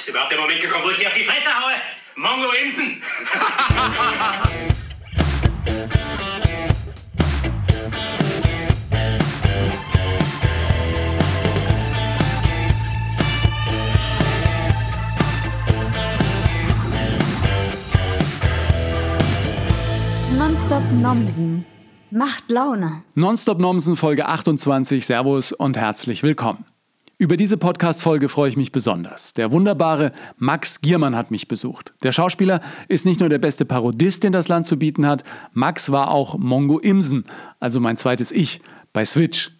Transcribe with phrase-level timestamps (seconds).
[0.00, 1.74] Ist überhaupt der Moment gekommen, wo ich dir auf die Fresse haue?
[2.16, 3.02] Mongo Imsen!
[20.38, 21.66] Nonstop Nomsen.
[22.10, 23.02] Macht Laune.
[23.16, 25.04] Nonstop Nomsen Folge 28.
[25.04, 26.69] Servus und herzlich willkommen.
[27.20, 29.34] Über diese Podcast-Folge freue ich mich besonders.
[29.34, 31.92] Der wunderbare Max Giermann hat mich besucht.
[32.02, 35.22] Der Schauspieler ist nicht nur der beste Parodist, den das Land zu bieten hat,
[35.52, 37.26] Max war auch Mongo Imsen,
[37.58, 38.62] also mein zweites Ich,
[38.94, 39.50] bei Switch.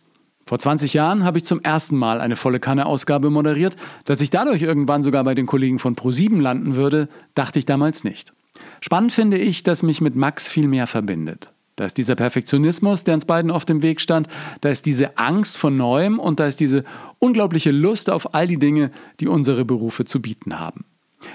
[0.47, 3.77] Vor 20 Jahren habe ich zum ersten Mal eine volle Kanne-Ausgabe moderiert.
[4.07, 8.05] Dass ich dadurch irgendwann sogar bei den Kollegen von Pro7 landen würde, dachte ich damals
[8.05, 8.33] nicht.
[8.81, 11.53] Spannend finde ich, dass mich mit Max viel mehr verbindet.
[11.81, 14.29] Da ist dieser Perfektionismus, der uns beiden oft im Weg stand,
[14.61, 16.85] da ist diese Angst vor Neuem und da ist diese
[17.21, 20.85] unglaubliche Lust auf all die Dinge, die unsere Berufe zu bieten haben.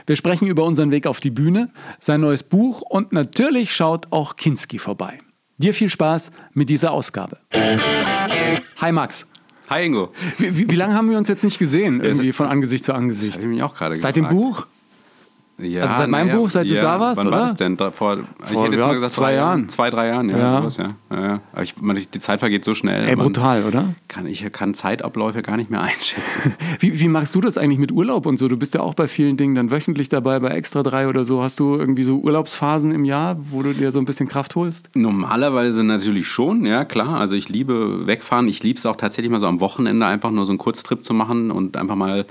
[0.06, 4.36] Wir sprechen über unseren Weg auf die Bühne, sein neues Buch und natürlich schaut auch
[4.36, 5.18] Kinski vorbei.
[5.58, 7.40] Dir viel Spaß mit dieser Ausgabe.
[8.78, 9.26] Hi Max.
[9.68, 10.12] Hi Ingo.
[10.38, 13.38] Wie, wie, wie lange haben wir uns jetzt nicht gesehen, irgendwie von Angesicht zu Angesicht?
[13.38, 14.32] Das ich mich auch gerade Seit gefragt.
[14.32, 14.68] dem Buch?
[15.58, 17.38] Ja, Also seit meinem naja, Buch, seit du ja, da warst, wann oder?
[17.38, 17.78] war das denn?
[17.78, 19.70] Da, vor, Vor, ja, gesagt, zwei Jahren.
[19.70, 20.38] Zwei, drei Jahren, ja.
[20.38, 20.58] Ja.
[20.60, 20.96] Sowas, ja.
[21.12, 21.42] ja, ja.
[21.54, 23.08] Aber ich, man, die Zeit vergeht so schnell.
[23.08, 23.94] Ey, brutal, oder?
[24.10, 26.56] Kann, ich kann Zeitabläufe gar nicht mehr einschätzen.
[26.80, 28.50] Wie, wie machst du das eigentlich mit Urlaub und so?
[28.50, 31.42] Du bist ja auch bei vielen Dingen dann wöchentlich dabei, bei Extra 3 oder so.
[31.42, 34.90] Hast du irgendwie so Urlaubsphasen im Jahr, wo du dir so ein bisschen Kraft holst?
[34.94, 37.18] Normalerweise natürlich schon, ja klar.
[37.20, 38.50] Also ich liebe wegfahren.
[38.50, 41.14] Ich liebe es auch tatsächlich mal so am Wochenende einfach nur so einen Kurztrip zu
[41.14, 42.26] machen und einfach mal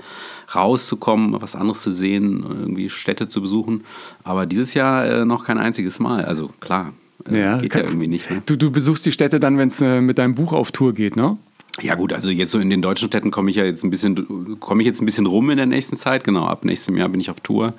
[0.53, 3.83] rauszukommen, was anderes zu sehen, irgendwie Städte zu besuchen.
[4.23, 6.25] Aber dieses Jahr äh, noch kein einziges Mal.
[6.25, 6.93] Also klar,
[7.25, 8.29] äh, geht ja kann- irgendwie nicht.
[8.29, 8.41] Ne?
[8.45, 11.15] Du, du besuchst die Städte dann, wenn es äh, mit deinem Buch auf Tour geht,
[11.15, 11.37] ne?
[11.81, 14.59] Ja gut, also jetzt so in den deutschen Städten komme ich ja jetzt ein bisschen,
[14.61, 16.23] komme ich jetzt ein bisschen rum in der nächsten Zeit.
[16.23, 17.73] Genau, ab nächstem Jahr bin ich auf Tour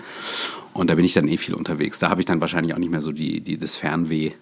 [0.77, 1.99] und da bin ich dann eh viel unterwegs.
[1.99, 4.33] Da habe ich dann wahrscheinlich auch nicht mehr so die, die das Fernweh.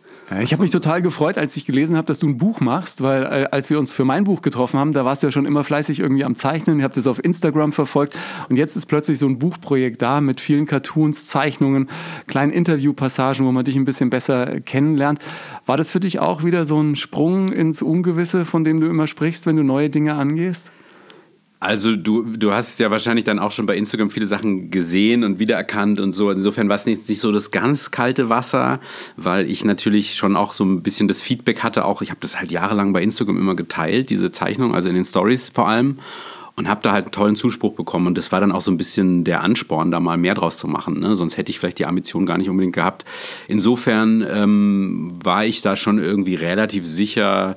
[0.41, 3.25] Ich habe mich total gefreut, als ich gelesen habe, dass du ein Buch machst, weil
[3.25, 5.65] äh, als wir uns für mein Buch getroffen haben, da warst du ja schon immer
[5.65, 6.79] fleißig irgendwie am Zeichnen.
[6.79, 8.17] Ich habe das auf Instagram verfolgt
[8.49, 11.91] und jetzt ist plötzlich so ein Buchprojekt da mit vielen Cartoons, Zeichnungen,
[12.27, 15.19] kleinen Interviewpassagen, wo man dich ein bisschen besser kennenlernt.
[15.67, 19.07] War das für dich auch wieder so ein Sprung ins Ungewisse, von dem du immer
[19.07, 20.73] sprichst, wenn du neue Dinge angehst?
[21.65, 25.39] Also du, du hast ja wahrscheinlich dann auch schon bei Instagram viele Sachen gesehen und
[25.39, 26.31] wiedererkannt und so.
[26.31, 28.81] Insofern war es nicht, nicht so das ganz kalte Wasser,
[29.17, 31.87] weil ich natürlich schon auch so ein bisschen das Feedback hatte.
[31.87, 35.07] Auch ich habe das halt jahrelang bei Instagram immer geteilt, diese Zeichnung, also in den
[35.07, 36.01] Stories vor allem.
[36.57, 38.07] Und habe da halt einen tollen Zuspruch bekommen.
[38.07, 40.69] Und das war dann auch so ein bisschen der Ansporn, da mal mehr draus zu
[40.69, 41.01] machen.
[41.01, 41.17] Ne?
[41.17, 43.07] Sonst hätte ich vielleicht die Ambition gar nicht unbedingt gehabt.
[43.49, 47.57] Insofern ähm, war ich da schon irgendwie relativ sicher,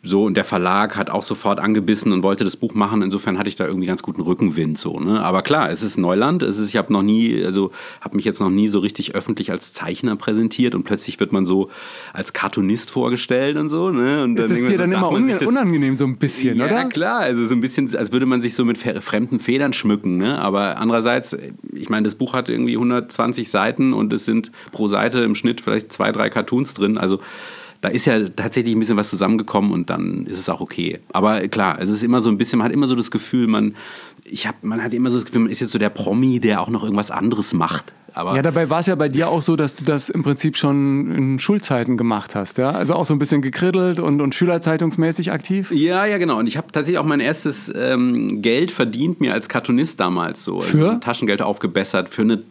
[0.00, 3.02] so, und der Verlag hat auch sofort angebissen und wollte das Buch machen.
[3.02, 4.78] Insofern hatte ich da irgendwie ganz guten Rückenwind.
[4.78, 5.20] So, ne?
[5.24, 6.44] Aber klar, es ist Neuland.
[6.44, 9.50] Es ist, ich habe noch nie, also habe mich jetzt noch nie so richtig öffentlich
[9.50, 11.68] als Zeichner präsentiert und plötzlich wird man so
[12.12, 13.90] als Cartoonist vorgestellt und so.
[13.90, 14.22] Ne?
[14.22, 16.84] Und Ist es dir man dann so, immer das- unangenehm, so ein bisschen, ja, oder?
[16.84, 17.18] klar.
[17.18, 20.16] Also so ein bisschen, als würde man sich so mit fremden Federn schmücken.
[20.16, 20.38] Ne?
[20.40, 21.36] Aber andererseits,
[21.72, 25.60] ich meine, das Buch hat irgendwie 120 Seiten und es sind pro Seite im Schnitt
[25.60, 26.98] vielleicht zwei, drei Cartoons drin.
[26.98, 27.18] Also
[27.80, 30.98] da ist ja tatsächlich ein bisschen was zusammengekommen und dann ist es auch okay.
[31.12, 33.76] Aber klar, es ist immer so ein bisschen, man hat immer so das Gefühl, man,
[34.24, 36.60] ich hab, man hat immer so das Gefühl, man ist jetzt so der Promi, der
[36.60, 37.92] auch noch irgendwas anderes macht.
[38.14, 40.56] Aber Ja, dabei war es ja bei dir auch so, dass du das im Prinzip
[40.56, 42.70] schon in Schulzeiten gemacht hast, ja?
[42.70, 45.70] Also auch so ein bisschen gekriddelt und, und schülerzeitungsmäßig aktiv.
[45.70, 46.38] Ja, ja, genau.
[46.38, 50.60] Und ich habe tatsächlich auch mein erstes ähm, Geld verdient, mir als Cartoonist damals so.
[50.62, 50.88] Für?
[50.88, 52.42] Also Taschengeld aufgebessert für eine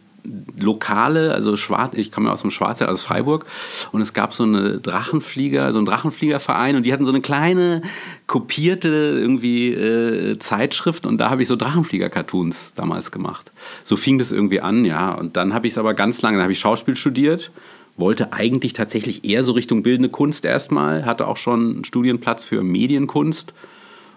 [0.58, 3.46] lokale, also Schwarz, ich komme ja aus dem Schwarzwald, aus Freiburg,
[3.92, 7.82] und es gab so eine Drachenflieger, so einen Drachenfliegerverein und die hatten so eine kleine
[8.26, 13.52] kopierte irgendwie äh, Zeitschrift und da habe ich so Drachenflieger-Cartoons damals gemacht.
[13.82, 15.12] So fing das irgendwie an, ja.
[15.12, 17.50] Und dann habe ich es aber ganz lange, dann habe ich Schauspiel studiert,
[17.96, 22.62] wollte eigentlich tatsächlich eher so Richtung bildende Kunst erstmal, hatte auch schon einen Studienplatz für
[22.62, 23.54] Medienkunst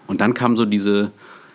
[0.06, 1.10] und dann kam so diese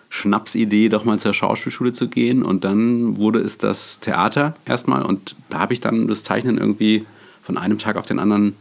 [0.09, 2.43] Schnapsidee, doch mal zur Schauspielschule zu gehen.
[2.43, 5.03] Und dann wurde es das Theater erstmal.
[5.03, 7.05] Und da habe ich dann das Zeichnen irgendwie
[7.43, 8.55] von einem Tag auf den anderen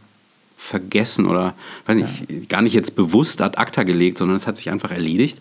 [0.57, 1.53] vergessen oder
[1.85, 5.39] weiß nicht, gar nicht jetzt bewusst ad acta gelegt, sondern es hat sich einfach erledigt.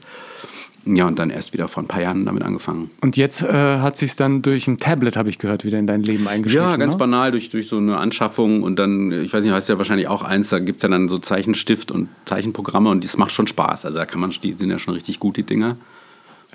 [0.85, 2.91] Ja, und dann erst wieder vor ein paar Jahren damit angefangen.
[3.01, 6.03] Und jetzt äh, hat sich dann durch ein Tablet, habe ich gehört, wieder in dein
[6.05, 6.65] Leben eingeschlichen.
[6.65, 6.99] Ja, ganz ne?
[6.99, 10.07] banal durch, durch so eine Anschaffung und dann, ich weiß nicht, hast du ja wahrscheinlich
[10.07, 13.49] auch eins, da gibt es ja dann so Zeichenstift und Zeichenprogramme und das macht schon
[13.49, 13.85] Spaß.
[13.85, 15.77] Also da kann man, die sind ja schon richtig gut, die Dinger.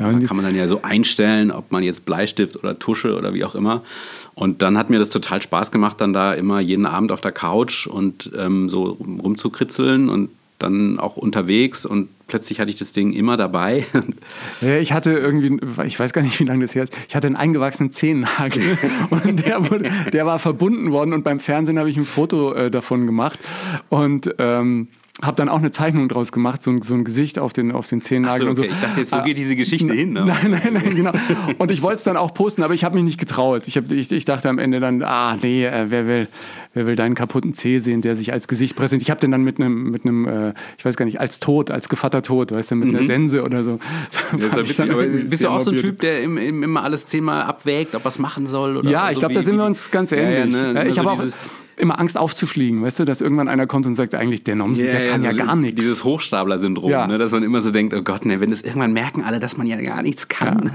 [0.02, 3.34] Ja, Da kann man dann ja so einstellen, ob man jetzt Bleistift oder Tusche oder
[3.34, 3.84] wie auch immer.
[4.34, 7.32] Und dann hat mir das total Spaß gemacht, dann da immer jeden Abend auf der
[7.32, 10.30] Couch und ähm, so rumzukritzeln und
[10.62, 13.86] dann auch unterwegs und plötzlich hatte ich das Ding immer dabei.
[14.62, 17.36] Ich hatte irgendwie, ich weiß gar nicht, wie lange das her ist, ich hatte einen
[17.36, 18.78] eingewachsenen Zehennagel
[19.10, 22.70] und der, wurde, der war verbunden worden und beim Fernsehen habe ich ein Foto äh,
[22.70, 23.40] davon gemacht
[23.90, 24.88] und ähm,
[25.22, 27.88] habe dann auch eine Zeichnung draus gemacht, so ein, so ein Gesicht auf den, auf
[27.88, 28.62] den Zehennagel so, und so.
[28.64, 28.72] okay.
[28.74, 30.14] Ich dachte jetzt, wo geht diese Geschichte hin?
[30.14, 30.26] Ne?
[30.26, 31.12] Nein, nein, nein, genau.
[31.58, 33.68] Und ich wollte es dann auch posten, aber ich habe mich nicht getraut.
[33.68, 36.28] Ich, hab, ich, ich dachte am Ende dann, ah nee, äh, wer will,
[36.74, 39.08] wer will deinen kaputten Zeh sehen, der sich als Gesicht präsentiert.
[39.08, 41.72] Ich habe den dann mit einem, mit einem, äh, ich weiß gar nicht, als Tod,
[41.72, 43.74] als Gevatter Tod, weißt du, mit einer Sense oder so.
[43.74, 43.80] Mhm.
[44.42, 45.78] Ja bist du auch so ein.
[45.78, 48.78] Typ, der im, im, immer alles zehnmal abwägt, ob er es machen soll?
[48.78, 50.56] Oder Ja, so ich glaube, wie- da sind wir uns ganz Ja, ja, ähnlich.
[50.56, 50.62] ne?
[50.62, 51.24] Ja, Immer ich so habe auch
[51.78, 55.08] immer Angst aufzufliegen, weißt du, dass irgendwann einer kommt und sagt, eigentlich der Nomsen, der
[55.10, 55.80] kann ja so gar nichts.
[55.80, 57.08] Dieses Hochstapler-Syndrom, Ja.
[57.08, 57.18] ne?
[57.18, 59.68] dass man immer so denkt, oh Gott, ne, wenn das irgendwann merken alle, dass man
[59.68, 60.72] ja gar nichts kann.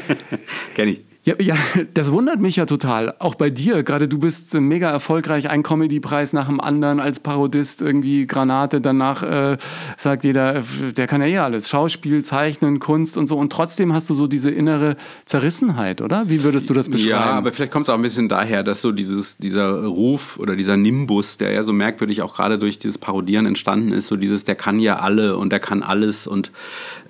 [0.74, 1.04] Kenn ich.
[1.24, 1.56] Ja, ja,
[1.94, 3.14] das wundert mich ja total.
[3.18, 3.82] Auch bei dir.
[3.82, 5.48] Gerade du bist mega erfolgreich.
[5.48, 7.80] Ein Comedy-Preis nach dem anderen als Parodist.
[7.80, 8.82] Irgendwie Granate.
[8.82, 9.56] Danach äh,
[9.96, 10.62] sagt jeder,
[10.94, 11.70] der kann ja eh alles.
[11.70, 13.38] Schauspiel, Zeichnen, Kunst und so.
[13.38, 16.28] Und trotzdem hast du so diese innere Zerrissenheit, oder?
[16.28, 17.08] Wie würdest du das beschreiben?
[17.08, 20.56] Ja, aber vielleicht kommt es auch ein bisschen daher, dass so dieses, dieser Ruf oder
[20.56, 24.44] dieser Nimbus, der ja so merkwürdig auch gerade durch dieses Parodieren entstanden ist, so dieses,
[24.44, 26.52] der kann ja alle und der kann alles und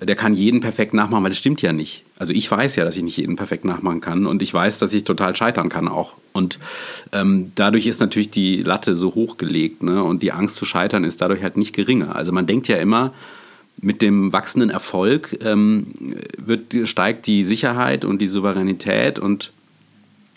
[0.01, 2.04] der kann jeden perfekt nachmachen, weil das stimmt ja nicht.
[2.17, 4.93] Also ich weiß ja, dass ich nicht jeden perfekt nachmachen kann und ich weiß, dass
[4.93, 6.13] ich total scheitern kann auch.
[6.31, 6.59] Und
[7.11, 10.01] ähm, dadurch ist natürlich die Latte so hochgelegt ne?
[10.01, 12.15] und die Angst zu scheitern ist dadurch halt nicht geringer.
[12.15, 13.13] Also man denkt ja immer,
[13.81, 15.87] mit dem wachsenden Erfolg ähm,
[16.37, 19.51] wird, steigt die Sicherheit und die Souveränität und,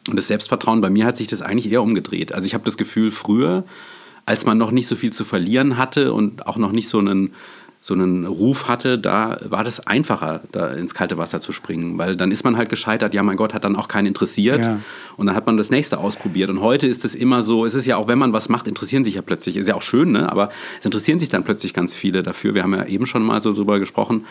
[0.08, 0.80] und das Selbstvertrauen.
[0.80, 2.32] Bei mir hat sich das eigentlich eher umgedreht.
[2.32, 3.64] Also ich habe das Gefühl, früher,
[4.26, 7.32] als man noch nicht so viel zu verlieren hatte und auch noch nicht so einen,
[7.80, 11.96] so einen Ruf hatte, da war das einfacher, da ins kalte Wasser zu springen.
[11.96, 14.64] Weil dann ist man halt gescheitert, ja mein Gott, hat dann auch keinen interessiert.
[14.64, 14.80] Ja.
[15.16, 16.50] Und dann hat man das nächste ausprobiert.
[16.50, 19.04] Und heute ist es immer so, es ist ja auch, wenn man was macht, interessieren
[19.04, 20.30] sich ja plötzlich, ist ja auch schön, ne?
[20.30, 20.48] aber
[20.78, 22.54] es interessieren sich dann plötzlich ganz viele dafür.
[22.54, 24.26] Wir haben ja eben schon mal so drüber gesprochen,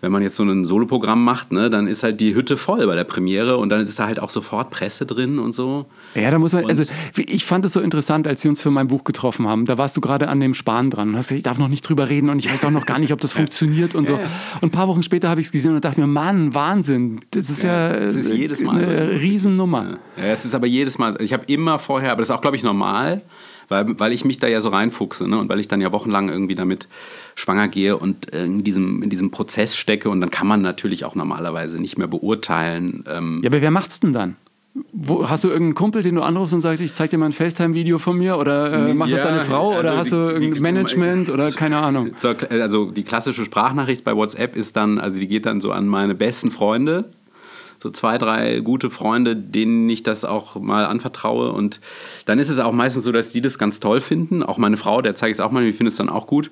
[0.00, 2.94] wenn man jetzt so ein Soloprogramm macht, ne, dann ist halt die Hütte voll bei
[2.94, 5.86] der Premiere und dann ist da halt auch sofort Presse drin und so.
[6.14, 6.84] Ja, da muss man, Und- also
[7.16, 9.66] ich fand es so interessant, als wir uns für mein Buch getroffen haben.
[9.66, 11.82] Da warst du gerade an dem Spahn dran und hast gesagt, ich darf noch nicht
[11.82, 14.14] drüber reden und ich weiß auch noch gar nicht, ob das funktioniert und so.
[14.14, 14.20] Und
[14.62, 17.62] ein paar Wochen später habe ich es gesehen und dachte mir, Mann, Wahnsinn, das ist
[17.62, 19.18] ja, es ist äh, jedes Mal eine so.
[19.18, 19.98] Riesennummer.
[20.16, 22.56] Ja, es ist aber jedes Mal, ich habe immer vorher, aber das ist auch, glaube
[22.56, 23.22] ich, normal,
[23.70, 25.38] weil, weil ich mich da ja so reinfuchse ne?
[25.38, 26.88] und weil ich dann ja wochenlang irgendwie damit
[27.36, 31.04] schwanger gehe und äh, in diesem, in diesem Prozess stecke und dann kann man natürlich
[31.06, 33.04] auch normalerweise nicht mehr beurteilen.
[33.08, 34.36] Ähm, Ja, aber wer macht's denn dann?
[34.92, 37.32] Wo, hast du irgendeinen Kumpel, den du anrufst und sagst, ich zeig dir mal ein
[37.32, 38.38] FaceTime-Video von mir?
[38.38, 39.70] Oder äh, macht das Ja, deine Frau?
[39.76, 41.30] Oder also hast die- du die- irgendein die- Management?
[41.30, 42.16] Oder keine Ahnung.
[42.16, 45.88] Zur, also die klassische Sprachnachricht bei WhatsApp ist dann, also die geht dann so an
[45.88, 47.06] meine besten Freunde,
[47.82, 51.52] so zwei, drei gute Freunde, denen ich das auch mal anvertraue.
[51.52, 51.80] Und
[52.26, 54.42] dann ist es auch meistens so, dass die das ganz toll finden.
[54.42, 56.50] Auch meine Frau, der zeige ich es auch mal, die findet es dann auch gut.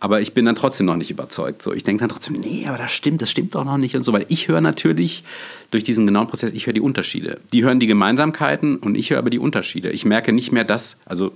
[0.00, 1.60] Aber ich bin dann trotzdem noch nicht überzeugt.
[1.60, 4.04] So, ich denke dann trotzdem, nee, aber das stimmt, das stimmt doch noch nicht und
[4.04, 5.24] so, weil ich höre natürlich
[5.72, 7.40] durch diesen genauen Prozess, ich höre die Unterschiede.
[7.52, 9.90] Die hören die Gemeinsamkeiten und ich höre aber die Unterschiede.
[9.90, 11.32] Ich merke nicht mehr das, also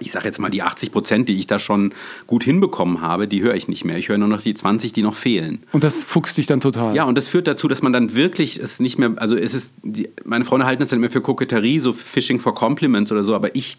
[0.00, 1.92] ich sage jetzt mal, die 80 Prozent, die ich da schon
[2.26, 3.96] gut hinbekommen habe, die höre ich nicht mehr.
[3.96, 5.62] Ich höre nur noch die 20, die noch fehlen.
[5.72, 6.96] Und das fuchst dich dann total.
[6.96, 9.74] Ja, und das führt dazu, dass man dann wirklich es nicht mehr, also es ist,
[9.82, 13.34] die, meine Freunde halten es dann immer für Koketterie, so Fishing for Compliments oder so,
[13.34, 13.76] aber ich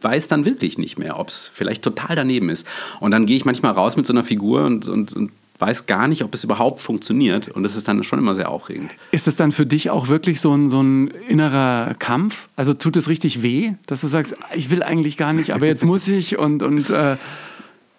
[0.00, 2.66] weiß dann wirklich nicht mehr, ob es vielleicht total daneben ist.
[3.00, 6.08] Und dann gehe ich manchmal raus mit so einer Figur und, und, und weiß gar
[6.08, 7.48] nicht, ob es überhaupt funktioniert.
[7.48, 8.94] Und das ist dann schon immer sehr aufregend.
[9.10, 12.48] Ist es dann für dich auch wirklich so ein, so ein innerer Kampf?
[12.56, 15.84] Also tut es richtig weh, dass du sagst, ich will eigentlich gar nicht, aber jetzt
[15.84, 17.16] muss ich und, und äh,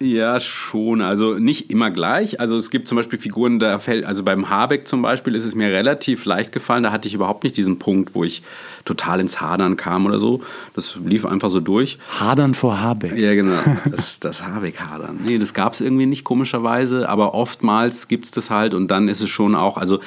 [0.01, 1.01] Ja, schon.
[1.01, 2.39] Also nicht immer gleich.
[2.39, 5.55] Also es gibt zum Beispiel Figuren, da fällt, also beim Habeck zum Beispiel ist es
[5.55, 6.83] mir relativ leicht gefallen.
[6.83, 8.41] Da hatte ich überhaupt nicht diesen Punkt, wo ich
[8.85, 10.41] total ins Hadern kam oder so.
[10.73, 11.97] Das lief einfach so durch.
[12.17, 13.17] hadern vor Habeck.
[13.17, 13.59] Ja, genau.
[13.91, 15.19] Das, das Habeck-Hadern.
[15.25, 17.09] Nee, das gab es irgendwie nicht, komischerweise.
[17.09, 19.99] Aber oftmals gibt es das halt und dann ist es schon auch, also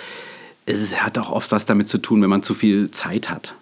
[0.65, 3.55] es hat auch oft was damit zu tun, wenn man zu viel Zeit hat.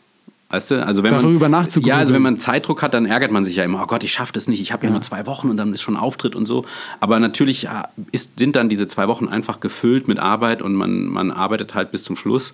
[0.50, 0.84] Weißt du?
[0.84, 1.68] Also wenn Darüber man.
[1.84, 4.12] Ja, also wenn man Zeitdruck hat, dann ärgert man sich ja immer, oh Gott, ich
[4.12, 4.90] schaffe das nicht, ich habe ja.
[4.90, 6.64] nur zwei Wochen und dann ist schon Auftritt und so.
[6.98, 11.06] Aber natürlich ja, ist, sind dann diese zwei Wochen einfach gefüllt mit Arbeit und man,
[11.06, 12.52] man arbeitet halt bis zum Schluss.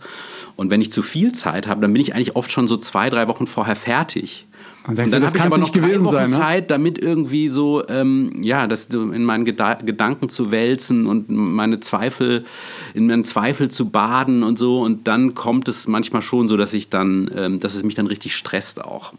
[0.57, 3.09] Und wenn ich zu viel Zeit habe, dann bin ich eigentlich oft schon so zwei,
[3.09, 4.47] drei Wochen vorher fertig.
[4.87, 6.37] Und denkst du, das hab ich aber noch drei Wochen sein, ne?
[6.37, 11.81] Zeit, damit irgendwie so, ähm, ja, das in meinen Geda Gedanken zu wälzen und meine
[11.81, 12.45] Zweifel,
[12.95, 14.83] in meinen Zweifel zu baden und so.
[14.83, 18.07] Und dann kommt es manchmal schon so, dass ich dann, ähm, dass es mich dann
[18.07, 19.13] richtig stresst auch.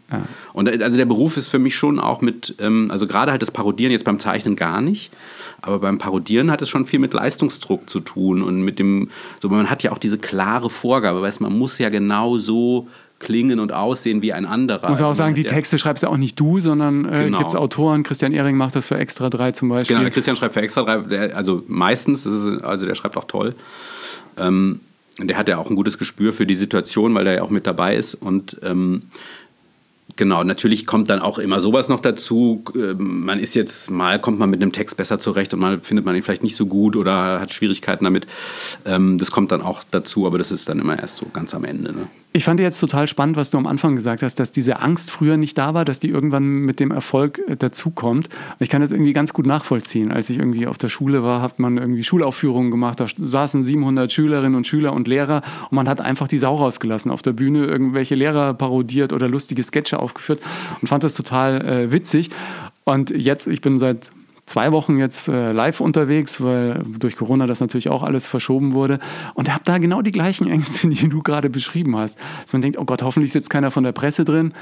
[0.54, 3.42] Und äh, also der Beruf ist für mich schon auch mit, ähm, also gerade halt
[3.42, 5.12] das Parodieren, jetzt beim Zeichnen gar nicht.
[5.60, 9.10] Aber beim Parodieren hat es schon viel mit Leistungsdruck zu tun und mit dem,
[9.40, 13.58] so man hat ja auch diese klare Vorgabe, weißt man muss ja genau so klingen
[13.58, 14.90] und aussehen wie ein anderer.
[14.90, 17.38] Muss man auch Also sagen, die Texte schreibst ja auch nicht du, sondern äh, Genau.
[17.38, 18.02] gibt es Autoren.
[18.04, 19.94] Christian Ehring macht das für Extra 3 zum Beispiel.
[19.94, 23.24] Genau, der Christian schreibt für extra drei, der, also meistens, ist, also der schreibt auch
[23.24, 23.54] toll.
[24.36, 24.80] Ähm,
[25.20, 27.66] der hat ja auch ein gutes Gespür für die Situation, weil der ja auch mit
[27.66, 28.14] dabei ist.
[28.14, 29.02] Und ähm,
[30.18, 32.62] genau, natürlich kommt dann auch immer sowas noch dazu.
[32.74, 36.04] Ähm, Man ist jetzt, mal kommt man mit einem Text besser zurecht und mal findet
[36.04, 38.26] man ihn vielleicht nicht so gut oder hat Schwierigkeiten damit.
[38.84, 41.64] Ähm, das kommt dann auch dazu, aber das ist dann immer erst so ganz am
[41.64, 41.92] Ende.
[41.92, 42.08] Ne?
[42.34, 45.38] Ich fand jetzt total spannend, was du am Anfang gesagt hast, dass diese Angst früher
[45.38, 48.28] nicht da war, dass die irgendwann mit dem Erfolg äh, dazukommt.
[48.58, 50.12] Ich kann das irgendwie ganz gut nachvollziehen.
[50.12, 53.00] Als ich irgendwie auf der Schule war, hat man irgendwie Schulaufführungen gemacht.
[53.00, 57.10] Da saßen 700 Schülerinnen und Schüler und Lehrer und man hat einfach die Sau rausgelassen.
[57.10, 60.40] Auf der Bühne irgendwelche Lehrer parodiert oder lustige Sketche aufgeführt
[60.80, 62.30] und fand das total äh, witzig.
[62.84, 64.10] Und jetzt, ich bin seit
[64.46, 68.98] zwei Wochen jetzt äh, live unterwegs, weil durch Corona das natürlich auch alles verschoben wurde.
[69.34, 72.18] Und habe da genau die gleichen Ängste, die du gerade beschrieben hast.
[72.42, 74.54] Dass man denkt, oh Gott, hoffentlich sitzt keiner von der Presse drin.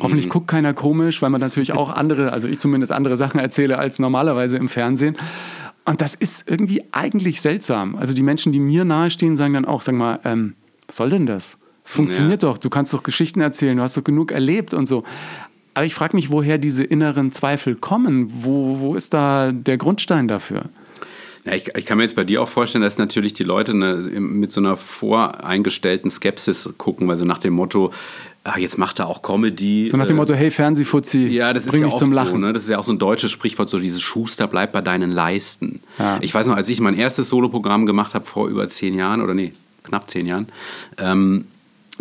[0.00, 3.76] Hoffentlich guckt keiner komisch, weil man natürlich auch andere, also ich zumindest andere Sachen erzähle
[3.78, 5.16] als normalerweise im Fernsehen.
[5.84, 7.96] Und das ist irgendwie eigentlich seltsam.
[7.96, 10.54] Also die Menschen, die mir nahestehen, sagen dann auch, sag mal, ähm,
[10.86, 11.58] was soll denn das?
[11.96, 15.04] Funktioniert doch, du kannst doch Geschichten erzählen, du hast doch genug erlebt und so.
[15.74, 18.30] Aber ich frage mich, woher diese inneren Zweifel kommen.
[18.42, 20.64] Wo, wo ist da der Grundstein dafür?
[21.44, 23.94] Ja, ich, ich kann mir jetzt bei dir auch vorstellen, dass natürlich die Leute eine,
[24.20, 27.92] mit so einer voreingestellten Skepsis gucken, weil so nach dem Motto,
[28.44, 29.88] ah, jetzt macht er auch Comedy.
[29.88, 32.40] So nach dem äh, Motto, hey Fernsehfuzzi, Ja, das ist bring ja mich zum Lachen.
[32.40, 32.46] so.
[32.46, 32.52] Ne?
[32.52, 35.80] Das ist ja auch so ein deutsches Sprichwort, so dieses Schuster bleibt bei deinen Leisten.
[35.98, 36.18] Ja.
[36.20, 39.34] Ich weiß noch, als ich mein erstes Soloprogramm gemacht habe vor über zehn Jahren oder
[39.34, 39.52] nee,
[39.84, 40.48] knapp zehn Jahren,
[40.98, 41.46] ähm,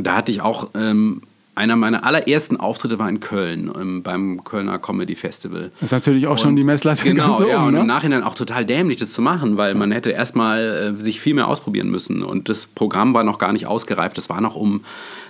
[0.04, 1.22] da hatte ich auch ähm,
[1.56, 5.72] einer meiner allerersten Auftritte war in Köln ähm, beim Kölner Comedy Festival.
[5.82, 7.80] Das ist natürlich auch schon Und- die Messlatte genau, ganz oben, ja, und ne?
[7.82, 11.34] im Nachhinein auch total dämlich, das zu machen, weil man hätte erstmal äh, sich viel
[11.34, 12.24] mehr ausprobieren müssen.
[12.24, 14.18] Und das Programm war noch gar nicht ausgereift.
[14.18, 14.86] Das war noch um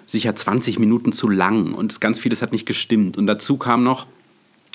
[0.06, 3.18] sicher 20 Minuten zu lang und ganz vieles hat nicht gestimmt.
[3.18, 4.06] Und dazu kam noch,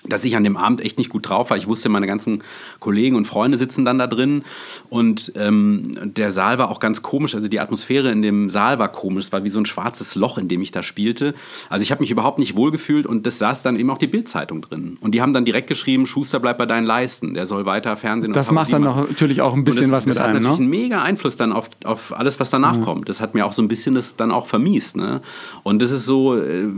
[0.08, 1.56] dass ich an dem Abend echt nicht gut drauf war.
[1.56, 2.42] Ich wusste, meine ganzen
[2.80, 4.44] Kollegen und Freunde sitzen dann da drin
[4.90, 7.34] und ähm, der Saal war auch ganz komisch.
[7.34, 9.26] Also die Atmosphäre in dem Saal war komisch.
[9.26, 11.34] Es war wie so ein schwarzes Loch, in dem ich da spielte.
[11.68, 14.60] Also ich habe mich überhaupt nicht wohlgefühlt und das saß dann eben auch die Bildzeitung
[14.60, 14.98] drin.
[15.00, 17.34] Und die haben dann direkt geschrieben, Schuster bleibt bei deinen Leisten.
[17.34, 20.06] Der soll weiter Fernsehen und Das macht dann noch natürlich auch ein bisschen das, was
[20.06, 20.64] mit das hat einem, natürlich ne?
[20.64, 23.08] einen mega Einfluss dann auf, auf alles, was danach kommt.
[23.08, 24.96] Das hat mir auch so ein bisschen das dann auch vermiest.
[24.96, 25.22] Ne?
[25.62, 26.68] Und das ist so, äh,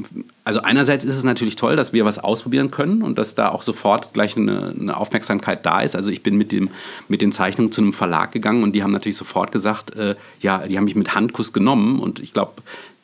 [0.46, 3.64] also einerseits ist es natürlich toll, dass wir was ausprobieren können und dass da auch
[3.64, 5.96] sofort gleich eine, eine Aufmerksamkeit da ist.
[5.96, 6.70] Also ich bin mit, dem,
[7.08, 10.68] mit den Zeichnungen zu einem Verlag gegangen und die haben natürlich sofort gesagt, äh, ja,
[10.68, 12.52] die haben mich mit Handkuss genommen und ich glaube,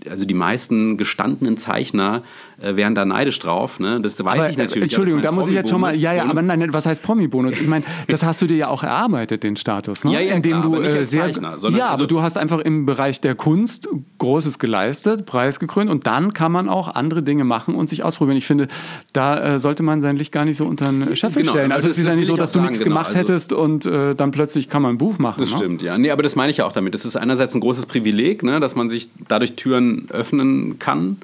[0.08, 2.22] also die meisten gestandenen Zeichner
[2.60, 3.80] äh, wären da neidisch drauf.
[3.80, 4.00] Ne?
[4.00, 4.84] Das weiß Aber, ich natürlich.
[4.84, 7.56] Entschuldigung, da muss ich jetzt schon mal, ja, ja, aber nein, was heißt Promi-Bonus?
[7.56, 10.12] Ich meine, das hast du dir ja auch erarbeitet, den Status, ne?
[10.12, 12.06] Ja, ja, Indem klar, du aber nicht äh, als sehr, Zeichner, sondern ja, also- aber
[12.08, 16.94] du hast einfach im Bereich der Kunst Großes geleistet, preisgekrönt und dann kann man auch
[16.94, 18.36] andere Dinge machen und sich ausprobieren.
[18.36, 18.68] Ich finde,
[19.12, 21.72] da äh, sollte man sein Licht gar nicht so unter den Scheffel Genau, stellen.
[21.72, 23.86] Also es ist ja nicht so, dass du sagen, nichts genau, gemacht also- hättest und
[23.86, 25.40] äh, dann plötzlich kann man ein Buch machen.
[25.40, 25.56] Das ne?
[25.56, 25.98] stimmt, ja.
[25.98, 26.94] Nee, aber das meine ich ja auch damit.
[26.94, 31.18] Das ist einerseits ein großes Privileg, ne, dass man sich dadurch Türen öffnen kann.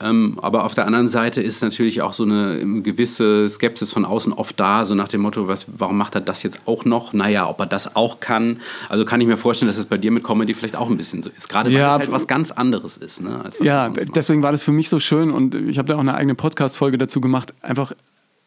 [0.00, 4.32] Ähm, aber auf der anderen Seite ist natürlich auch so eine gewisse Skepsis von außen
[4.32, 7.12] oft da, so nach dem Motto, was, warum macht er das jetzt auch noch?
[7.12, 8.60] Naja, ob er das auch kann.
[8.88, 11.22] Also kann ich mir vorstellen, dass es bei dir mit Comedy vielleicht auch ein bisschen
[11.22, 11.48] so ist.
[11.48, 13.22] Gerade weil Ja, es halt was ganz anderes ist.
[13.22, 16.14] Ne, Ja, deswegen war das für mich so schön und ich habe da auch eine
[16.14, 17.92] eigene Podcast-Folge dazu gemacht, einfach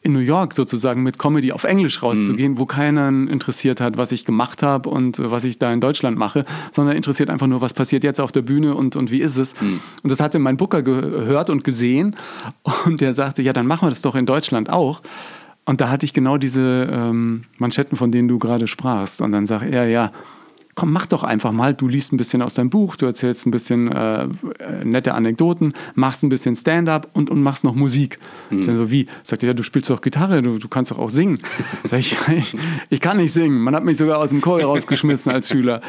[0.05, 2.59] in New York sozusagen mit Comedy auf Englisch rauszugehen, Mhm.
[2.59, 6.17] wo keinen interessiert hat, was ich gemacht habe und äh, was ich da in Deutschland
[6.17, 9.35] mache, sondern interessiert einfach nur, was passiert jetzt auf der Bühne und, und wie ist
[9.37, 9.59] es.
[9.59, 9.79] Mhm.
[10.03, 12.15] Und das hatte mein Booker gehört und gesehen
[12.85, 15.01] und der sagte, ja, dann machen wir das doch in Deutschland auch.
[15.65, 19.19] Und da hatte ich genau diese ähm, Manschetten, von denen du gerade sprachst.
[19.21, 20.11] Und dann sagt er, ja,
[20.75, 21.73] komm, mach doch einfach mal.
[21.73, 24.27] Du liest ein bisschen aus deinem Buch, du erzählst ein bisschen äh, äh,
[24.83, 28.19] nette Anekdoten, machst ein bisschen Stand-up und, und machst noch Musik.
[28.51, 29.07] Ich dann so, wie?
[29.23, 31.39] Sagt er, ja, du spielst doch Gitarre, du, du kannst doch auch singen.
[31.85, 32.55] Sag ich, ich,
[32.89, 33.59] ich kann nicht singen.
[33.59, 35.81] Man hat mich sogar aus dem Chor rausgeschmissen als Schüler.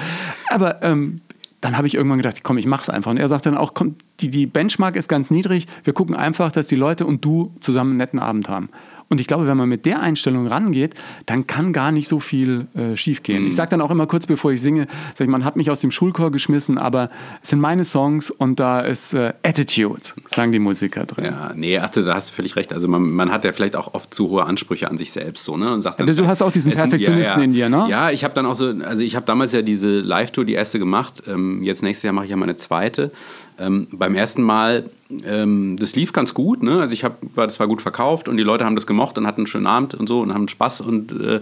[0.50, 1.20] Aber ähm,
[1.60, 3.10] dann habe ich irgendwann gedacht, komm, ich mach's einfach.
[3.10, 5.66] Und er sagt dann auch, komm, die, die Benchmark ist ganz niedrig.
[5.82, 8.68] Wir gucken einfach, dass die Leute und du zusammen einen netten Abend haben.
[9.08, 10.94] Und ich glaube, wenn man mit der Einstellung rangeht,
[11.26, 13.46] dann kann gar nicht so viel äh, schiefgehen.
[13.46, 15.90] Ich sage dann auch immer kurz, bevor ich singe, ich, man hat mich aus dem
[15.92, 17.10] Schulchor geschmissen, aber
[17.42, 21.26] es sind meine Songs und da ist äh, Attitude, sagen die Musiker drin.
[21.26, 22.72] Ja, nee, achte, da hast du völlig recht.
[22.72, 25.56] Also man, man hat ja vielleicht auch oft zu hohe Ansprüche an sich selbst so,
[25.56, 25.72] ne?
[25.72, 27.86] Und sagt dann, du hast auch diesen es- Perfektionisten in dir, ne?
[27.88, 30.78] Ja, ich habe dann auch so, also ich habe damals ja diese Live-Tour, die erste
[30.78, 31.22] gemacht.
[31.28, 33.12] Ähm, jetzt nächstes Jahr mache ich ja meine zweite.
[33.58, 34.90] Ähm, beim ersten Mal
[35.24, 36.62] ähm, das lief ganz gut.
[36.62, 36.80] Ne?
[36.80, 39.42] Also ich habe, das war gut verkauft und die Leute haben das gemocht und hatten
[39.42, 41.40] einen schönen Abend und so und haben Spaß und äh,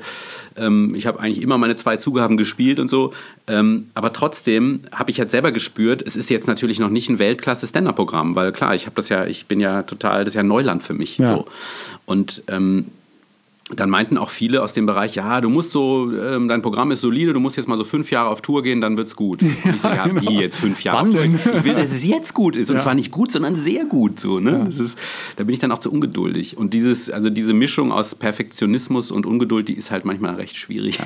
[0.56, 3.12] ähm, ich habe eigentlich immer meine zwei Zugaben gespielt und so.
[3.46, 7.18] Ähm, aber trotzdem habe ich jetzt selber gespürt, es ist jetzt natürlich noch nicht ein
[7.18, 10.82] Weltklasse-Stand-Up-Programm, weil klar, ich habe das ja, ich bin ja total, das ist ja Neuland
[10.82, 11.18] für mich.
[11.18, 11.28] Ja.
[11.28, 11.46] So.
[12.06, 12.86] Und ähm,
[13.74, 17.00] dann meinten auch viele aus dem Bereich, ja, du musst so, ähm, dein Programm ist
[17.00, 19.40] solide, du musst jetzt mal so fünf Jahre auf Tour gehen, dann wird's gut.
[19.64, 20.20] Und ich so, ja, genau.
[20.20, 21.08] wie jetzt fünf Jahre?
[21.24, 22.68] Ich will, dass es jetzt gut ist.
[22.70, 22.82] Und Ja.
[22.82, 24.20] zwar nicht gut, sondern sehr gut.
[24.20, 24.64] So, ne?
[24.66, 24.98] das ist,
[25.36, 26.58] da bin ich dann auch zu ungeduldig.
[26.58, 30.98] Und dieses, also diese Mischung aus Perfektionismus und Ungeduld, die ist halt manchmal recht schwierig.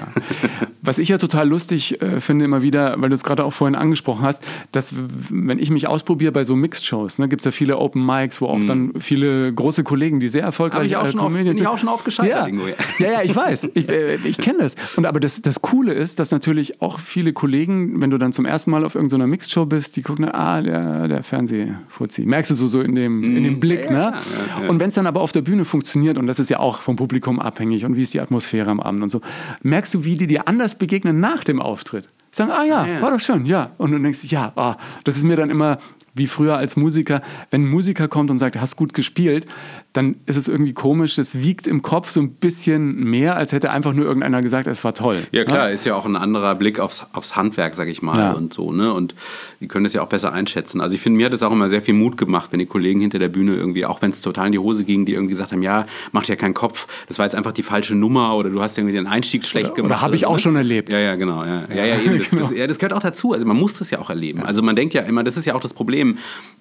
[0.82, 3.76] Was ich ja total lustig äh, finde immer wieder, weil du es gerade auch vorhin
[3.76, 4.92] angesprochen hast, dass
[5.30, 8.46] wenn ich mich ausprobiere bei so Mixed-Shows, ne, gibt es ja viele Open Mics, wo
[8.46, 11.88] auch dann viele große Kollegen, die sehr erfolgreich äh, Comedians bin ich sind- auch schon
[11.88, 12.47] aufgescheitert ja.
[12.48, 12.74] Irgendwo, ja.
[12.98, 13.70] ja, ich weiß.
[13.74, 14.74] Ich, äh, ich kenne das.
[14.96, 18.44] Und aber das, das Coole ist, dass natürlich auch viele Kollegen, wenn du dann zum
[18.44, 22.26] ersten Mal auf irgendeiner Mixed-Show bist, die gucken, ah, der, der Fernsehfuzzi.
[22.26, 23.96] Merkst du so, so in, dem, in dem Blick, Mhm.
[23.96, 24.16] ja, ne?
[24.58, 24.68] ja, ja.
[24.68, 26.96] Und wenn es dann aber auf der Bühne funktioniert, und das ist ja auch vom
[26.96, 29.20] Publikum abhängig und wie ist die Atmosphäre am Abend und so,
[29.62, 32.08] merkst du, wie die dir anders begegnen nach dem Auftritt.
[32.30, 33.70] Sagen, ah ja, war doch schön, ja.
[33.78, 35.78] Und du denkst, ja, ah, das ist mir dann immer
[36.18, 39.46] wie früher als Musiker, wenn ein Musiker kommt und sagt, hast gut gespielt,
[39.92, 43.70] dann ist es irgendwie komisch, es wiegt im Kopf so ein bisschen mehr, als hätte
[43.70, 45.18] einfach nur irgendeiner gesagt, es war toll.
[45.32, 48.32] Ja klar, ist ja auch ein anderer Blick aufs, aufs Handwerk, sag ich mal, Ja.
[48.32, 48.92] und so, ne?
[48.92, 49.14] Und
[49.60, 50.80] die können das ja auch besser einschätzen.
[50.80, 53.00] Also ich finde, mir hat es auch immer sehr viel Mut gemacht, wenn die Kollegen
[53.00, 55.52] hinter der Bühne irgendwie, auch wenn es total in die Hose ging, die irgendwie gesagt
[55.52, 58.60] haben, ja, mach dir keinen Kopf, das war jetzt einfach die falsche Nummer oder du
[58.62, 59.90] hast irgendwie den Einstieg schlecht Oder- gemacht.
[59.92, 60.38] oder hab ich auch ne?
[60.40, 60.92] schon erlebt.
[60.92, 61.44] Ja, ja, genau.
[61.44, 62.18] Ja, ja, ja, eben.
[62.18, 63.32] Das, das, ja, das gehört auch dazu.
[63.32, 64.42] Also man muss das ja auch erleben.
[64.42, 66.07] Also man denkt ja immer, das ist ja auch das Problem.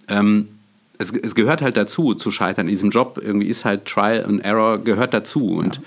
[0.10, 0.50] Ähm,
[0.98, 3.20] es, es gehört halt dazu, zu scheitern in diesem Job.
[3.22, 5.46] Irgendwie ist halt Trial and Error gehört dazu.
[5.48, 5.80] Und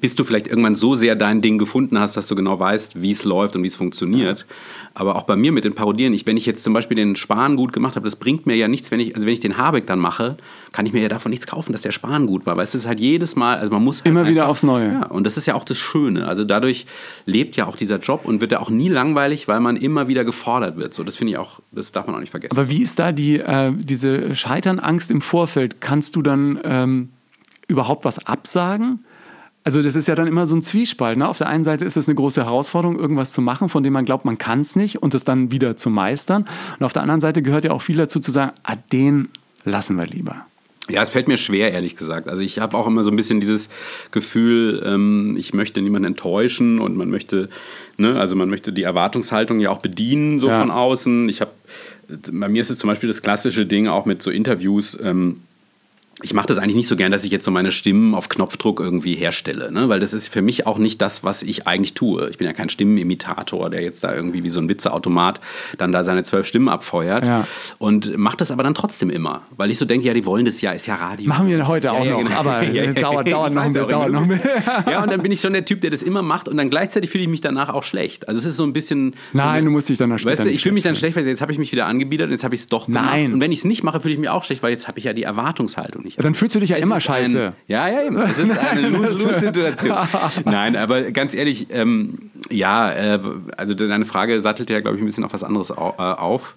[0.00, 3.10] bis du vielleicht irgendwann so sehr dein Ding gefunden hast, dass du genau weißt, wie
[3.10, 4.46] es läuft und wie es funktioniert.
[4.94, 7.56] Aber auch bei mir mit den Parodieren, ich, wenn ich jetzt zum Beispiel den Spahn
[7.56, 9.86] gut gemacht habe, das bringt mir ja nichts, wenn ich, also wenn ich den Habeck
[9.86, 10.36] dann mache,
[10.72, 12.56] kann ich mir ja davon nichts kaufen, dass der Spahn gut war.
[12.56, 14.92] Weil es ist halt jedes Mal, also man muss halt Immer wieder aufs Neue.
[14.92, 16.26] Ja, und das ist ja auch das Schöne.
[16.26, 16.86] Also dadurch
[17.26, 20.24] lebt ja auch dieser Job und wird ja auch nie langweilig, weil man immer wieder
[20.24, 20.94] gefordert wird.
[20.94, 22.56] So, das finde ich auch, das darf man auch nicht vergessen.
[22.56, 25.80] Aber wie ist da die, äh, diese Scheiternangst im Vorfeld?
[25.80, 27.10] Kannst du dann ähm,
[27.68, 29.00] überhaupt was absagen?
[29.64, 31.16] Also das ist ja dann immer so ein Zwiespalt.
[31.18, 31.28] Ne?
[31.28, 34.04] Auf der einen Seite ist es eine große Herausforderung, irgendwas zu machen, von dem man
[34.04, 36.46] glaubt, man kann es nicht und es dann wieder zu meistern.
[36.78, 39.28] Und auf der anderen Seite gehört ja auch viel dazu zu sagen, ah, den
[39.64, 40.46] lassen wir lieber.
[40.90, 42.28] Ja, es fällt mir schwer, ehrlich gesagt.
[42.28, 43.68] Also ich habe auch immer so ein bisschen dieses
[44.10, 47.48] Gefühl, ähm, ich möchte niemanden enttäuschen und man möchte,
[47.98, 50.58] ne, also man möchte die Erwartungshaltung ja auch bedienen, so Ja.
[50.58, 51.28] von außen.
[51.28, 51.52] Ich habe,
[52.32, 54.98] bei mir ist es zum Beispiel das klassische Ding auch mit so Interviews.
[55.00, 55.42] Ähm,
[56.22, 58.80] ich mache das eigentlich nicht so gern, dass ich jetzt so meine Stimmen auf Knopfdruck
[58.80, 59.88] irgendwie herstelle, ne?
[59.88, 62.28] weil das ist für mich auch nicht das, was ich eigentlich tue.
[62.30, 65.40] Ich bin ja kein Stimmenimitator, der jetzt da irgendwie wie so ein Witzeautomat
[65.78, 67.46] dann da seine zwölf Stimmen abfeuert Ja.
[67.78, 70.60] und mache das aber dann trotzdem immer, weil ich so denke, ja, die wollen das
[70.60, 71.28] ja, ist ja Radio.
[71.28, 72.36] Machen wir heute auch ja, noch, genau.
[72.36, 74.26] aber Ja, ja, dauert, ja, dauert noch, auch dauert noch.
[74.26, 74.40] mehr.
[74.90, 77.10] Ja, und dann bin ich schon der Typ, der das immer macht und dann gleichzeitig
[77.10, 78.28] fühle ich mich danach auch schlecht.
[78.28, 79.14] Also es ist so ein bisschen...
[79.32, 81.26] Nein, du musst dich danach später Weißt du, ich fühle mich dann schlecht schlecht, weil
[81.30, 83.06] jetzt habe ich mich wieder angebiedert und jetzt habe ich es doch gemacht.
[83.10, 83.34] Nein.
[83.34, 85.04] Und wenn ich es nicht mache, fühle ich mich auch schlecht, weil jetzt habe ich
[85.04, 86.22] ja die Erwartungshaltung nicht.
[86.22, 87.46] Dann fühlst du dich ja Es immer scheiße.
[87.48, 88.16] Ein, ja, ja, eben.
[88.18, 89.96] Es ist eine Lose-Lose-Situation.
[90.44, 93.20] Nein, aber ganz ehrlich, ähm, ja, äh,
[93.56, 96.56] also deine Frage sattelte ja, glaube ich, ein bisschen auf was anderes au äh, auf.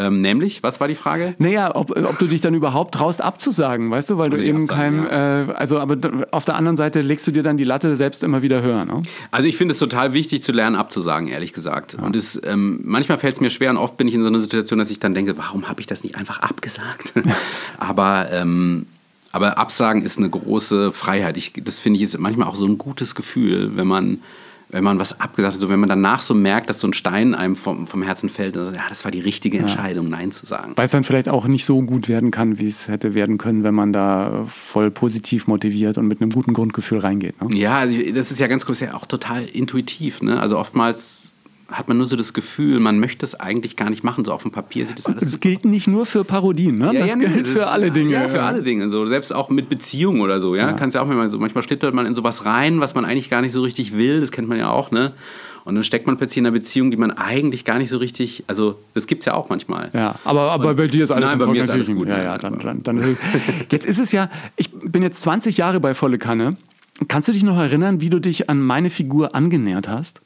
[0.00, 1.34] Ähm, nämlich, was war die Frage?
[1.36, 4.48] Naja, ob, ob du dich dann überhaupt traust abzusagen, weißt du, weil du Also ich
[4.48, 5.96] eben absagen, kein, äh, also aber
[6.30, 9.02] auf der anderen Seite legst du dir dann die Latte selbst immer wieder höher, ne?
[9.30, 11.96] Also ich finde es total wichtig zu lernen abzusagen, ehrlich gesagt.
[12.00, 14.40] Und es, ähm, manchmal fällt es mir schwer und oft bin ich in so einer
[14.40, 17.12] Situation, dass ich dann denke, warum habe ich das nicht einfach abgesagt?
[17.76, 18.86] aber, ähm,
[19.32, 21.36] aber absagen ist eine große Freiheit.
[21.36, 24.20] Ich, das finde ich ist manchmal auch so ein gutes Gefühl, wenn man,
[24.70, 27.34] wenn man was abgesagt hat, so wenn man danach so merkt, dass so ein Stein
[27.34, 28.56] einem vom, vom Herzen fällt.
[28.56, 30.72] Und, ja, das war die richtige Entscheidung, Nein zu sagen.
[30.76, 33.64] Weil es dann vielleicht auch nicht so gut werden kann, wie es hätte werden können,
[33.64, 37.40] wenn man da voll positiv motiviert und mit einem guten Grundgefühl reingeht.
[37.42, 37.58] Ne?
[37.58, 40.22] Ja, also das ist ja ganz kurz, ja auch total intuitiv.
[40.22, 40.40] Ne?
[40.40, 41.32] Also oftmals
[41.70, 44.24] hat man nur so das Gefühl, man möchte es eigentlich gar nicht machen.
[44.24, 46.92] So auf dem Papier sieht das alles Das gilt nicht nur für Parodien, ne?
[46.92, 48.12] das nee, gilt das für alle Dinge.
[48.12, 48.88] Ja, für alle Dinge.
[48.88, 49.06] So.
[49.06, 50.54] Selbst auch mit Beziehungen oder so.
[50.54, 50.72] Ja?
[50.72, 53.40] Kannst ja auch mal so, manchmal schlittert man in sowas rein, was man eigentlich gar
[53.40, 54.20] nicht so richtig will.
[54.20, 54.90] Das kennt man ja auch.
[54.90, 55.12] Ne?
[55.64, 58.44] Und dann steckt man plötzlich in einer Beziehung, die man eigentlich gar nicht so richtig.
[58.46, 59.90] Also, das gibt es ja auch manchmal.
[59.92, 62.08] Ja, aber, aber bei dir ist alles Nein, in bei mir ist alles gut.
[62.08, 63.16] Ja, ja, dann, dann, dann,
[63.70, 66.56] jetzt ist es ja, ich bin jetzt 20 Jahre bei Volle Kanne.
[67.08, 70.20] Kannst du dich noch erinnern, wie du dich an meine Figur angenähert hast?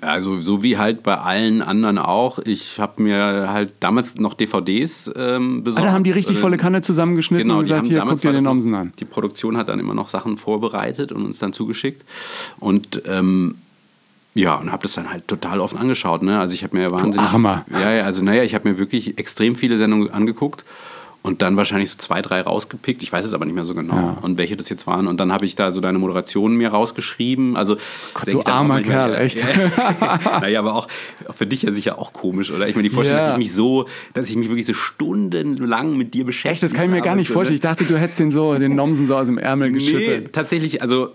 [0.00, 2.40] Also, so wie halt bei allen anderen auch.
[2.40, 5.84] Ich habe mir halt damals noch DVDs ähm, besorgt.
[5.84, 8.20] Ah, da haben die richtig volle Kanne zusammengeschnitten Genau, und die gesagt, haben hier, guck
[8.20, 8.92] dir den Nomsen an.
[8.98, 12.04] Die Produktion hat dann immer noch Sachen vorbereitet und uns dann zugeschickt.
[12.58, 13.54] Und ähm,
[14.34, 16.22] Ja, und habe das dann halt total oft angeschaut.
[16.22, 16.40] Ne?
[16.40, 17.20] Also ich habe mir wahnsinnig...
[17.20, 17.64] Armer.
[17.70, 20.64] Ja, ja, also naja, ich habe mir wirklich extrem viele Sendungen angeguckt
[21.22, 23.02] und dann wahrscheinlich so zwei, drei rausgepickt.
[23.02, 24.18] Ich weiß es aber nicht mehr so genau, Ja.
[24.22, 25.06] und welche das jetzt waren.
[25.06, 27.56] Und dann habe ich da so deine Moderationen mir rausgeschrieben.
[27.56, 27.76] Also,
[28.14, 29.38] Gott, du armer manchmal, Kerl, echt.
[29.38, 30.88] Ja, naja, aber auch
[31.28, 32.66] auch für dich ja sicher auch komisch, oder?
[32.68, 33.26] Ich meine, die Vorstellung, Ja.
[33.28, 36.52] dass ich mich so, dass ich mich wirklich so stundenlang mit dir beschäftige.
[36.52, 37.54] Echt, das kann ich mir gar nicht vorstellen.
[37.56, 40.32] Ich dachte, du hättest den so, den Nomsen so aus dem Ärmel Nee, geschüttelt.
[40.32, 41.10] tatsächlich, also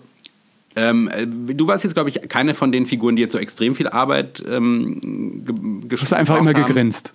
[0.75, 3.75] ähm, äh, du warst jetzt, glaube ich, keine von den Figuren, die jetzt so extrem
[3.75, 5.55] viel Arbeit ähm, ge
[5.87, 6.65] Du hast einfach immer haben.
[6.65, 7.13] gegrinst.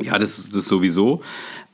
[0.00, 1.22] Ja, das, das sowieso.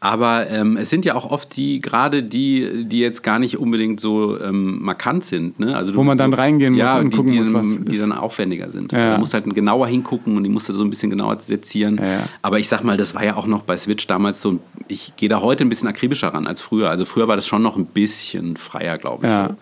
[0.01, 4.01] Aber ähm, es sind ja auch oft die, gerade die, die jetzt gar nicht unbedingt
[4.01, 5.59] so ähm, markant sind.
[5.59, 5.75] Ne?
[5.75, 7.61] Also du- Wo man dann so, reingehen muss ja, und die, gucken die, muss, dann-
[7.63, 8.03] was die ist.
[8.03, 8.93] dann aufwendiger sind.
[8.93, 9.17] Ja.
[9.17, 11.97] Musst du halt genauer hingucken und die musst du so ein bisschen genauer sezieren.
[11.97, 12.21] Ja, ja.
[12.43, 14.59] Aber ich sag mal, das war ja auch noch bei Switch damals so,
[14.89, 16.91] ich gehe da heute ein bisschen akribischer ran als früher.
[16.91, 19.33] Also früher war das schon noch ein bisschen freier, glaube ich.
[19.33, 19.49] Ja.
[19.49, 19.55] So.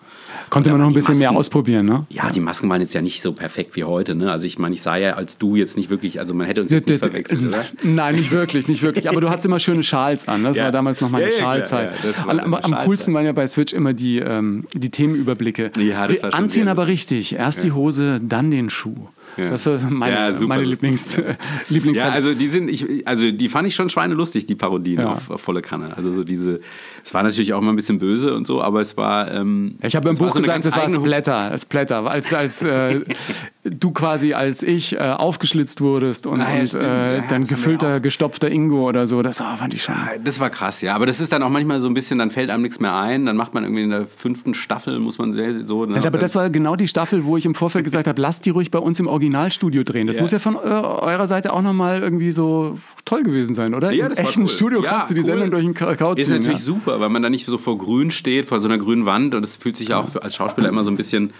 [0.53, 2.05] Konnte Ja, man noch ein bisschen mehr Masken- ausprobieren, ne?
[2.09, 4.13] Ja, die Masken waren jetzt ja nicht so perfekt wie heute.
[4.13, 4.31] Ne?
[4.31, 6.69] Also ich meine, ich sah ja als du jetzt nicht wirklich, also man hätte uns
[6.69, 7.65] jetzt nicht verwechselt, oder?
[7.83, 9.09] Nein, nicht wirklich, nicht wirklich.
[9.09, 10.43] Aber du hattest immer schöne Schals an.
[10.43, 10.65] Das Ja.
[10.65, 11.93] war damals noch meine Ja, ja, Schalzeit.
[12.03, 12.85] ja, am, am Schalzeit.
[12.85, 15.71] coolsten waren ja bei Switch immer die, ähm, die Themenüberblicke.
[15.79, 17.33] Ja, das war schon Anziehen aber richtig.
[17.33, 19.07] Erst die Hose, dann den Schuh.
[19.37, 19.49] Ja.
[19.49, 21.23] Das war meine, Ja, meine Lieblings, ja.
[21.69, 25.11] Lieblings Ja, also die sind, ich, also die fand ich schon schweinelustig, die Parodien Ja.
[25.13, 25.95] auf, auf volle Kanne.
[25.97, 26.59] Also so diese,
[27.03, 29.31] es war natürlich auch immer ein bisschen böse und so, aber es war.
[29.31, 31.57] Ähm, Ich habe im es Buch so gesagt, das war Splatter.
[31.57, 32.09] Splatter.
[32.09, 33.01] Als, als äh,
[33.65, 37.49] du quasi als ich äh, aufgeschlitzt wurdest und, Ah, ja, und äh, Ja, dann das
[37.49, 39.21] gefüllter, gestopfter Ingo oder so.
[39.21, 39.95] Das oh, fand ich schon.
[40.23, 40.93] Das war krass, ja.
[40.95, 43.25] Aber das ist dann auch manchmal so ein bisschen, dann fällt einem nichts mehr ein.
[43.25, 45.85] Dann macht man irgendwie in der fünften Staffel, muss man sehr, so.
[45.85, 45.99] Ne?
[45.99, 48.49] Ja, aber das war genau die Staffel, wo ich im Vorfeld gesagt habe, lasst die
[48.49, 50.07] ruhig bei uns im Originalstudio drehen.
[50.07, 50.21] Das Ja.
[50.23, 53.91] muss ja von äh, eurer Seite auch nochmal irgendwie so toll gewesen sein, oder?
[53.93, 54.47] Ja, Im das echten cool.
[54.49, 55.25] Studio Ja, kannst du die cool.
[55.25, 56.23] Sendung durch den Kakao ziehen.
[56.23, 56.65] Ist natürlich ja.
[56.65, 59.33] super, weil man da nicht so vor grün steht, vor so einer grünen Wand.
[59.35, 61.31] Und es fühlt sich ja auch für, als Schauspieler immer so ein bisschen,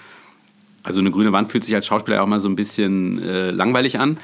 [0.83, 3.99] also eine grüne Wand fühlt sich als Schauspieler auch mal so ein bisschen äh, langweilig
[3.99, 4.17] an.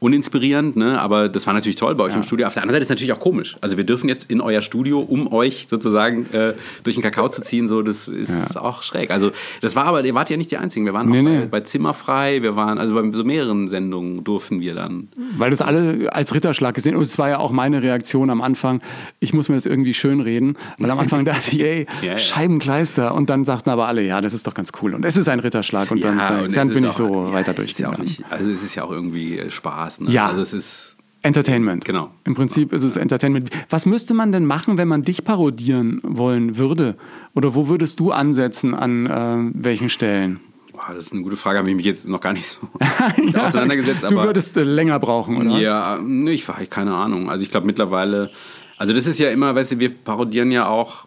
[0.00, 1.00] Uninspirierend, ne?
[1.00, 2.46] aber das war natürlich toll bei euch im Studio.
[2.46, 3.56] Auf der anderen Seite ist es natürlich auch komisch.
[3.60, 7.42] Also wir dürfen jetzt in euer Studio, um euch sozusagen äh, durch den Kakao zu
[7.42, 9.10] ziehen, so das ist auch schräg.
[9.10, 10.86] Also das war aber, ihr wart ja nicht die Einzigen.
[10.86, 11.38] Wir waren Nee, auch nee.
[11.40, 15.08] Bei, bei Zimmerfrei, wir waren, also bei so mehreren Sendungen durften wir dann.
[15.36, 18.80] Weil das alle als Ritterschlag gesehen und es war ja auch meine Reaktion am Anfang,
[19.20, 22.16] ich muss mir das irgendwie schön reden, weil am Anfang dachte ich, ey, Ja, ja.
[22.16, 25.28] Scheibenkleister und dann sagten aber alle, ja, das ist doch ganz cool und es ist
[25.28, 27.94] ein Ritterschlag und dann, und dann bin ich so weiter ja, es ist ja auch
[27.96, 28.02] durchgegangen.
[28.02, 29.50] nicht, Also es ist ja auch irgendwie äh,
[29.90, 30.00] Spaß.
[30.00, 30.10] Ne?
[30.10, 30.28] Ja.
[30.28, 31.84] Also es ist Entertainment.
[31.84, 32.10] Genau.
[32.24, 33.50] Im Prinzip ist es Entertainment.
[33.68, 36.96] Was müsste man denn machen, wenn man dich parodieren wollen würde?
[37.34, 40.40] Oder wo würdest du ansetzen an äh, welchen Stellen?
[40.72, 42.66] Boah, das ist eine gute Frage, habe ich mich jetzt noch gar nicht so
[43.22, 44.04] mit auseinandergesetzt.
[44.04, 45.58] du würdest äh, länger brauchen, oder?
[45.58, 47.28] ja, nee, ich war keine Ahnung.
[47.28, 48.30] Also ich glaube mittlerweile,
[48.78, 51.06] also das ist ja immer, weißt du, wir parodieren ja auch,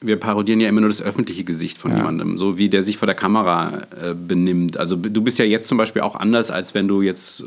[0.00, 3.06] wir parodieren ja immer nur das öffentliche Gesicht von jemandem, so wie der sich vor
[3.06, 4.76] der Kamera äh, benimmt.
[4.76, 7.44] Also du bist ja jetzt zum Beispiel auch anders, als wenn du jetzt äh,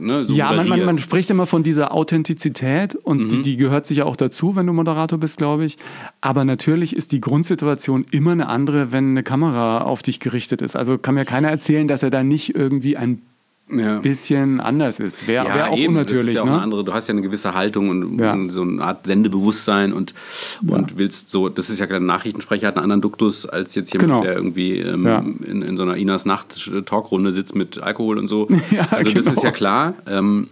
[0.00, 3.28] ne, so Ja, man, man, man spricht immer von dieser Authentizität und Mhm.
[3.28, 5.78] die, die gehört sicher auch dazu, wenn du Moderator bist, glaube ich.
[6.20, 10.76] Aber natürlich ist die Grundsituation immer eine andere, wenn eine Kamera auf dich gerichtet ist.
[10.76, 13.22] Also kann mir keiner erzählen, dass er da nicht irgendwie ein
[13.72, 13.98] ja.
[13.98, 15.26] bisschen anders ist.
[15.26, 16.34] Wäre Ja, wär auch eben, das unnatürlich.
[16.34, 16.52] ja auch ne?
[16.52, 20.14] eine andere, du hast ja eine gewisse Haltung und so eine Art Sendebewusstsein und,
[20.66, 24.10] und willst so, das ist ja der Nachrichtensprecher hat einen anderen Duktus als jetzt jemand,
[24.10, 24.22] Genau.
[24.22, 28.48] der irgendwie ähm, in, in so einer Inas Nacht Talkrunde sitzt mit Alkohol und so.
[28.90, 29.30] Also das genau.
[29.32, 29.94] ist ja klar.
[30.06, 30.48] Ähm,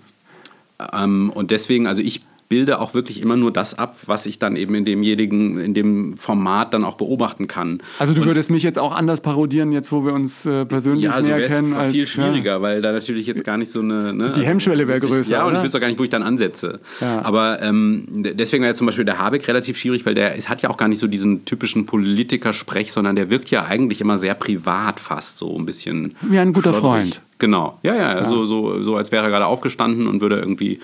[0.92, 4.56] ähm, und deswegen, also ich bilde auch wirklich immer nur das ab, was ich dann
[4.56, 7.82] eben in demjenigen, in dem Format dann auch beobachten kann.
[7.98, 11.10] Also du würdest mich jetzt auch anders parodieren, jetzt wo wir uns äh, persönlich Ja,
[11.12, 11.74] also näher kennen.
[11.74, 12.06] Als, viel ja.
[12.06, 14.14] schwieriger, weil da natürlich jetzt gar nicht so eine.
[14.14, 15.58] Ne, die Hemmschwelle wäre ich- größer, Ja, und oder?
[15.58, 16.80] ich wüsste auch gar nicht, wo ich dann ansetze.
[17.00, 17.20] Ja.
[17.22, 20.70] Aber ähm, deswegen wäre zum Beispiel der Habeck relativ schwierig, weil der es hat ja
[20.70, 25.00] auch gar nicht so diesen typischen Politikersprech, sondern der wirkt ja eigentlich immer sehr privat
[25.00, 26.16] fast, so ein bisschen.
[26.22, 26.80] Wie ein guter schlottrig.
[26.90, 27.20] Freund.
[27.38, 27.78] Genau.
[27.82, 30.80] Ja, ja, So, so, so als wäre er gerade aufgestanden und würde irgendwie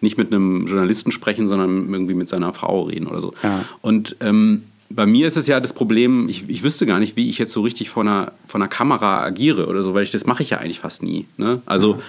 [0.00, 3.34] nicht mit einem Journalisten sprechen, sondern irgendwie mit seiner Frau reden oder so.
[3.42, 3.64] Ja.
[3.80, 7.28] Und ähm, bei mir ist es ja das Problem, ich, ich wüsste gar nicht, wie
[7.28, 10.26] ich jetzt so richtig vor einer, vor einer Kamera agiere oder so, weil ich das
[10.26, 11.26] mache ich ja eigentlich fast nie.
[11.36, 11.60] Ne?
[11.66, 12.00] Also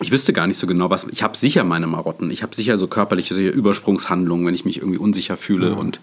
[0.00, 1.06] ich wüsste gar nicht so genau, was.
[1.10, 2.30] Ich habe sicher meine Marotten.
[2.30, 5.98] Ich habe sicher so körperliche so Übersprungshandlungen, wenn ich mich irgendwie unsicher fühle und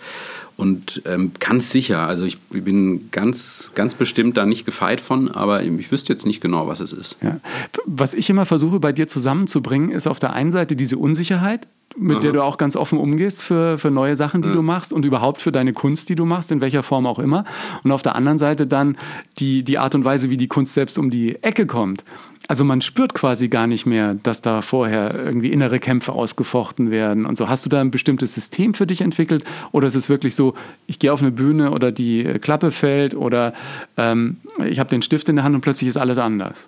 [0.58, 2.08] und ähm, ganz sicher.
[2.08, 6.42] Also ich bin ganz ganz bestimmt da nicht gefeit von, aber ich wüsste jetzt nicht
[6.42, 7.18] genau, was es ist.
[7.22, 7.40] Ja.
[7.86, 12.24] Was ich immer versuche bei dir zusammenzubringen, ist auf der einen Seite diese Unsicherheit, mit
[12.24, 15.42] der du auch ganz offen umgehst für, für neue Sachen, die du machst und überhaupt
[15.42, 17.46] für deine Kunst, die du machst, in welcher Form auch immer.
[17.84, 18.98] Und auf der anderen Seite dann
[19.40, 22.04] die, die Art und Weise, wie die Kunst selbst um die Ecke kommt.
[22.48, 27.26] Also man spürt quasi gar nicht mehr, dass da vorher irgendwie innere Kämpfe ausgefochten werden
[27.26, 27.50] und so.
[27.50, 30.54] Hast du da ein bestimmtes System für dich entwickelt oder ist es wirklich so, so,
[30.88, 33.54] ich gehe auf eine Bühne oder die Klappe fällt oder
[33.98, 34.38] ähm,
[34.70, 36.68] ich habe den Stift in der Hand und plötzlich ist alles anders?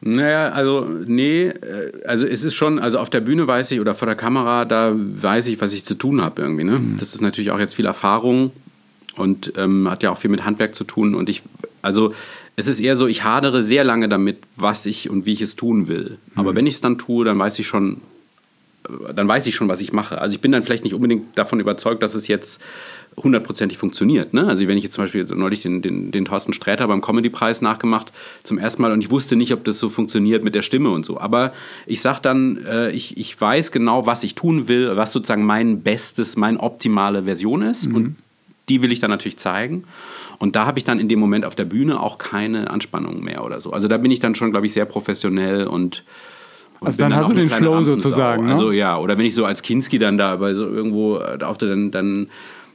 [0.00, 3.94] Naja, also nee, äh, also es ist schon, also auf der Bühne weiß ich oder
[3.94, 6.64] vor der Kamera, da weiß ich, was ich zu tun habe irgendwie.
[6.64, 6.78] Ne?
[6.78, 6.96] Mhm.
[6.98, 8.50] Das ist natürlich auch jetzt viel Erfahrung
[9.16, 11.14] und ähm, hat ja auch viel mit Handwerk zu tun.
[11.14, 11.42] Und ich,
[11.80, 12.12] also
[12.56, 15.56] es ist eher so, ich hadere sehr lange damit, was ich und wie ich es
[15.56, 16.18] tun will.
[16.34, 16.40] Mhm.
[16.40, 18.02] Aber wenn ich es dann tue, dann weiß ich schon,
[19.14, 20.20] dann weiß ich schon, was ich mache.
[20.20, 22.60] Also ich bin dann vielleicht nicht unbedingt davon überzeugt, dass es jetzt
[23.16, 24.34] hundertprozentig funktioniert.
[24.34, 24.46] Ne?
[24.46, 28.12] Also wenn ich jetzt zum Beispiel neulich den, den, den Thorsten Sträter beim Comedy-Preis nachgemacht
[28.42, 31.04] zum ersten Mal und ich wusste nicht, ob das so funktioniert mit der Stimme und
[31.04, 31.18] so.
[31.18, 31.52] Aber
[31.86, 35.82] ich sage dann, äh, ich, ich weiß genau, was ich tun will, was sozusagen mein
[35.82, 37.86] bestes, meine optimale Version ist.
[37.86, 37.94] Mhm.
[37.94, 38.16] Und
[38.68, 39.84] die will ich dann natürlich zeigen.
[40.38, 43.44] Und da habe ich dann in dem Moment auf der Bühne auch keine Anspannung mehr
[43.44, 43.72] oder so.
[43.72, 46.02] Also da bin ich dann schon, glaube ich, sehr professionell und
[46.86, 48.46] also dann, dann hast du den Flow sozusagen.
[48.46, 48.52] Ne?
[48.52, 51.68] Also ja, oder wenn ich so als Kinski dann da aber so irgendwo auf der,
[51.70, 52.28] dann, dann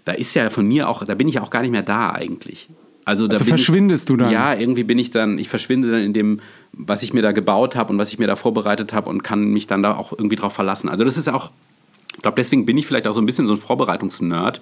[0.05, 2.11] da ist ja von mir auch, da bin ich ja auch gar nicht mehr da
[2.11, 2.67] eigentlich.
[3.05, 4.31] Also, da also verschwindest ich, du dann?
[4.31, 6.41] Ja, irgendwie bin ich dann, ich verschwinde dann in dem,
[6.73, 9.45] was ich mir da gebaut habe und was ich mir da vorbereitet habe und kann
[9.45, 10.89] mich dann da auch irgendwie drauf verlassen.
[10.89, 11.49] Also das ist auch,
[12.19, 14.59] ich glaube, deswegen bin ich vielleicht auch so ein bisschen so ein Vorbereitungsnerd,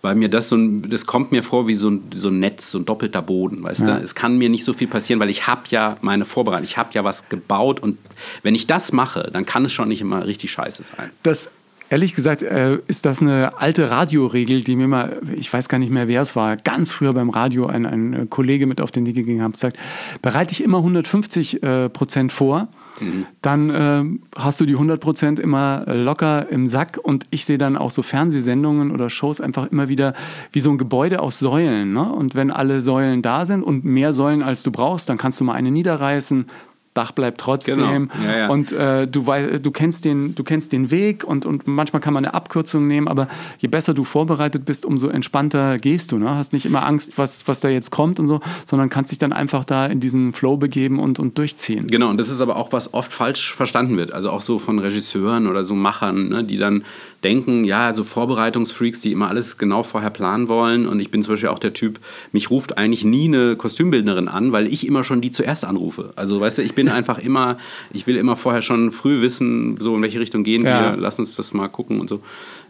[0.00, 2.70] weil mir das so ein, das kommt mir vor wie so ein, so ein Netz,
[2.70, 3.96] so ein doppelter Boden, weißt ja.
[3.96, 4.04] du?
[4.04, 6.90] Es kann mir nicht so viel passieren, weil ich habe ja meine Vorbereitung, ich habe
[6.92, 7.98] ja was gebaut und
[8.44, 11.10] wenn ich das mache, dann kann es schon nicht immer richtig scheiße sein.
[11.24, 11.50] Das
[11.92, 15.90] Ehrlich gesagt äh, ist das eine alte Radioregel, die mir mal, ich weiß gar nicht
[15.90, 19.16] mehr, wer es war, ganz früher beim Radio ein, ein Kollege mit auf den Weg
[19.16, 19.76] gegangen hat, sagt,
[20.22, 22.68] bereite ich immer 150 äh, Prozent vor,
[23.00, 23.26] mhm.
[23.42, 24.04] dann äh,
[24.36, 28.02] hast du die 100 Prozent immer locker im Sack und ich sehe dann auch so
[28.02, 30.14] Fernsehsendungen oder Shows einfach immer wieder
[30.52, 31.92] wie so ein Gebäude aus Säulen.
[31.92, 32.12] Ne?
[32.12, 35.44] Und wenn alle Säulen da sind und mehr Säulen als du brauchst, dann kannst du
[35.44, 36.46] mal eine niederreißen,
[36.94, 37.76] Dach bleibt trotzdem.
[37.76, 38.26] Genau.
[38.26, 38.48] Ja, ja.
[38.48, 39.24] Und äh, du,
[39.62, 43.06] du, kennst den, du kennst den Weg und, und manchmal kann man eine Abkürzung nehmen,
[43.06, 46.18] aber je besser du vorbereitet bist, umso entspannter gehst du.
[46.18, 46.34] Ne?
[46.34, 49.32] Hast nicht immer Angst, was, was da jetzt kommt und so, sondern kannst dich dann
[49.32, 51.86] einfach da in diesen Flow begeben und, und durchziehen.
[51.86, 54.12] Genau, und das ist aber auch, was oft falsch verstanden wird.
[54.12, 56.84] Also auch so von Regisseuren oder so Machern, ne, die dann
[57.22, 60.86] denken, ja, so Vorbereitungsfreaks, die immer alles genau vorher planen wollen.
[60.86, 62.00] Und ich bin zum Beispiel auch der Typ,
[62.32, 66.12] mich ruft eigentlich nie eine Kostümbildnerin an, weil ich immer schon die zuerst anrufe.
[66.16, 67.58] Also, weißt du, ich bin einfach immer,
[67.92, 70.92] ich will immer vorher schon früh wissen, so in welche Richtung gehen ja.
[70.92, 72.20] wir, lass uns das mal gucken und so.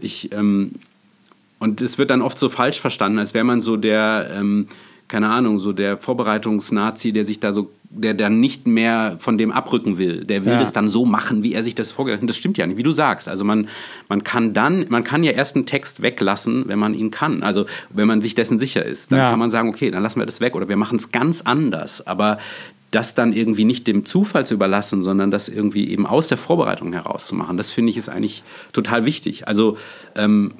[0.00, 0.72] Ich, ähm,
[1.58, 4.68] und es wird dann oft so falsch verstanden, als wäre man so der, ähm,
[5.08, 9.50] keine Ahnung, so der Vorbereitungsnazi, der sich da so der dann nicht mehr von dem
[9.50, 10.24] abrücken will.
[10.24, 10.60] Der will ja.
[10.60, 12.28] das dann so machen, wie er sich das vorgestellt hat.
[12.28, 13.28] Das stimmt ja nicht, wie du sagst.
[13.28, 13.68] Also man,
[14.08, 17.42] man kann dann, man kann ja erst einen Text weglassen, wenn man ihn kann.
[17.42, 19.10] Also wenn man sich dessen sicher ist.
[19.10, 19.30] Dann ja.
[19.30, 22.06] kann man sagen, okay, dann lassen wir das weg oder wir machen es ganz anders.
[22.06, 22.38] Aber
[22.90, 26.92] das dann irgendwie nicht dem Zufall zu überlassen, sondern das irgendwie eben aus der Vorbereitung
[26.92, 29.46] heraus zu machen, das finde ich ist eigentlich total wichtig.
[29.46, 29.76] Also
[30.16, 30.52] ähm,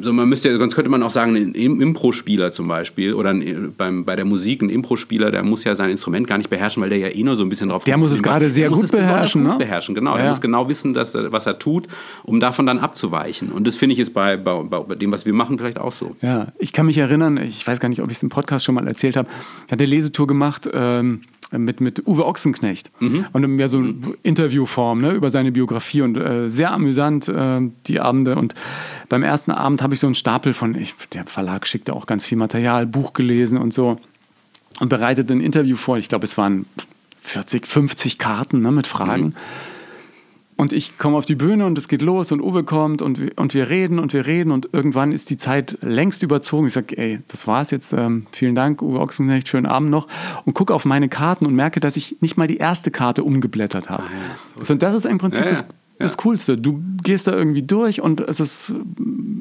[0.00, 4.04] so man müsste, sonst könnte man auch sagen, ein Impro-Spieler zum Beispiel oder ein, beim,
[4.04, 6.98] bei der Musik ein Impro-Spieler, der muss ja sein Instrument gar nicht beherrschen, weil der
[6.98, 9.52] ja eh nur so ein bisschen drauf Der muss es gerade sehr gut beherrschen, gut
[9.52, 9.58] ne?
[9.58, 10.12] beherrschen, genau.
[10.12, 10.22] Ja.
[10.22, 11.86] Der muss genau wissen, dass, was er tut,
[12.24, 13.50] um davon dann abzuweichen.
[13.52, 16.16] Und das finde ich ist bei, bei, bei, dem, was wir machen, vielleicht auch so.
[16.22, 18.74] Ja, ich kann mich erinnern, ich weiß gar nicht, ob ich es im Podcast schon
[18.74, 19.28] mal erzählt habe,
[19.66, 23.26] ich hatte eine Lesetour gemacht, ähm, mit, mit Uwe Ochsenknecht mhm.
[23.32, 24.16] und mehr so mhm.
[24.22, 28.36] Interviewform ne, über seine Biografie und äh, sehr amüsant äh, die Abende.
[28.36, 28.54] Und
[29.08, 32.24] beim ersten Abend habe ich so einen Stapel von, ich, der Verlag schickte auch ganz
[32.24, 33.98] viel Material, Buch gelesen und so
[34.80, 35.96] und bereitete ein Interview vor.
[35.96, 36.66] Ich glaube, es waren
[37.22, 39.24] 40, 50 Karten ne, mit Fragen.
[39.24, 39.34] Mhm.
[40.58, 43.30] Und ich komme auf die Bühne und es geht los und Uwe kommt und, wir,
[43.36, 46.66] und wir reden und wir reden und irgendwann ist die Zeit längst überzogen.
[46.66, 47.92] Ich sage, ey, das war's jetzt.
[47.92, 50.08] Ähm, vielen Dank, Uwe Ochsenknecht, schönen Abend noch.
[50.46, 53.88] Und gucke auf meine Karten und merke, dass ich nicht mal die erste Karte umgeblättert
[53.88, 54.02] habe.
[54.02, 54.10] Ah,
[54.60, 54.68] ja.
[54.68, 55.50] Und das ist im Prinzip ja, ja.
[55.52, 55.64] das
[55.98, 56.56] das Coolste.
[56.56, 58.72] Du gehst da irgendwie durch und es ist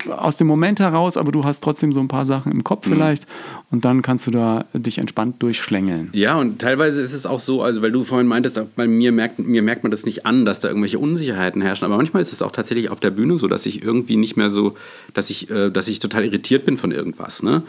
[0.10, 2.94] aus dem Moment heraus, aber du hast trotzdem so ein paar Sachen im Kopf mhm.
[2.94, 3.28] vielleicht
[3.70, 6.10] und dann kannst du da dich entspannt durchschlängeln.
[6.14, 9.40] Ja, und teilweise ist es auch so, also weil du vorhin meintest, bei mir merkt,
[9.40, 12.42] mir merkt man das nicht an, dass da irgendwelche Unsicherheiten herrschen, aber manchmal ist es
[12.42, 14.76] auch tatsächlich auf der Bühne so, dass ich irgendwie nicht mehr so,
[15.14, 17.44] dass ich, äh, dass ich total irritiert bin von irgendwas.
[17.44, 17.64] Ne?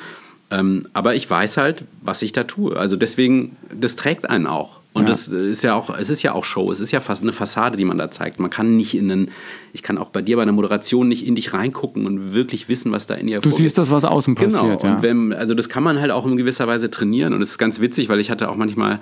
[0.50, 2.76] Ähm, aber ich weiß halt, was ich da tue.
[2.76, 4.77] Also deswegen, das trägt einen auch.
[4.94, 5.08] Und ja.
[5.08, 7.76] das ist ja auch, es ist ja auch Show, es ist ja fast eine Fassade,
[7.76, 8.40] die man da zeigt.
[8.40, 9.30] Man kann nicht in einen,
[9.72, 12.90] ich kann auch bei dir bei einer Moderation nicht in dich reingucken und wirklich wissen,
[12.90, 13.66] was da in dir Du vorgeht.
[13.66, 14.60] siehst das, was außen genau.
[14.60, 14.80] passiert.
[14.80, 14.94] Genau.
[14.96, 15.02] Ja.
[15.02, 17.32] wenn, also das kann man halt auch in gewisser Weise trainieren.
[17.32, 19.00] Und es ist ganz witzig, weil ich hatte auch manchmal,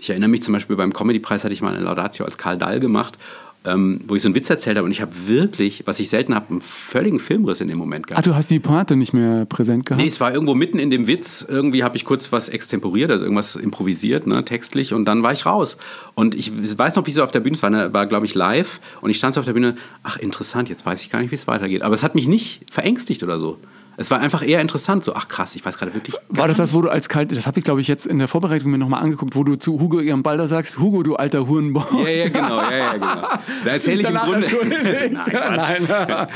[0.00, 2.80] ich erinnere mich zum Beispiel beim Comedy-Preis hatte ich mal eine Laudatio als Karl Dahl
[2.80, 3.16] gemacht
[3.64, 6.34] ähm, wo ich so einen Witz erzählt habe und ich habe wirklich, was ich selten
[6.34, 8.26] habe, einen völligen Filmriss in dem Moment gehabt.
[8.26, 10.00] Ah, du hast die Pointe nicht mehr präsent gehabt?
[10.00, 13.24] Nee, es war irgendwo mitten in dem Witz, irgendwie habe ich kurz was extemporiert, also
[13.24, 15.76] irgendwas improvisiert, ne, textlich und dann war ich raus.
[16.14, 18.34] Und ich weiß noch, wie so auf der Bühne, es war, ne, war glaube ich
[18.34, 21.30] live und ich stand so auf der Bühne, ach interessant, jetzt weiß ich gar nicht,
[21.30, 21.82] wie es weitergeht.
[21.82, 23.58] Aber es hat mich nicht verängstigt oder so.
[24.00, 26.14] Es war einfach eher interessant, so, ach krass, ich weiß gerade wirklich.
[26.28, 28.28] War das das, wo du als kalt, das habe ich glaube ich jetzt in der
[28.28, 31.92] Vorbereitung mir nochmal angeguckt, wo du zu Hugo ihrem Balder sagst, Hugo, du alter Hurenbock.
[31.92, 33.06] Ja, ja, genau, ja, ja, genau.
[33.64, 34.46] Da erzähle ich im Grunde.
[35.10, 36.28] Nein, Nein,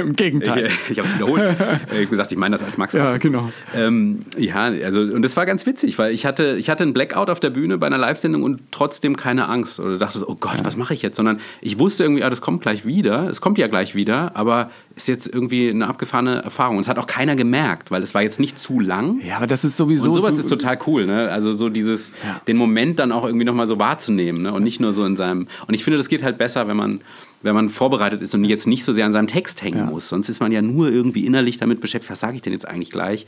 [0.00, 0.66] im Gegenteil.
[0.66, 1.56] Ich, ich habe es wiederholt.
[1.90, 2.92] Ich habe gesagt, ich meine das als Max.
[2.92, 3.50] Ja, genau.
[3.74, 7.30] Ähm, ja, also, und das war ganz witzig, weil ich hatte, ich hatte einen Blackout
[7.30, 9.80] auf der Bühne bei einer Live-Sendung und trotzdem keine Angst.
[9.80, 11.16] Oder dachte, so, oh Gott, was mache ich jetzt?
[11.16, 13.28] Sondern ich wusste irgendwie, ah, das kommt gleich wieder.
[13.28, 16.76] Es kommt ja gleich wieder, aber ist jetzt irgendwie eine abgefahrene Erfahrung.
[16.76, 19.20] Und es hat auch keiner gemerkt, weil es war jetzt nicht zu lang.
[19.26, 20.08] Ja, aber das ist sowieso.
[20.08, 21.30] Und sowas ist total cool, ne?
[21.30, 22.40] Also so dieses, Ja.
[22.46, 24.52] den Moment dann auch irgendwie nochmal so wahrzunehmen, ne?
[24.52, 25.46] Und nicht nur so in seinem.
[25.66, 27.00] Und ich finde, das geht halt besser, wenn man,
[27.42, 29.84] wenn man vorbereitet ist und jetzt nicht so sehr an seinem Text hängen Ja.
[29.86, 30.08] muss.
[30.08, 32.90] Sonst ist man ja nur irgendwie innerlich damit beschäftigt, was sage ich denn jetzt eigentlich
[32.90, 33.26] gleich?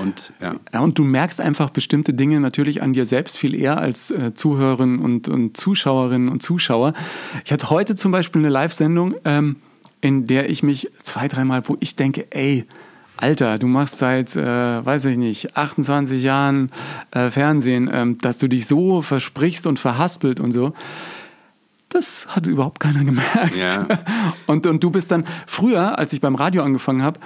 [0.00, 0.56] Und ja.
[0.72, 4.34] Ja, und du merkst einfach bestimmte Dinge natürlich an dir selbst viel eher als äh,
[4.34, 6.94] Zuhörerinnen und, und Zuschauerinnen und Zuschauer.
[7.44, 9.56] Ich hatte heute zum Beispiel eine Live-Sendung, ähm,
[10.04, 12.66] in der ich mich zwei, dreimal, wo ich denke, ey,
[13.16, 16.70] Alter, du machst seit, äh, weiß ich nicht, 28 Jahren
[17.10, 20.74] äh, Fernsehen, ähm, dass du dich so versprichst und verhaspelt und so.
[21.88, 23.56] Das hat überhaupt keiner gemerkt.
[23.56, 23.86] Ja.
[24.46, 27.20] Und, und du bist dann früher, als ich beim Radio angefangen habe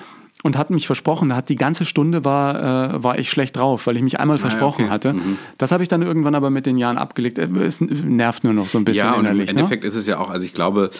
[0.44, 3.86] und hat mich versprochen, da hat die ganze Stunde war, äh, war ich schlecht drauf,
[3.86, 4.92] weil ich mich einmal versprochen okay.
[4.92, 5.14] hatte.
[5.56, 7.38] Das habe ich dann irgendwann aber mit den Jahren abgelegt.
[7.38, 9.52] Äh, Es nervt nur noch so ein bisschen Ja, und im innerlich.
[9.52, 9.60] Ne?
[9.60, 10.90] Endeffekt ist es ja auch, also ich glaube,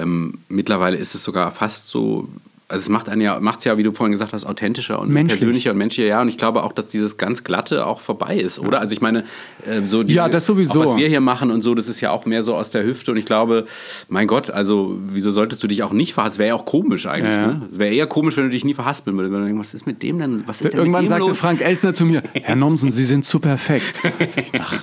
[0.00, 2.28] ähm, mittlerweile ist es sogar fast so,
[2.68, 5.08] also es macht einen ja, macht es ja, wie du vorhin gesagt hast, authentischer und
[5.10, 5.38] Menschlich.
[5.38, 6.20] persönlicher und menschlicher, ja.
[6.20, 8.80] Und ich glaube auch, dass dieses ganz Glatte auch vorbei ist, oder?
[8.80, 9.22] Also ich meine,
[9.64, 10.80] äh, so die, Ja, das sowieso.
[10.82, 12.82] Auch was wir hier machen und so, das ist ja auch mehr so aus der
[12.84, 13.12] Hüfte.
[13.12, 13.66] Und ich glaube,
[14.08, 16.40] mein Gott, also wieso solltest du dich auch nicht verhaspeln?
[16.40, 17.46] Wäre ja auch komisch eigentlich, Ja, ja.
[17.52, 17.62] ne?
[17.70, 19.32] Es wäre eher komisch, wenn du dich nie verhaspeln würdest.
[19.32, 20.42] Wenn du denkst, was ist mit dem denn?
[20.46, 21.38] Was ist denn Irgendwann mit dem sagte los?
[21.38, 24.00] Frank Elsner zu mir, Herr Nomsen, Sie sind zu perfekt.
[24.58, 24.82] Ach,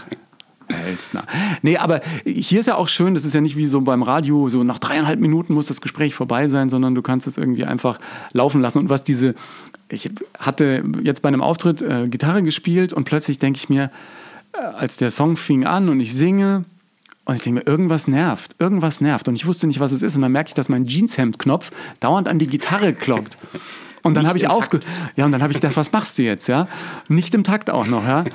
[0.68, 1.26] Elsner.
[1.62, 4.50] Nee, aber hier ist ja auch schön, das ist ja nicht wie so beim Radio,
[4.50, 8.00] so nach dreieinhalb Minuten muss das Gespräch vorbei sein, sondern du kannst es irgendwie einfach
[8.32, 8.80] laufen lassen.
[8.80, 9.36] Und was diese,
[9.90, 13.92] ich hatte jetzt bei einem Auftritt äh, Gitarre gespielt und plötzlich denke ich mir,
[14.54, 16.66] äh, als der Song fing an und ich singe,
[17.26, 19.30] und ich denke mir, irgendwas nervt, irgendwas nervt.
[19.30, 20.18] Und ich wusste nicht, was es ist.
[20.18, 21.72] Und dann merke ich, dass mein Jeanshemd-Knopf
[22.02, 23.38] dauernd an die Gitarre klockt.
[24.04, 24.82] Und dann habe ich im aufge
[25.16, 26.68] ja, und dann habe ich gedacht, was machst du jetzt, ja?
[27.08, 28.26] Nicht im Takt auch noch, ja?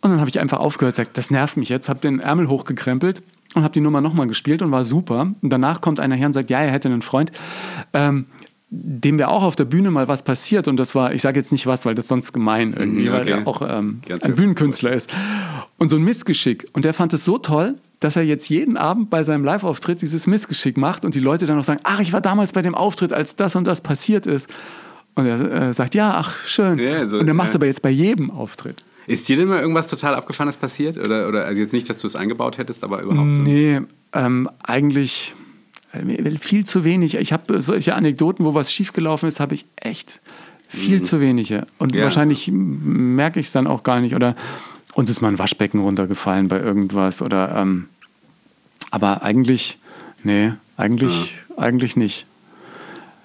[0.00, 3.22] Und dann habe ich einfach aufgehört, gesagt, das nervt mich jetzt, habe den Ärmel hochgekrempelt
[3.54, 5.32] und habe die Nummer nochmal gespielt und war super.
[5.40, 7.32] Und danach kommt einer her und sagt, ja, er hätte einen Freund,
[7.92, 8.26] ähm,
[8.68, 11.52] dem wäre auch auf der Bühne mal was passiert und das war, ich sage jetzt
[11.52, 13.30] nicht was, weil das sonst gemein irgendwie, Mhm, weil okay.
[13.30, 14.36] er auch ähm, ein gut.
[14.36, 15.12] Bühnenkünstler ist.
[15.78, 16.66] Und so ein Missgeschick.
[16.72, 20.26] Und der fand es so toll, dass er jetzt jeden Abend bei seinem Live-Auftritt dieses
[20.26, 23.12] Missgeschick macht und die Leute dann noch sagen, ach, ich war damals bei dem Auftritt,
[23.12, 24.50] als das und das passiert ist.
[25.16, 26.78] Und er äh, sagt, ja, ach, schön.
[26.78, 27.58] Ja, so, und er macht es ja.
[27.58, 28.84] aber jetzt bei jedem Auftritt.
[29.06, 30.98] Ist dir denn mal irgendwas total Abgefahrenes passiert?
[30.98, 33.42] Oder, oder also jetzt nicht, dass du es eingebaut hättest, aber überhaupt so?
[33.42, 33.80] Nee,
[34.12, 35.34] ähm, eigentlich
[35.92, 37.14] äh, viel zu wenig.
[37.14, 40.20] Ich habe solche Anekdoten, wo was schiefgelaufen ist, habe ich echt
[40.68, 41.66] viel zu wenige.
[41.78, 42.02] Und Ja.
[42.02, 44.14] wahrscheinlich merke ich es dann auch gar nicht.
[44.14, 44.34] Oder
[44.94, 47.22] uns ist mal ein Waschbecken runtergefallen bei irgendwas.
[47.22, 47.86] Oder ähm,
[48.90, 49.78] aber eigentlich,
[50.24, 52.26] nee, eigentlich, eigentlich nicht.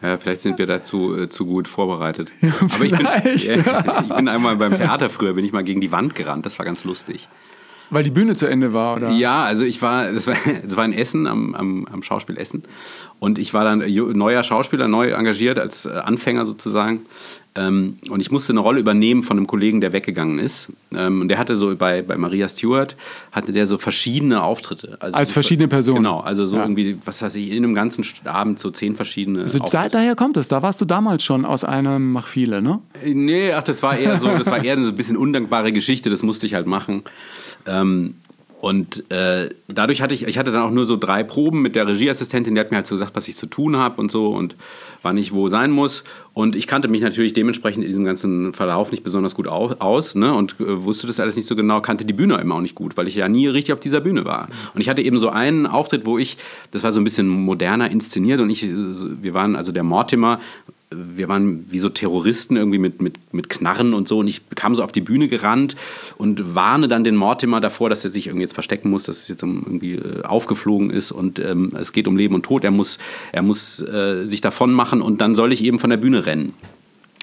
[0.01, 2.31] Ja, vielleicht sind wir dazu äh, zu gut vorbereitet.
[2.41, 5.91] Aber ich bin, ja, ich bin einmal beim Theater früher, bin ich mal gegen die
[5.91, 6.45] Wand gerannt.
[6.45, 7.29] Das war ganz lustig.
[7.91, 9.11] Weil die Bühne zu Ende war, oder?
[9.11, 12.63] Ja, also ich war, das war, das war in Essen, am, am, am Schauspiel Essen.
[13.19, 13.79] Und ich war dann
[14.17, 17.01] neuer Schauspieler, neu engagiert als äh, Anfänger sozusagen.
[17.53, 20.69] Ähm, und ich musste eine Rolle übernehmen von einem Kollegen, der weggegangen ist.
[20.95, 22.95] Ähm, und der hatte so bei, bei Maria Stewart,
[23.33, 24.95] hatte der so verschiedene Auftritte.
[25.01, 25.97] Also Als so- verschiedene Personen.
[25.97, 26.63] Genau, also so Ja.
[26.63, 30.37] irgendwie, was weiß ich, in einem ganzen Abend so zehn verschiedene Also da, daher kommt
[30.37, 30.47] es.
[30.47, 32.79] Da warst du damals schon aus einem Mach viele, ne?
[33.05, 36.23] Nee, ach, das war eher so, das war eher so ein bisschen undankbare Geschichte, das
[36.23, 37.03] musste ich halt machen.
[37.65, 38.15] Ähm,
[38.61, 41.87] und äh, dadurch hatte ich, ich hatte dann auch nur so drei Proben mit der
[41.87, 44.55] Regieassistentin, die hat mir halt so gesagt, was ich zu tun habe und so und
[45.01, 46.03] wann ich wo sein muss.
[46.35, 50.13] Und ich kannte mich natürlich dementsprechend in diesem ganzen Verlauf nicht besonders gut au- aus
[50.13, 50.31] ne?
[50.35, 52.97] und äh, wusste das alles nicht so genau, kannte die Bühne immer auch nicht gut,
[52.97, 54.47] weil ich ja nie richtig auf dieser Bühne war.
[54.75, 56.37] Und ich hatte eben so einen Auftritt, wo ich,
[56.71, 60.39] das war so ein bisschen moderner inszeniert und ich, wir waren, also der Mortimer,
[60.91, 64.75] wir waren wie so Terroristen irgendwie mit, mit, mit Knarren und so und ich kam
[64.75, 65.75] so auf die Bühne gerannt
[66.17, 69.27] und warne dann den Mortimer davor, dass er sich irgendwie jetzt verstecken muss, dass es
[69.27, 72.63] jetzt irgendwie äh, aufgeflogen ist und ähm, es geht um Leben und Tod.
[72.63, 72.99] Er muss,
[73.31, 76.53] er muss äh, sich davon machen und dann soll ich eben von der Bühne rennen.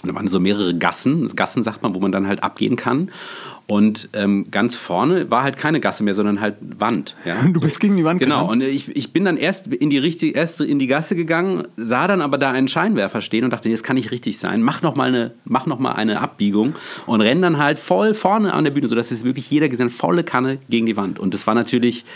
[0.02, 3.10] Und da waren so mehrere Gassen, Gassen sagt man, wo man dann halt abgehen kann.
[3.66, 7.14] Und ähm, ganz vorne war halt keine Gasse mehr, sondern halt Wand.
[7.26, 7.36] Ja?
[7.52, 8.62] Du bist gegen die Wand Genau, gerannt?
[8.62, 12.06] und ich, ich bin dann erst in die, richtige, erst in die Gasse gegangen, sah
[12.06, 14.62] dann aber da einen Scheinwerfer stehen und dachte, das kann nicht richtig sein.
[14.62, 18.54] Mach noch mal eine, mach noch mal eine Abbiegung und renn dann halt voll vorne
[18.54, 21.18] an der Bühne, sodass es wirklich jeder gesehen hat, volle Kanne gegen die Wand.
[21.18, 22.06] Und das war natürlich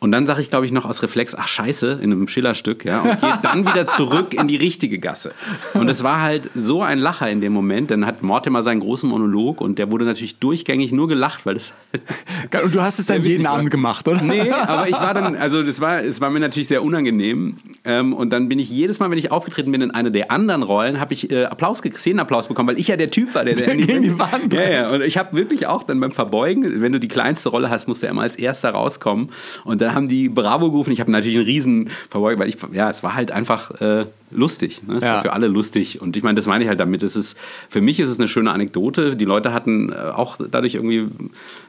[0.00, 3.00] Und dann sage ich, glaube ich, noch aus Reflex, ach scheiße, in einem Schillerstück, ja,
[3.00, 5.32] und gehe dann wieder zurück in die richtige Gasse.
[5.74, 9.08] Und es war halt so ein Lacher in dem Moment, dann hat Mortimer seinen großen
[9.08, 11.72] Monolog und der wurde natürlich durchgängig nur gelacht, weil das...
[12.62, 13.46] Und du hast es dann jeden.
[13.46, 14.20] Abend gemacht, oder?
[14.22, 17.56] Nee, aber ich war dann, also das war, es war mir natürlich sehr unangenehm.
[17.84, 20.62] Ähm, und dann bin ich jedes Mal, wenn ich aufgetreten bin in einer der anderen
[20.62, 23.76] Rollen, habe ich äh, Applaus, Szenenapplaus bekommen, weil ich ja der Typ war, der, der,
[23.76, 24.88] gegen die Wand Ja, ja.
[24.90, 28.02] Und ich habe wirklich auch dann beim Verbeugen, wenn du die kleinste Rolle hast, musst
[28.02, 29.30] du ja immer als erster rauskommen.
[29.64, 30.90] Und dann haben die Bravo gerufen.
[30.92, 34.80] Ich habe natürlich einen riesen Verbeugen, weil ich, ja, es war halt einfach äh, lustig.
[34.86, 34.96] Ne?
[34.96, 35.14] Es Ja.
[35.14, 36.00] war für alle lustig.
[36.00, 37.02] Und ich meine, das meine ich halt damit.
[37.02, 37.36] Es ist,
[37.68, 39.16] für mich ist es eine schöne Anekdote.
[39.16, 41.06] Die Leute hatten äh, auch dadurch irgendwie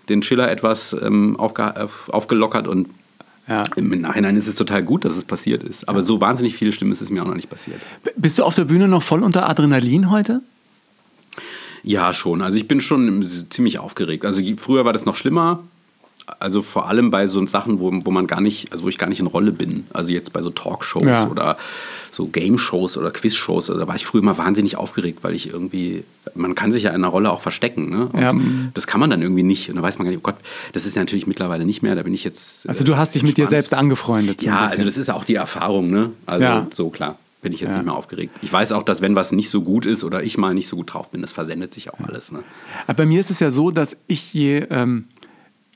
[0.10, 2.88] den Schiller etwas ähm, aufge, auf, aufgelockert und
[3.48, 3.64] Ja.
[3.76, 5.88] im Nachhinein ist es total gut, dass es passiert ist.
[5.90, 7.80] Aber so wahnsinnig viele Stimmen ist es mir auch noch nicht passiert.
[8.16, 10.42] Bist du auf der Bühne noch voll unter Adrenalin heute?
[11.84, 12.42] Ja, schon.
[12.42, 14.26] Also ich bin schon ziemlich aufgeregt.
[14.26, 15.64] Also früher war das noch schlimmer.
[16.40, 19.08] Also vor allem bei so Sachen, wo, wo man gar nicht, also wo ich gar
[19.08, 19.86] nicht in Rolle bin.
[19.94, 21.28] Also jetzt bei so Talkshows Ja.
[21.28, 21.58] oder
[22.12, 23.70] so Game-Shows oder Quiz-Shows.
[23.70, 26.04] Also da war ich früher immer wahnsinnig aufgeregt, weil ich irgendwie,
[26.36, 27.90] man kann sich ja in einer Rolle auch verstecken.
[27.90, 28.08] Ne?
[28.08, 28.34] Und Ja.
[28.74, 29.70] Das kann man dann irgendwie nicht.
[29.70, 30.38] Und da weiß man gar nicht, oh Gott,
[30.74, 31.96] das ist ja natürlich mittlerweile nicht mehr.
[31.96, 32.68] Da bin ich jetzt.
[32.68, 33.50] Also du hast dich mit dir entspannt.
[33.50, 34.42] selbst angefreundet.
[34.42, 36.12] Ja, also das ist auch die Erfahrung, ne?
[36.26, 36.68] Also Ja.
[36.72, 37.18] so klar.
[37.42, 37.78] Bin ich jetzt Ja.
[37.78, 38.38] nicht mehr aufgeregt.
[38.42, 40.76] Ich weiß auch, dass wenn was nicht so gut ist oder ich mal nicht so
[40.76, 42.34] gut drauf bin, das versendet sich auch alles.
[42.34, 42.40] Ne?
[42.86, 45.06] Aber bei mir ist es ja so, dass ich je, ähm,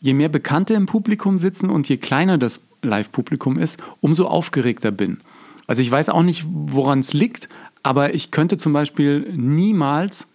[0.04, 5.20] je mehr Bekannte im Publikum sitzen und je kleiner das Live-Publikum ist, umso aufgeregter bin.
[5.66, 7.48] Also ich weiß auch nicht, woran es liegt,
[7.84, 10.28] aber ich könnte zum Beispiel niemals,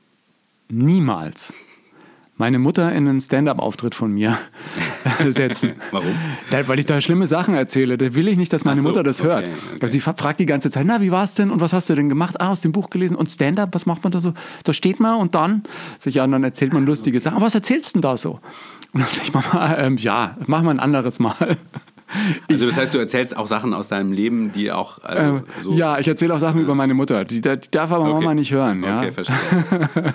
[0.70, 1.52] niemals
[2.40, 4.38] meine Mutter in einen Stand-up-Auftritt von mir
[5.28, 5.72] setzen.
[5.90, 6.14] Warum?
[6.66, 7.98] Weil ich da schlimme Sachen erzähle.
[7.98, 9.48] Da will ich nicht, dass meine so, Mutter das okay, hört.
[9.48, 9.56] okay.
[9.80, 11.96] Weil sie fra- fragt die ganze Zeit, na, wie war's denn und was hast du
[11.96, 12.40] denn gemacht?
[12.40, 14.34] Ah, aus dem Buch gelesen und Stand-up, was macht man da so?
[14.62, 15.64] Da steht man und dann,
[15.98, 17.36] sag ich, ja, und dann erzählt man lustige Sachen.
[17.36, 18.38] Aber was erzählst du denn da so?
[18.93, 21.57] Und dann sag ich, Mama, ähm, ja, mach mal ein anderes Mal.
[22.50, 25.72] Also das heißt, du erzählst auch Sachen aus deinem Leben, die auch also, Ähm, so.
[25.74, 27.24] ja, ich erzähle auch Sachen über meine Mutter.
[27.24, 28.12] Die, die darf aber Okay.
[28.14, 28.82] Mama nicht hören.
[28.82, 28.98] Ja?
[29.00, 29.36] Okay, verstehe.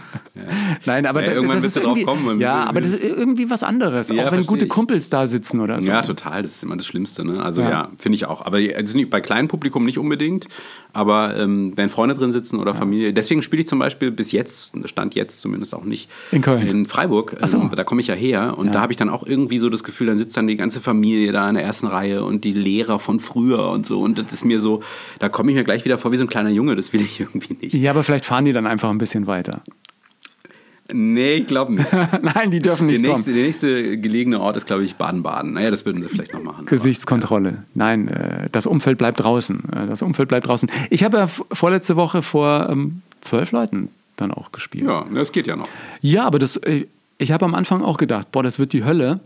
[0.86, 3.04] Nein, aber Ja, da- irgendwann das wirst ist du drauf kommen, ja, aber das ist
[3.04, 4.10] irgendwie was anderes.
[4.10, 4.70] Ja, auch wenn gute ich.
[4.70, 5.90] Kumpels da sitzen oder so.
[5.90, 6.42] Ja, total.
[6.42, 7.24] Das ist immer das Schlimmste.
[7.26, 7.42] Ne?
[7.42, 7.70] Also Ja.
[7.70, 8.46] ja, finde ich auch.
[8.46, 10.48] Aber also bei kleinem Publikum nicht unbedingt.
[10.96, 13.14] Aber ähm, wenn Freunde drin sitzen oder Familie.
[13.14, 16.68] Deswegen spiele ich zum Beispiel bis jetzt, stand jetzt zumindest auch nicht, In Köln.
[16.68, 17.36] in Freiburg.
[17.46, 17.58] So.
[17.60, 18.56] Ähm, da komme ich ja her.
[18.58, 18.74] Und Ja.
[18.74, 21.32] da habe ich dann auch irgendwie so das Gefühl, dann sitzt dann die ganze Familie
[21.32, 24.02] da in der ersten Reihe und die Lehrer von früher und so.
[24.02, 24.82] Und das ist mir so,
[25.20, 26.76] da komme ich mir gleich wieder vor wie so ein kleiner Junge.
[26.76, 27.74] Das will ich irgendwie nicht.
[27.74, 29.62] Ja, aber vielleicht fahren die dann einfach ein bisschen weiter.
[30.92, 31.88] Nee, ich glaube nicht.
[32.22, 33.16] Nein, die dürfen Der nicht kommen.
[33.16, 35.54] nächste, der nächste gelegene Ort ist, glaube ich, Baden-Baden.
[35.54, 36.60] Naja, das würden sie vielleicht noch machen.
[36.68, 37.64] aber- Gesichtskontrolle.
[37.74, 39.62] Nein, äh, das Umfeld bleibt draußen.
[39.72, 40.70] Äh, Das Umfeld bleibt draußen.
[40.90, 44.84] Ich habe ja vorletzte Woche vor ähm, zwölf Leuten dann auch gespielt.
[44.86, 45.70] Ja, das geht ja noch.
[46.02, 46.86] Ja, aber das, äh,
[47.18, 49.22] ich habe am Anfang auch gedacht, boah, das wird die Hölle.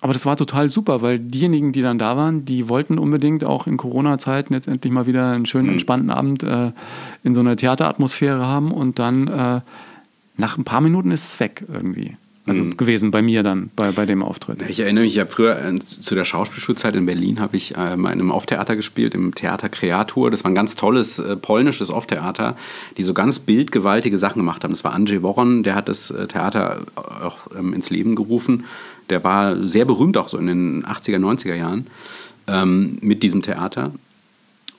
[0.00, 3.66] Aber das war total super, weil diejenigen, die dann da waren, die wollten unbedingt auch
[3.66, 6.70] in Corona-Zeiten jetzt endlich mal wieder einen schönen, entspannten Abend äh,
[7.24, 8.70] in so einer Theateratmosphäre haben.
[8.70, 9.60] Und dann äh,
[10.36, 12.16] nach ein paar Minuten ist es weg irgendwie.
[12.48, 14.62] Also gewesen bei mir dann, bei, bei dem Auftritt.
[14.68, 17.96] Ich erinnere mich, ich habe früher äh, zu der Schauspielschulzeit in Berlin habe ich äh,
[17.96, 20.30] mal in einem Off-Theater gespielt, im Theater Kreatur.
[20.30, 22.56] Das war ein ganz tolles äh, polnisches Off-Theater,
[22.96, 24.70] die so ganz bildgewaltige Sachen gemacht haben.
[24.70, 28.64] Das war Andrzej Woron, der hat das äh, Theater auch ähm, ins Leben gerufen.
[29.10, 31.86] Der war sehr berühmt auch so in den 80er, 90er Jahren
[32.46, 33.92] ähm, mit diesem Theater.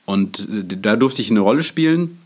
[0.04, 2.19] Und äh, da durfte ich eine Rolle spielen.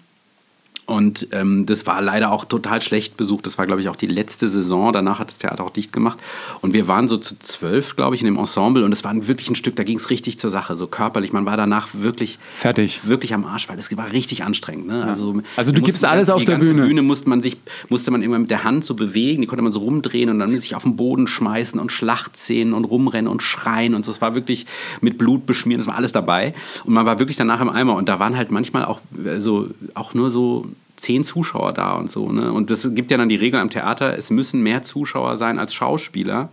[0.86, 3.46] Und ähm, das war leider auch total schlecht besucht.
[3.46, 4.92] Das war, glaube ich, auch die letzte Saison.
[4.92, 6.18] Danach hat das Theater auch dicht gemacht.
[6.60, 8.84] Und wir waren so zu zwölf, glaube ich, in dem Ensemble.
[8.84, 11.32] Und es war wirklich ein Stück, da ging es richtig zur Sache, so körperlich.
[11.32, 13.00] Man war danach wirklich Fertig.
[13.04, 14.86] wirklich am Arsch, weil es war richtig anstrengend.
[14.86, 15.04] Ne?
[15.04, 16.82] Also, Also du gibst alles auf der Bühne.
[16.82, 17.56] Bühne musste man sich
[17.88, 20.54] musste man irgendwann mit der Hand so bewegen, die konnte man so rumdrehen und dann
[20.56, 24.10] sich auf den Boden schmeißen und Schlachtszenen und rumrennen und schreien und so.
[24.10, 24.66] Es war wirklich
[25.00, 26.54] mit Blut beschmiert, es war alles dabei
[26.84, 30.14] und man war wirklich danach im Eimer und da waren halt manchmal auch also auch
[30.14, 32.30] nur so zehn Zuschauer da und so.
[32.30, 32.52] Ne?
[32.52, 35.74] Und das gibt ja dann die Regel am Theater, es müssen mehr Zuschauer sein als
[35.74, 36.50] Schauspieler.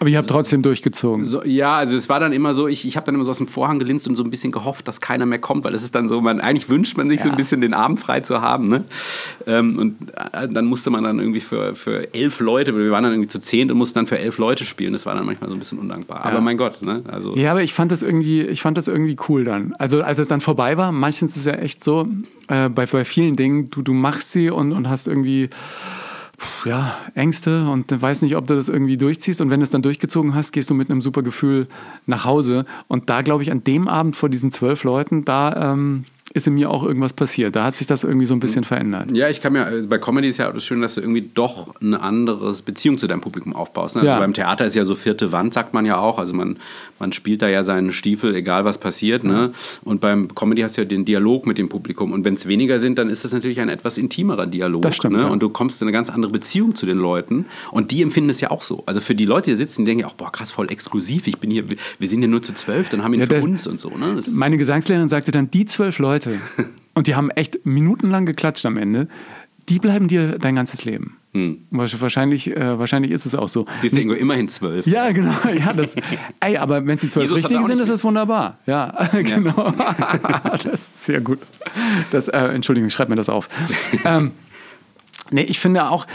[0.00, 1.24] Aber ihr habt trotzdem durchgezogen.
[1.26, 3.36] So, ja, also es war dann immer so, ich, ich habe dann immer so aus
[3.36, 5.94] dem Vorhang gelinst und so ein bisschen gehofft, dass keiner mehr kommt, weil es ist
[5.94, 7.34] dann so, man, eigentlich wünscht man sich so Ja.
[7.34, 8.68] ein bisschen den Abend frei zu haben.
[8.68, 8.84] Ne?
[9.46, 9.96] Ähm, und
[10.32, 13.40] äh, dann musste man dann irgendwie für, für elf Leute, wir waren dann irgendwie zu
[13.40, 14.94] zehn und mussten dann für elf Leute spielen.
[14.94, 16.24] Das war dann manchmal so ein bisschen undankbar.
[16.24, 17.02] Aber mein Gott, ne?
[17.06, 19.74] Also, Ja, aber ich fand das irgendwie, ich fand das irgendwie cool dann.
[19.78, 22.08] Also als es dann vorbei war, meistens ist es ja echt so,
[22.48, 25.50] äh, bei, bei vielen Dingen, du, du machst sie und, und hast irgendwie
[26.64, 29.40] ja, Ängste und weißt nicht, ob du das irgendwie durchziehst.
[29.40, 31.68] Und wenn du es dann durchgezogen hast, gehst du mit einem super Gefühl
[32.06, 32.66] nach Hause.
[32.88, 36.54] Und da glaube ich, an dem Abend vor diesen zwölf Leuten, da, ähm, ist in
[36.54, 37.56] mir auch irgendwas passiert.
[37.56, 39.10] Da hat sich das irgendwie so ein bisschen verändert.
[39.12, 41.28] Ja, ich kann mir, also bei Comedy ist ja auch das Schöne, dass du irgendwie
[41.34, 43.96] doch eine andere Beziehung zu deinem Publikum aufbaust.
[43.96, 44.02] Ne?
[44.02, 44.18] Also Ja.
[44.20, 46.18] beim Theater ist ja so vierte Wand, sagt man ja auch.
[46.20, 46.58] Also man,
[47.00, 49.24] man spielt da ja seinen Stiefel, egal was passiert.
[49.24, 49.50] Ne?
[49.82, 52.12] Und beim Comedy hast du ja den Dialog mit dem Publikum.
[52.12, 54.82] Und wenn es weniger sind, dann ist das natürlich ein etwas intimerer Dialog.
[54.82, 55.22] Das stimmt, ne?
[55.22, 55.28] ja.
[55.28, 57.46] Und du kommst in eine ganz andere Beziehung zu den Leuten.
[57.72, 58.84] Und die empfinden es ja auch so.
[58.86, 61.26] Also für die Leute, die sitzen, die denken ja auch, boah, krass, voll exklusiv.
[61.26, 61.64] Ich bin hier,
[61.98, 63.80] wir sind hier nur zu zwölf, dann haben wir ihn Ja, für der- uns und
[63.80, 63.90] so.
[63.96, 64.20] Ne?
[64.32, 66.19] Meine Gesangslehrerin sagte dann, die zwölf Leute,
[66.94, 69.08] und die haben echt minutenlang geklatscht am Ende,
[69.68, 71.16] die bleiben dir dein ganzes Leben.
[71.70, 73.60] Wahrscheinlich, äh, wahrscheinlich ist es auch so.
[73.60, 73.72] Hm.
[73.78, 74.84] Siehst du irgendwo immerhin zwölf.
[74.86, 75.34] Ja, genau.
[75.54, 75.94] Ja, das,
[76.40, 78.58] ey, aber wenn es die zwölf auch sind, ist das wunderbar.
[78.66, 79.70] Ja, genau.
[80.50, 81.38] das ist sehr gut.
[82.10, 83.48] Das, äh, Entschuldigung, ich schreibe mir das auf.
[84.04, 84.32] ähm,
[85.30, 86.06] nee, ich finde auch,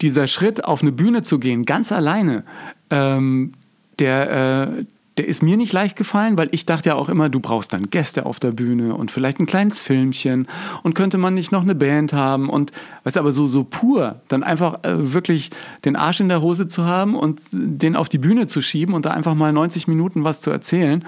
[0.00, 2.42] dieser Schritt auf eine Bühne zu gehen, ganz alleine,
[2.90, 3.52] ähm,
[4.00, 4.84] der, äh,
[5.18, 7.88] der ist mir nicht leicht gefallen, weil ich dachte ja auch immer, du brauchst dann
[7.90, 10.46] Gäste auf der Bühne und vielleicht ein kleines Filmchen
[10.82, 12.70] und könnte man nicht noch eine Band haben und
[13.04, 15.50] weißt du, aber so, so pur, dann einfach äh, wirklich
[15.86, 19.06] den Arsch in der Hose zu haben und den auf die Bühne zu schieben und
[19.06, 21.04] da einfach mal 90 Minuten was zu erzählen,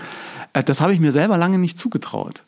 [0.54, 2.44] äh, das habe ich mir selber lange nicht zugetraut.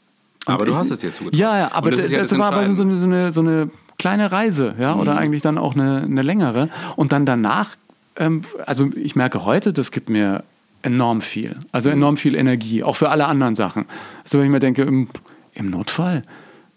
[0.47, 1.39] Und Aber du ich- hast es dir zugetraut.
[1.39, 3.33] Ja, ja, aber Und das das, ja das das war aber so eine, so, eine,
[3.33, 6.71] so eine kleine Reise, ja, oder eigentlich dann auch eine, eine längere.
[6.97, 7.77] Und dann danach,
[8.17, 10.43] ähm, also ich merke heute, das gibt mir
[10.83, 11.57] enorm viel.
[11.73, 13.85] Also enorm viel Energie, auch für alle anderen Sachen.
[14.25, 15.09] So, wenn ich mir denke, im,
[15.55, 16.23] im Notfall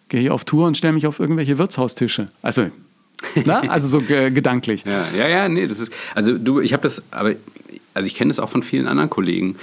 [0.09, 2.27] gehe ich auf Tour und stelle mich auf irgendwelche Wirtshaustische.
[2.41, 2.69] Also,
[3.45, 4.83] na, also so ge gedanklich.
[4.85, 5.91] Ja, ja, ja, nee, das ist.
[6.13, 7.33] Also du, ich habe das, aber
[7.93, 9.55] also ich kenne das auch von vielen anderen Kollegen.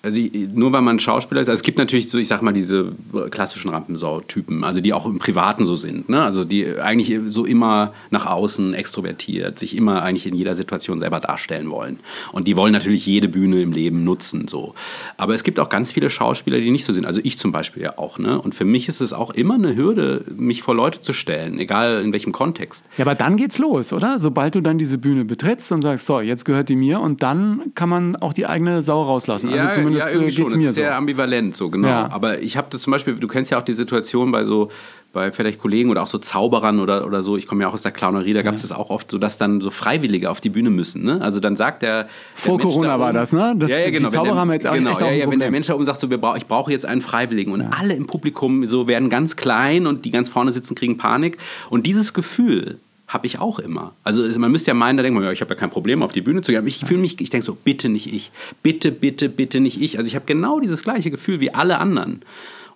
[0.00, 2.52] Also ich, nur weil man Schauspieler ist, also es gibt natürlich so, ich sag mal,
[2.52, 2.92] diese
[3.30, 6.22] klassischen Rampensau-Typen, also die auch im Privaten so sind, ne?
[6.22, 11.18] Also die eigentlich so immer nach außen extrovertiert, sich immer eigentlich in jeder Situation selber
[11.18, 11.98] darstellen wollen.
[12.30, 14.74] Und die wollen natürlich jede Bühne im Leben nutzen, so.
[15.16, 17.04] Aber es gibt auch ganz viele Schauspieler, die nicht so sind.
[17.04, 18.40] Also ich zum Beispiel ja auch, ne?
[18.40, 22.02] Und für mich ist es auch immer eine Hürde, mich vor Leute zu stellen, egal
[22.04, 22.84] in welchem Kontext.
[22.98, 24.20] Ja, aber dann geht's los, oder?
[24.20, 27.72] Sobald du dann diese Bühne betrittst und sagst, so, jetzt gehört die mir und dann
[27.74, 29.50] kann man auch die eigene Sau rauslassen.
[29.52, 30.46] Also zumindest ja, irgendwie äh, schon.
[30.46, 30.72] Es ist so.
[30.72, 31.88] sehr ambivalent, so genau.
[31.88, 32.10] Ja.
[32.10, 34.70] Aber ich habe das zum Beispiel, du kennst ja auch die Situation bei so,
[35.12, 37.82] bei vielleicht Kollegen oder auch so Zauberern oder, oder so, ich komme ja auch aus
[37.82, 40.50] der Clownerie, da gab es das auch oft so, dass dann so Freiwillige auf die
[40.50, 41.02] Bühne müssen.
[41.02, 41.20] Ne?
[41.22, 42.04] Also dann sagt der.
[42.04, 43.54] der Vor Mensch Corona da war das, ne?
[43.56, 44.04] Das- ja, ja, die genau.
[44.06, 45.50] Wenn Zauberer der- haben jetzt auch genau, echt auch ja, ein ja, wenn der.
[45.50, 48.06] Mensch da oben sagt, so, wir brauch, ich brauche jetzt einen Freiwilligen und alle im
[48.06, 51.38] Publikum so werden ganz klein und die ganz vorne sitzen, kriegen Panik.
[51.70, 52.78] Und dieses Gefühl
[53.08, 53.94] habe ich auch immer.
[54.04, 56.12] Also man müsste ja meinen, da denkt man, ja, ich habe ja kein Problem, auf
[56.12, 56.58] die Bühne zu gehen.
[56.58, 58.30] Aber ich fühle mich, ich denke so, bitte nicht ich.
[58.62, 59.98] Bitte, bitte, bitte nicht ich.
[59.98, 62.22] Also ich habe genau dieses gleiche Gefühl wie alle anderen.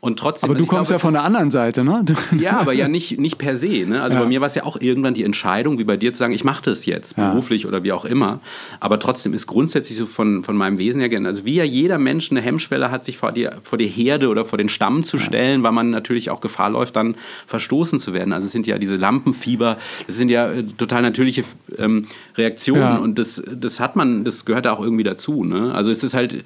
[0.04, 0.50] Und trotzdem.
[0.50, 2.04] Aber also du ich kommst glaube, ja von der anderen Seite, ne?
[2.36, 3.86] Ja, aber ja nicht, nicht per se.
[3.86, 4.02] Ne?
[4.02, 4.22] Also Ja.
[4.22, 6.42] bei mir war es ja auch irgendwann die Entscheidung, wie bei dir zu sagen, ich
[6.42, 7.30] mache das jetzt, Ja.
[7.30, 8.40] beruflich oder wie auch immer.
[8.80, 11.98] Aber trotzdem ist grundsätzlich so von, von meinem Wesen her, gerne- also wie ja jeder
[11.98, 15.18] Mensch eine Hemmschwelle hat, sich vor die, vor die Herde oder vor den Stamm zu
[15.18, 17.14] stellen, weil man natürlich auch Gefahr läuft, dann
[17.46, 18.32] verstoßen zu werden.
[18.32, 19.76] Also es sind ja diese Lampenfieber,
[20.08, 21.44] das sind ja äh, total natürliche
[21.78, 22.96] ähm, Reaktionen Ja.
[22.96, 25.44] und das, das hat man, das gehört da auch irgendwie dazu.
[25.44, 25.72] Ne?
[25.72, 26.42] Also es ist halt,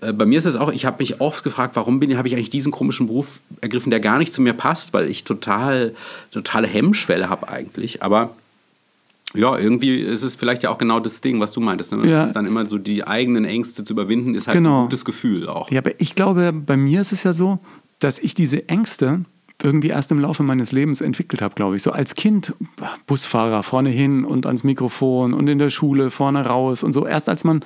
[0.00, 2.34] äh, bei mir ist es auch, ich habe mich oft gefragt, warum bin, habe ich
[2.34, 5.94] eigentlich diesen komischen Beruf ergriffen, der gar nicht zu mir passt, weil ich total,
[6.30, 8.02] totale Hemmschwelle habe eigentlich.
[8.02, 8.30] Aber
[9.34, 11.92] ja, irgendwie ist es vielleicht ja auch genau das Ding, was du meintest.
[11.92, 12.08] Ne?
[12.08, 12.26] Ja.
[12.26, 14.80] Dann immer so, die eigenen Ängste zu überwinden, ist halt Genau.
[14.80, 15.70] ein gutes Gefühl auch.
[15.70, 17.58] Ja, aber ich glaube, bei mir ist es ja so,
[17.98, 19.24] dass ich diese Ängste
[19.62, 21.82] irgendwie erst im Laufe meines Lebens entwickelt habe, glaube ich.
[21.82, 22.54] So als Kind
[23.06, 27.06] Busfahrer vorne hin und ans Mikrofon und in der Schule vorne raus und so.
[27.06, 27.62] Erst als man,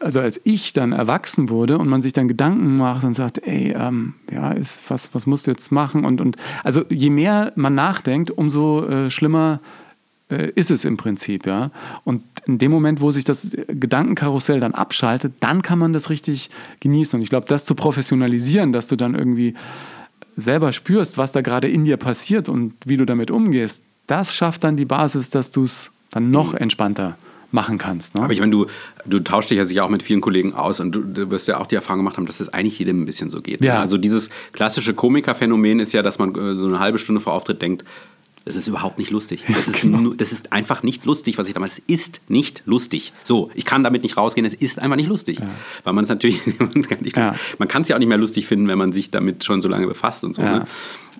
[0.00, 3.74] also als ich dann erwachsen wurde und man sich dann Gedanken macht und sagt, ey,
[3.76, 6.04] ähm, ja, ist, was, was musst du jetzt machen?
[6.04, 9.60] Und, und also je mehr man nachdenkt, umso äh, schlimmer
[10.30, 11.70] äh, ist es im Prinzip, ja.
[12.04, 16.50] Und in dem Moment, wo sich das Gedankenkarussell dann abschaltet, dann kann man das richtig
[16.80, 17.18] genießen.
[17.18, 19.54] Und ich glaube, das zu professionalisieren, dass du dann irgendwie
[20.36, 24.64] selber spürst, was da gerade in dir passiert und wie du damit umgehst, das schafft
[24.64, 27.18] dann die Basis, dass du es dann noch entspannter
[27.50, 28.14] machen kannst.
[28.14, 28.22] Ne?
[28.22, 28.66] Aber ich meine, du,
[29.06, 31.58] du tauschst dich ja sicher auch mit vielen Kollegen aus und du, du wirst ja
[31.58, 33.60] auch die Erfahrung gemacht haben, dass das eigentlich jedem ein bisschen so geht.
[33.62, 33.68] ne?
[33.68, 33.80] Ja.
[33.80, 37.62] Also dieses klassische Komikerphänomen ist ja, dass man äh, so eine halbe Stunde vor Auftritt
[37.62, 37.84] denkt,
[38.44, 39.44] das ist überhaupt nicht lustig.
[39.48, 40.14] Das ist, genau.
[40.14, 41.78] das ist einfach nicht lustig, was ich damals.
[41.78, 43.12] Es ist nicht lustig.
[43.24, 44.46] So, ich kann damit nicht rausgehen.
[44.46, 45.38] Es ist einfach nicht lustig,
[45.84, 47.34] weil man es natürlich man kann nicht- Ja.
[47.58, 50.24] es ja auch nicht mehr lustig finden, wenn man sich damit schon so lange befasst
[50.24, 50.42] und so.
[50.42, 50.60] Ja.
[50.60, 50.66] Ne?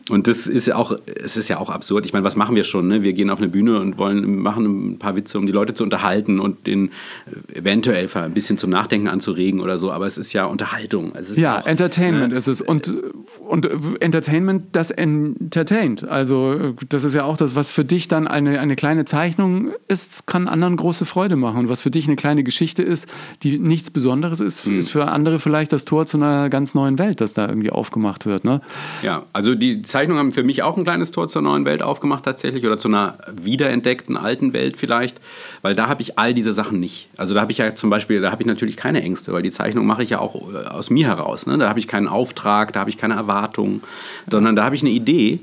[0.09, 0.93] Und das ist ja auch,
[1.23, 2.07] es ist ja auch absurd.
[2.07, 2.89] Ich meine, was machen wir schon?
[2.89, 3.03] Ne?
[3.03, 5.85] Wir gehen auf eine Bühne und wollen machen ein paar Witze, um die Leute zu
[5.85, 6.91] unterhalten und den
[7.53, 9.91] äh, eventuell ein bisschen zum Nachdenken anzuregen oder so.
[9.91, 11.13] Aber es ist ja Unterhaltung.
[11.15, 12.39] Es ist ja, auch, Entertainment ne?
[12.39, 12.61] ist es.
[12.61, 12.95] Und,
[13.41, 13.69] und
[14.01, 16.07] Entertainment, das entertaint.
[16.09, 20.27] Also das ist ja auch das, was für dich dann eine, eine kleine Zeichnung ist,
[20.27, 21.59] kann anderen große Freude machen.
[21.59, 23.09] Und was für dich eine kleine Geschichte ist,
[23.43, 24.79] die nichts Besonderes ist, Hm.
[24.79, 28.27] ist für andere vielleicht das Tor zu einer ganz neuen Welt, das da irgendwie aufgemacht
[28.27, 28.45] wird.
[28.45, 28.61] Ne?
[29.03, 32.25] Ja, also die Zeichnungen haben für mich auch ein kleines Tor zur neuen Welt aufgemacht
[32.25, 35.21] tatsächlich oder zu einer wiederentdeckten alten Welt vielleicht,
[35.61, 37.09] weil da habe ich all diese Sachen nicht.
[37.17, 39.51] Also da habe ich ja zum Beispiel, da habe ich natürlich keine Ängste, weil die
[39.51, 41.49] Zeichnung mache ich ja auch äh, aus mir heraus.
[41.49, 41.59] Ne?
[41.59, 43.83] Da habe ich keinen Auftrag, da habe ich keine Erwartung,
[44.31, 45.41] sondern da habe ich eine Idee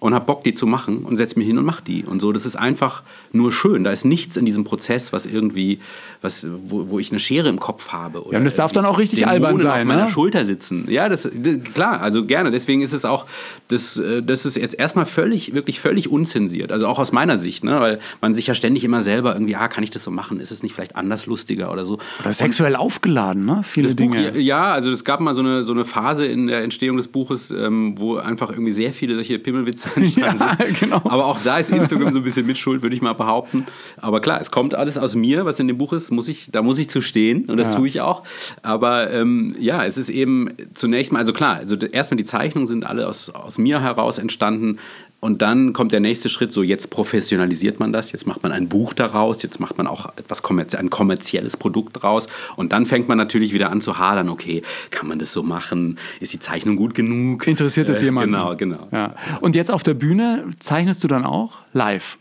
[0.00, 2.04] und habe Bock, die zu machen und setze mich hin und mache die.
[2.04, 3.84] Und so, das ist einfach nur schön.
[3.84, 5.78] Da ist nichts in diesem Prozess, was irgendwie,
[6.22, 8.22] was, wo, wo ich eine Schere im Kopf habe.
[8.24, 10.10] Oder Ja, und das darf dann auch richtig Dämonen albern sein, auf meiner ne?
[10.10, 10.86] Schulter sitzen.
[10.90, 12.50] Ja, das, das klar, also gerne.
[12.50, 13.26] Deswegen ist es auch,
[13.68, 16.72] das, äh, das ist jetzt erstmal völlig, wirklich völlig unzensiert.
[16.72, 17.78] Also auch aus meiner Sicht, ne?
[17.80, 20.40] weil man sich ja ständig immer selber irgendwie, ah, kann ich das so machen?
[20.40, 21.98] Ist es nicht vielleicht anders lustiger oder so?
[22.20, 23.60] Oder sexuell aufgeladen, ne?
[23.64, 24.38] Viele Das Buch, Dinge.
[24.38, 27.50] ja, also es gab mal so eine, so eine Phase in der Entstehung des Buches,
[27.50, 30.80] ähm, wo einfach irgendwie sehr viele solche Pimmelwitze entstanden Ja, sind.
[30.80, 30.96] genau.
[31.04, 33.66] Aber auch da ist Instagram so ein bisschen mitschuld, würde ich mal behaupten.
[33.96, 36.62] Aber klar, es kommt alles aus mir, was in dem Buch ist, muss ich, da
[36.62, 37.74] muss ich zu stehen und das Ja.
[37.76, 38.22] tue ich auch.
[38.62, 42.86] Aber ähm, ja, es ist eben zunächst mal, also klar, also erstmal die Zeichnungen sind
[42.86, 44.78] alle aus, aus mir heraus entstanden.
[45.20, 48.68] Und dann kommt der nächste Schritt, so jetzt professionalisiert man das, jetzt macht man ein
[48.68, 52.26] Buch daraus, jetzt macht man auch etwas kommerz ein kommerzielles Produkt daraus.
[52.56, 55.98] Und dann fängt man natürlich wieder an zu hadern, okay, kann man das so machen?
[56.20, 57.46] Ist die Zeichnung gut genug?
[57.46, 58.32] Interessiert es Äh, jemanden?
[58.32, 58.88] Genau, genau.
[58.92, 59.14] Ja.
[59.42, 62.16] Und jetzt auf der Bühne zeichnest du dann auch live?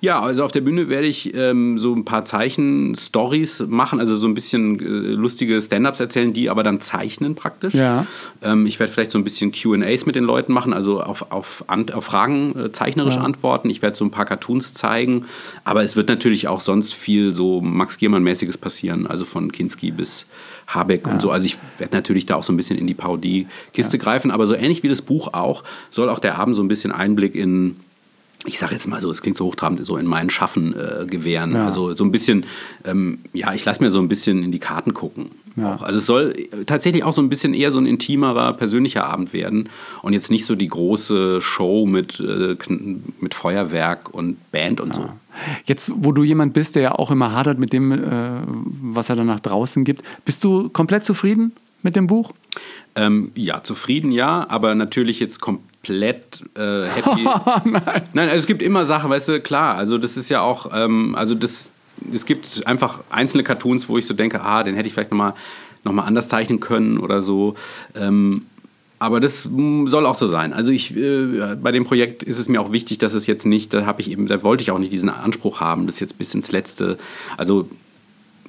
[0.00, 4.26] Ja, also auf der Bühne werde ich ähm, so ein paar Zeichen-Stories machen, also so
[4.26, 7.74] ein bisschen äh, lustige Stand-Ups erzählen, die aber dann zeichnen praktisch.
[7.74, 8.06] Ja.
[8.42, 11.64] Ähm, ich werde vielleicht so ein bisschen QAs mit den Leuten machen, also auf, auf,
[11.66, 13.68] auf Fragen äh, zeichnerisch antworten.
[13.68, 15.26] Ich werde so ein paar Cartoons zeigen,
[15.64, 20.26] aber es wird natürlich auch sonst viel so Max Giermann-mäßiges passieren, also von Kinski bis
[20.66, 21.30] Habeck und so.
[21.30, 24.54] Also ich werde natürlich da auch so ein bisschen in die Parodie-Kiste greifen, aber so
[24.54, 27.76] ähnlich wie das Buch auch, soll auch der Abend so ein bisschen Einblick in
[28.44, 31.52] ich sage jetzt mal so, es klingt so hochtrabend, so in mein Schaffen äh, gewähren.
[31.52, 31.64] Ja.
[31.64, 32.44] Also so ein bisschen,
[32.84, 35.30] ähm, ja, ich lasse mir so ein bisschen in die Karten gucken.
[35.56, 35.76] Ja.
[35.80, 36.32] Also es soll
[36.66, 39.68] tatsächlich auch so ein bisschen eher so ein intimerer, persönlicher Abend werden
[40.02, 42.56] und jetzt nicht so die große Show mit, äh,
[43.20, 45.08] mit Feuerwerk und Band und so.
[45.64, 48.40] Jetzt, wo du jemand bist, der ja auch immer hadert mit dem, äh,
[48.82, 52.32] was er dann nach draußen gibt, bist du komplett zufrieden mit dem Buch?
[52.96, 57.24] Ähm, ja, zufrieden ja, aber natürlich jetzt komplett äh, happy.
[57.64, 58.02] Nein.
[58.12, 61.14] Nein, also es gibt immer Sachen, weißt du, klar, also das ist ja auch, ähm,
[61.16, 61.70] also das,
[62.12, 65.34] es gibt einfach einzelne Cartoons, wo ich so denke, ah, den hätte ich vielleicht nochmal
[65.84, 67.54] noch mal anders zeichnen können oder so.
[67.94, 68.46] Ähm,
[68.98, 70.52] aber das mm, soll auch so sein.
[70.52, 73.74] Also ich, äh, bei dem Projekt ist es mir auch wichtig, dass es jetzt nicht,
[73.74, 76.34] da habe ich eben, da wollte ich auch nicht diesen Anspruch haben, das jetzt bis
[76.34, 76.96] ins Letzte,
[77.36, 77.68] also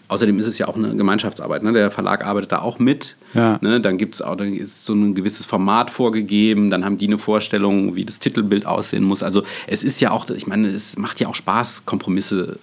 [0.07, 1.63] Außerdem ist es ja auch eine Gemeinschaftsarbeit.
[1.63, 1.73] Ne?
[1.73, 3.15] Der Verlag arbeitet da auch mit.
[3.33, 3.57] Ja.
[3.61, 3.81] Ne?
[3.81, 6.69] Dann gibt es auch dann ist so ein gewisses Format vorgegeben.
[6.69, 9.23] Dann haben die eine Vorstellung, wie das Titelbild aussehen muss.
[9.23, 12.59] Also es ist ja auch, ich meine, es macht ja auch Spaß, Kompromisse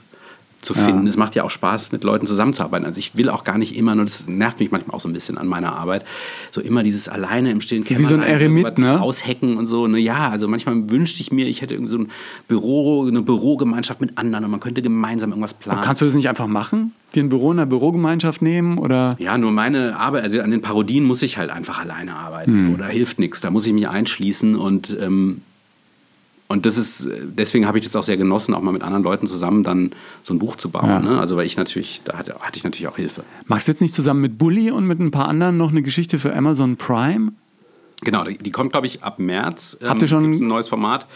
[0.62, 1.08] zu finden.
[1.08, 2.86] Es macht ja auch Spaß, mit Leuten zusammenzuarbeiten.
[2.86, 5.12] Also ich will auch gar nicht immer, nur das nervt mich manchmal auch so ein
[5.12, 6.04] bisschen an meiner Arbeit,
[6.52, 9.00] so immer dieses alleine im stillen wie so ein Eremit, ne?
[9.00, 9.88] aushacken und so.
[9.88, 9.98] Ne?
[9.98, 12.08] Ja, also manchmal wünschte ich mir, ich hätte irgendwie so ein
[12.46, 15.80] Büro, eine Bürogemeinschaft mit anderen und man könnte gemeinsam irgendwas planen.
[15.82, 16.94] Kannst du das nicht einfach machen?
[17.16, 18.78] Dir ein Büro in einer Bürogemeinschaft nehmen?
[18.78, 19.16] Oder?
[19.18, 22.60] Ja, nur meine Arbeit, also an den Parodien muss ich halt einfach alleine arbeiten.
[22.60, 23.40] So, da hilft nichts.
[23.40, 25.42] Da muss ich mich einschließen und, ähm,
[26.52, 29.26] und das ist, deswegen habe ich das auch sehr genossen, auch mal mit anderen Leuten
[29.26, 29.92] zusammen dann
[30.22, 30.86] so ein Buch zu bauen.
[30.86, 31.00] Ja.
[31.00, 31.18] Ne?
[31.18, 33.24] Also weil ich natürlich, da hatte, hatte ich natürlich auch Hilfe.
[33.46, 36.18] Machst du jetzt nicht zusammen mit Bully und mit ein paar anderen noch eine Geschichte
[36.18, 37.32] für Amazon Prime?
[38.04, 39.78] Genau, die, die kommt, glaube ich, ab März.
[39.80, 41.06] Ähm, Habt ihr schon- gibt's ein neues Format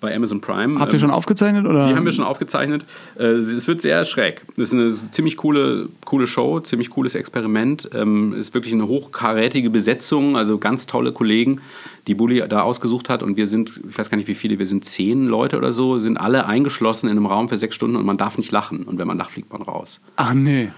[0.00, 0.78] bei Amazon Prime.
[0.78, 1.66] Habt ihr Ähm, schon aufgezeichnet?
[1.66, 1.88] Oder?
[1.88, 2.84] Die haben wir schon aufgezeichnet.
[3.18, 4.42] Äh, Es wird sehr schräg.
[4.56, 7.90] Das ist eine ziemlich coole, coole Show, ziemlich cooles Experiment.
[7.92, 11.60] Ähm, Ist wirklich eine hochkarätige Besetzung, also ganz tolle Kollegen,
[12.06, 13.22] die Bully da ausgesucht hat.
[13.22, 15.98] Und wir sind, ich weiß gar nicht wie viele, wir sind zehn Leute oder so,
[15.98, 18.84] sind alle eingeschlossen in einem Raum für sechs Stunden und man darf nicht lachen.
[18.84, 19.98] Und wenn man lacht, fliegt man raus.
[20.16, 20.68] Ach nee.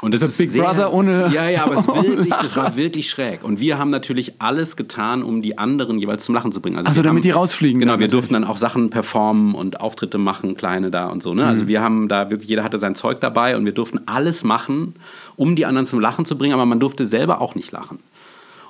[0.00, 2.76] Und das Also ist Big sehr, Brother ohne- Ja, ja, aber es wirklich, das war
[2.76, 3.42] wirklich schräg.
[3.42, 6.76] Und wir haben natürlich alles getan, um die anderen jeweils zum Lachen zu bringen.
[6.78, 8.12] Ach so, wir damit haben, die rausfliegen Genau, wir natürlich.
[8.12, 11.34] durften dann auch Sachen performen und Auftritte machen, kleine da und so.
[11.34, 11.42] Ne?
[11.42, 11.48] Mhm.
[11.48, 14.94] Also wir haben da wirklich, jeder hatte sein Zeug dabei und wir durften alles machen,
[15.34, 17.98] um die anderen zum Lachen zu bringen, aber man durfte selber auch nicht lachen.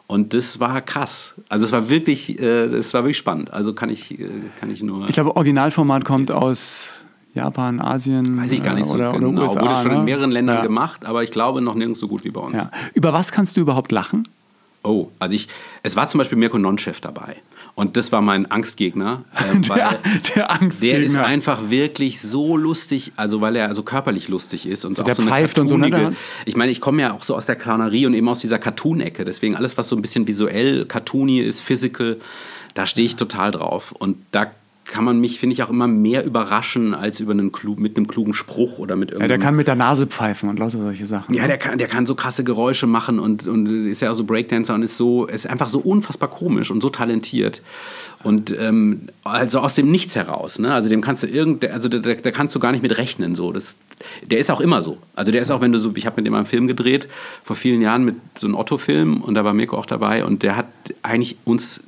[0.06, 1.34] Und das war krass.
[1.50, 3.52] Also es war wirklich, äh, das war wirklich spannend.
[3.52, 5.06] Also kann ich, äh, kann ich nur.
[5.06, 6.97] Ich glaube, Originalformat kommt aus
[7.34, 8.40] Japan, Asien.
[8.40, 9.28] Weiß ich gar nicht äh, so oder, genau.
[9.28, 9.98] Oder USA, Wurde schon ne?
[9.98, 10.62] in mehreren Ländern ja.
[10.62, 12.56] gemacht, aber ich glaube noch nirgends so gut wie bei uns.
[12.56, 12.70] Ja.
[12.94, 14.26] Über was kannst du überhaupt lachen?
[14.82, 15.48] Oh, also ich,
[15.82, 17.36] es war zum Beispiel Mirko Nonchef dabei.
[17.74, 19.24] Und das war mein Angstgegner.
[19.52, 19.98] Ähm, Der,
[20.34, 20.98] der Angstgegner.
[20.98, 25.02] der ist einfach wirklich so lustig, also weil er so körperlich lustig ist und so
[25.04, 26.14] der auch so eine pfeift und so, ne?
[26.44, 29.24] Ich meine, ich komme ja auch so aus der Clownerie und eben aus dieser Cartoon-Ecke.
[29.24, 32.16] Deswegen alles, was so ein bisschen visuell cartoony ist, physical,
[32.74, 33.92] da stehe ich total drauf.
[33.92, 34.50] Und da
[34.88, 38.08] kann man mich, finde ich, auch immer mehr überraschen als über einen Klu mit einem
[38.08, 41.06] klugen Spruch oder mit ja, irgendeinem der kann mit der Nase pfeifen und lauter solche
[41.06, 41.34] Sachen.
[41.34, 44.24] ja, der kann, der kann so krasse Geräusche machen und, und ist ja auch so
[44.24, 47.62] Breakdancer und ist so, ist einfach so unfassbar komisch und so talentiert.
[48.24, 50.74] Und ähm, also aus dem Nichts heraus, ne?
[50.74, 53.36] Also dem kannst du irgend, also da, da kannst du gar nicht mit rechnen.
[53.36, 53.52] So.
[53.52, 53.76] Das,
[54.24, 54.98] der ist auch immer so.
[55.14, 57.08] Also der ist auch, wenn du so, ich habe mit dem einen Film gedreht,
[57.44, 60.56] vor vielen Jahren mit so einem Otto-Film und da war Mirko auch dabei und der
[60.56, 60.66] hat
[61.02, 61.80] eigentlich uns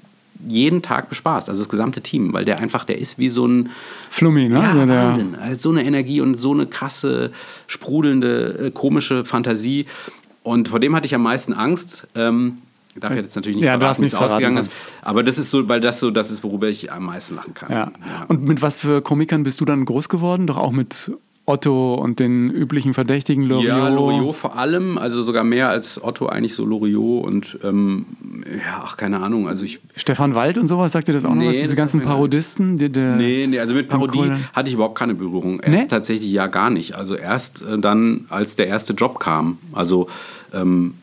[0.47, 3.71] jeden Tag bespaßt, also das gesamte Team, weil der einfach, der ist wie so ein,
[4.09, 4.57] Flummi, ne?
[4.57, 5.35] ja, Wahnsinn.
[5.35, 7.33] Also so eine Energie und so eine krasse,
[7.67, 9.87] sprudelnde, äh, komische Fantasie.
[10.43, 12.07] Und vor dem hatte ich am meisten Angst.
[12.15, 12.59] Ähm,
[12.95, 14.89] ich darf jetzt natürlich nicht Ja, darfst wie es ausgegangen verraten, ist.
[15.03, 17.71] Aber das ist so, weil das so das ist, worüber ich am meisten lachen kann.
[17.71, 17.93] Ja.
[18.29, 20.47] Und mit was für Komikern bist du dann groß geworden?
[20.47, 21.13] Doch auch mit
[21.51, 23.69] Otto und den üblichen Verdächtigen Loriot?
[23.69, 28.07] Ja, Loriot vor allem, also sogar mehr als Otto eigentlich so Loriot und ähm,
[28.47, 29.49] ja, ach, keine Ahnung.
[29.49, 31.55] Also ich Stefan Wald und sowas, sagt dir das auch noch Nee, was?
[31.57, 32.77] das Diese ganzen Parodisten?
[32.77, 35.61] Die, der, Nee, nee, also mit Parodie hatte ich überhaupt keine Berührung.
[35.61, 35.89] Erst Nee?
[35.89, 36.95] tatsächlich ja gar nicht.
[36.95, 39.59] Also erst äh, dann, als der erste Job kam.
[39.73, 40.09] Also
[40.55, 40.95] ähm,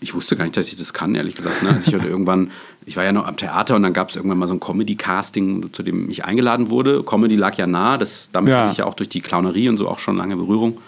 [0.00, 1.62] ich wusste gar nicht, dass ich das kann, ehrlich gesagt.
[1.62, 1.70] Ne?
[1.70, 2.50] Also ich hatte irgendwann,
[2.86, 5.72] ich war ja noch am Theater und dann gab es irgendwann mal so ein Comedy-Casting,
[5.72, 7.02] zu dem ich eingeladen wurde.
[7.04, 8.62] Comedy lag ja nah, das, damit Ja.
[8.62, 10.78] hatte ich ja auch durch die Clownerie und so auch schon lange Berührung.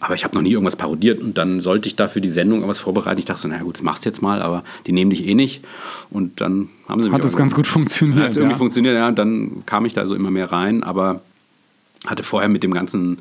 [0.00, 2.78] Aber ich habe noch nie irgendwas parodiert und dann sollte ich dafür die Sendung irgendwas
[2.80, 3.18] vorbereiten.
[3.18, 5.34] Ich dachte so, naja gut, das machst du jetzt mal, aber die nehmen dich eh
[5.34, 5.64] nicht.
[6.10, 8.22] Und dann haben sie mich Hat das ganz gut funktioniert.
[8.22, 8.58] hat es irgendwie ja.
[8.58, 9.08] funktioniert, ja.
[9.08, 11.22] Und dann kam ich da so immer mehr rein, aber
[12.06, 13.18] hatte vorher mit dem ganzen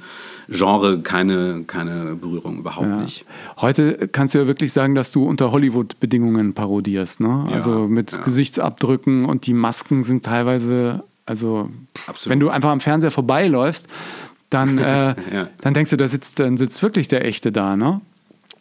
[0.50, 2.98] Genre keine, keine Berührung, überhaupt Ja.
[3.02, 3.26] nicht.
[3.62, 7.20] Heute kannst du ja wirklich sagen, dass du unter Hollywood-Bedingungen parodierst.
[7.22, 7.46] Ne?
[7.50, 8.18] Ja, also mit ja.
[8.20, 11.70] Gesichtsabdrücken und die Masken sind teilweise, also
[12.08, 12.32] Absolut.
[12.32, 13.88] wenn du einfach am Fernseher vorbeiläufst,
[14.50, 15.16] dann, äh,
[15.62, 17.76] dann denkst du, da sitzt, dann sitzt wirklich der Echte da.
[17.76, 18.02] Ne?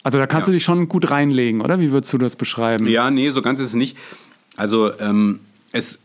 [0.05, 1.79] Also da kannst du dich schon gut reinlegen, oder?
[1.81, 2.87] Wie würdest du das beschreiben?
[2.87, 3.97] Ja, nee, so ganz ist es nicht.
[4.57, 5.41] Also, ähm,
[5.73, 6.03] es,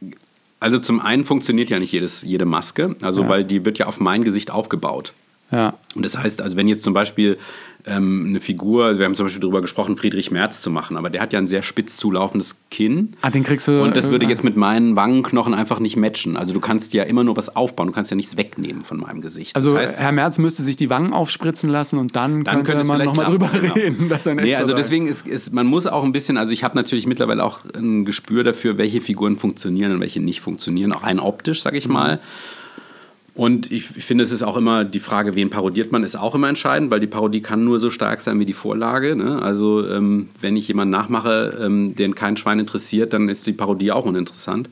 [0.59, 3.30] also zum einen funktioniert ja nicht jedes, jede Maske, also Ja.
[3.30, 5.13] weil die wird ja auf mein Gesicht aufgebaut.
[5.51, 5.75] Ja.
[5.95, 7.37] Und das heißt, also wenn jetzt zum Beispiel
[7.85, 11.09] ähm, eine Figur, also wir haben zum Beispiel darüber gesprochen, Friedrich Merz zu machen, aber
[11.09, 13.13] der hat ja ein sehr spitz zulaufendes Kinn.
[13.21, 13.81] Ah, den kriegst du.
[13.81, 16.35] Und das würde äh, jetzt mit meinen Wangenknochen einfach nicht matchen.
[16.35, 19.21] Also du kannst ja immer nur was aufbauen, du kannst ja nichts wegnehmen von meinem
[19.21, 19.55] Gesicht.
[19.55, 22.83] Also das heißt, Herr Merz müsste sich die Wangen aufspritzen lassen und dann, dann könnte
[22.83, 23.73] man nochmal drüber genau.
[23.73, 26.51] reden, dass er ein Nee, also deswegen ist, ist, man muss auch ein bisschen, also
[26.51, 30.91] ich habe natürlich mittlerweile auch ein Gespür dafür, welche Figuren funktionieren und welche nicht funktionieren,
[30.91, 31.77] auch rein optisch, sag Mhm.
[31.77, 32.19] ich mal.
[33.38, 36.49] Und ich finde, es ist auch immer die Frage, wen parodiert man, ist auch immer
[36.49, 39.15] entscheidend, weil die Parodie kann nur so stark sein wie die Vorlage.
[39.15, 39.39] Ne?
[39.39, 43.91] Also ähm, wenn ich jemanden nachmache, ähm, den kein Schwein interessiert, dann ist die Parodie
[43.91, 44.69] auch uninteressant.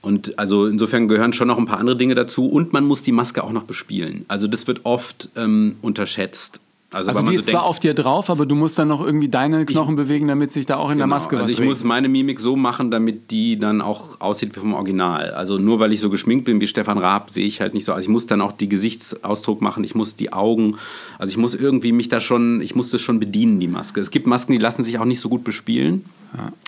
[0.00, 3.12] Und also insofern gehören schon noch ein paar andere Dinge dazu und man muss die
[3.12, 4.24] Maske auch noch bespielen.
[4.28, 6.60] Also das wird oft ähm, unterschätzt.
[6.92, 9.00] Also, Also die so ist zwar denkt- auf dir drauf, aber du musst dann noch
[9.00, 11.14] irgendwie deine Knochen bewegen, damit sich da auch in der Genau.
[11.14, 11.68] Maske was Also ich regt.
[11.68, 15.30] muss meine Mimik so machen, damit die dann auch aussieht wie vom Original.
[15.30, 17.92] Also nur weil ich so geschminkt bin wie Stefan Raab, sehe ich halt nicht so.
[17.92, 20.78] Also ich muss dann auch die Gesichtsausdruck machen, ich muss die Augen,
[21.18, 24.00] also ich muss irgendwie mich da schon, ich muss das schon bedienen, die Maske.
[24.00, 26.04] Es gibt Masken, die lassen sich auch nicht so gut bespielen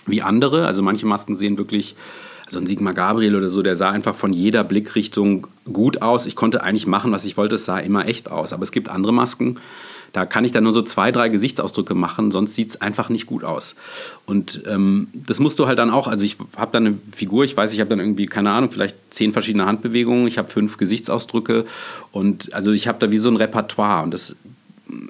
[0.07, 0.65] wie andere.
[0.67, 1.95] Also manche Masken sehen wirklich,
[2.45, 6.25] also ein Sigmar Gabriel oder so, der sah einfach von jeder Blickrichtung gut aus.
[6.25, 8.53] Ich konnte eigentlich machen, was ich wollte, es sah immer echt aus.
[8.53, 9.57] Aber es gibt andere Masken,
[10.13, 13.25] da kann ich dann nur so zwei, drei Gesichtsausdrücke machen, sonst sieht es einfach nicht
[13.25, 13.75] gut aus.
[14.27, 17.57] Und ähm, das musst du halt dann auch, also ich habe dann eine Figur, ich
[17.57, 21.65] weiß, ich habe dann irgendwie, keine Ahnung, vielleicht zehn verschiedene Handbewegungen, ich habe fünf Gesichtsausdrücke
[22.11, 24.35] und also ich habe da wie so ein Repertoire und das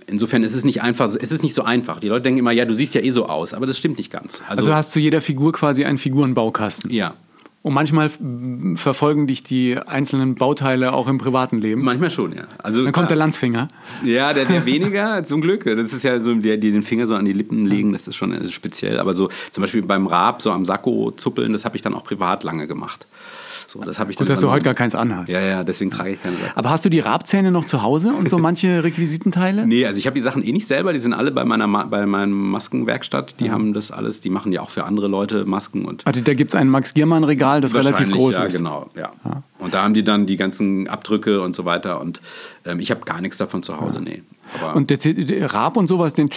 [0.08, 1.99] Insofern ist es nicht einfach, es ist nicht so einfach.
[1.99, 4.12] Die Leute denken immer, ja, du siehst ja eh so aus, aber das stimmt nicht
[4.12, 4.41] ganz.
[4.47, 6.91] also du hast zu jeder Figur quasi einen Figurenbaukasten.
[6.91, 7.16] ja,
[7.64, 8.11] Und manchmal
[8.76, 11.82] verfolgen dich die einzelnen Bauteile auch im privaten Leben.
[11.82, 12.43] manchmal schon, ja.
[12.57, 13.16] Also Dann kommt der.
[13.16, 13.70] Landsfinger.
[14.03, 15.64] Ja, der, der weniger, zum Glück.
[15.64, 18.18] Das ist ja so, der, die den Finger so an die Lippen legen, das ist
[18.18, 18.99] schon äh, speziell.
[18.99, 22.03] Aber so zum Beispiel beim Raab, so am Sakko zuppeln, das habe ich dann auch
[22.03, 23.07] privat lange gemacht.
[23.74, 25.32] So, das habe ich Gut, dass du heute gar keins anhast.
[25.32, 26.51] Ja, ja, deswegen trage ich keine Sakko.
[26.53, 29.65] Aber hast du die Rabzähne noch zu Hause und so manche Requisitenteile?
[29.65, 31.86] Nee, also ich habe die Sachen eh nicht selber, die sind alle bei meiner Ma
[31.86, 33.39] bei meiner Maskenwerkstatt.
[33.39, 36.36] Die haben das alles, die machen ja auch für andere Leute Masken und Warte, da
[36.36, 38.57] gibt es ein Max-Giermann-Regal, das relativ groß ja, ist.
[38.57, 39.11] genau, ja.
[39.57, 41.99] Und da haben die dann die ganzen Abdrücke und so weiter.
[41.99, 42.19] Und
[42.65, 44.21] ähm, ich habe gar nichts davon zu Hause, nee.
[44.59, 46.30] Aber Und der, Raab und sowas, den,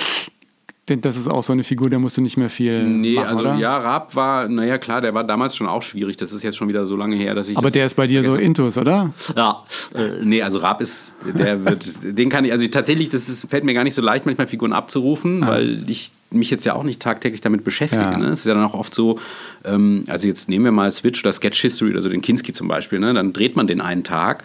[0.86, 3.40] das ist auch so eine Figur, der musst du nicht mehr viel Nee, machen, also
[3.42, 3.56] oder?
[3.56, 6.16] ja, Raab war, naja klar, der war damals schon auch schwierig.
[6.16, 7.56] Das ist jetzt schon wieder so lange her, dass ich.
[7.56, 9.12] Aber der ist bei dir so intus, oder?
[9.36, 9.64] Ja,
[9.94, 13.64] äh, nee, also Raab ist, der wird, den kann ich, also tatsächlich, das ist, fällt
[13.64, 17.00] mir gar nicht so leicht, manchmal Figuren abzurufen, weil ich mich jetzt ja auch nicht
[17.00, 18.02] tagtäglich damit beschäftige.
[18.02, 18.16] Ja.
[18.16, 18.26] Ne?
[18.26, 19.18] Es ist ja dann auch oft so,
[19.64, 22.98] ähm, also jetzt nehmen wir mal Switch oder Sketch History, also den Kinski zum Beispiel,
[22.98, 23.12] ne?
[23.14, 24.44] dann dreht man den einen Tag,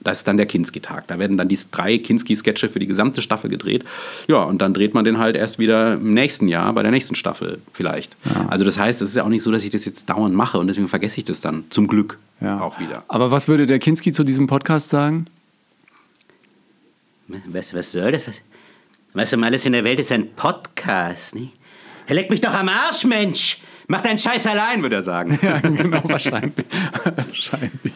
[0.00, 1.06] das ist dann der Kinski-Tag.
[1.08, 3.84] Da werden dann die drei Kinski-Sketche für die gesamte Staffel gedreht.
[4.28, 7.14] Ja, und dann dreht man den halt erst wieder im nächsten Jahr, bei der nächsten
[7.14, 8.14] Staffel vielleicht.
[8.48, 10.58] Also das heißt, es ist ja auch nicht so, dass ich das jetzt dauernd mache
[10.58, 12.60] und deswegen vergesse ich das dann zum Glück Ja.
[12.60, 13.02] auch wieder.
[13.08, 15.26] Aber was würde der Kinski zu diesem Podcast sagen?
[17.48, 18.26] Was, was soll das?
[18.28, 18.36] Was,
[19.12, 21.50] was um alles in der Welt ist ein Podcast, ne?
[22.06, 23.58] Er leckt mich doch am Arsch, Mensch!
[23.90, 25.38] Mach deinen Scheiß allein, würde er sagen.
[25.48, 26.66] Ja, genau, wahrscheinlich.
[27.16, 27.92] wahrscheinlich.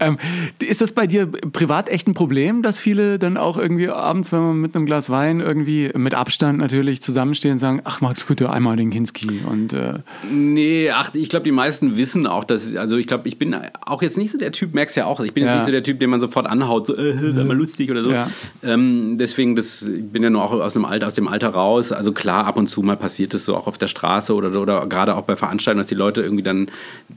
[0.00, 0.18] Ähm,
[0.60, 4.40] ist das bei dir privat echt ein Problem, dass viele dann auch irgendwie abends, wenn
[4.40, 8.50] man mit einem Glas Wein irgendwie mit Abstand natürlich zusammenstehen und sagen, ach Max, bitte
[8.50, 9.94] einmal den Kinski und äh,
[10.30, 14.02] Nee, ach, ich glaube, die meisten wissen auch, dass, also ich glaube, ich bin auch
[14.02, 15.56] jetzt nicht so der Typ, merkst ja auch, ich bin jetzt Ja.
[15.56, 18.12] nicht so der Typ, den man sofort anhaut, so, äh, sei mal lustig oder so.
[18.12, 18.28] Ja.
[18.62, 21.90] Ähm, deswegen, das, ich bin ja nur auch aus dem, Alter, aus dem Alter raus.
[21.92, 24.86] Also klar, ab und zu mal passiert es so auch auf der Straße oder, oder
[24.86, 26.68] gerade auch bei Veranstaltungen, dass die Leute irgendwie dann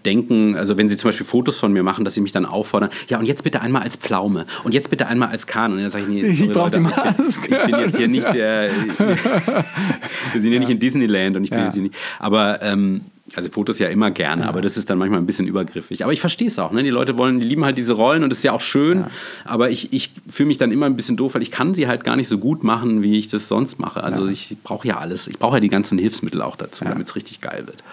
[0.05, 2.89] denken, also wenn sie zum Beispiel Fotos von mir machen, dass sie mich dann auffordern,
[3.09, 5.73] ja und jetzt bitte einmal als Pflaume und jetzt bitte einmal als Kahn.
[5.73, 7.55] Und dann sage ich, nee, Ich sorry, brauch Leute, die ich, Maske.
[7.55, 8.69] ich bin jetzt hier nicht der,
[10.33, 11.65] wir sind ja nicht in Disneyland und ich bin Ja.
[11.65, 13.01] jetzt hier nicht, aber ähm,
[13.35, 16.03] also Fotos ja immer gerne, aber das ist dann manchmal ein bisschen übergriffig.
[16.03, 16.71] Aber ich verstehe es auch.
[16.71, 16.83] Ne?
[16.83, 19.05] Die Leute wollen, die lieben halt diese Rollen und das ist ja auch schön.
[19.45, 22.03] Aber ich, ich fühle mich dann immer ein bisschen doof, weil ich kann sie halt
[22.03, 24.03] gar nicht so gut machen, wie ich das sonst mache.
[24.03, 25.27] Also ich brauche ja alles.
[25.27, 27.83] Ich brauche ja die ganzen Hilfsmittel auch dazu, damit es richtig geil wird.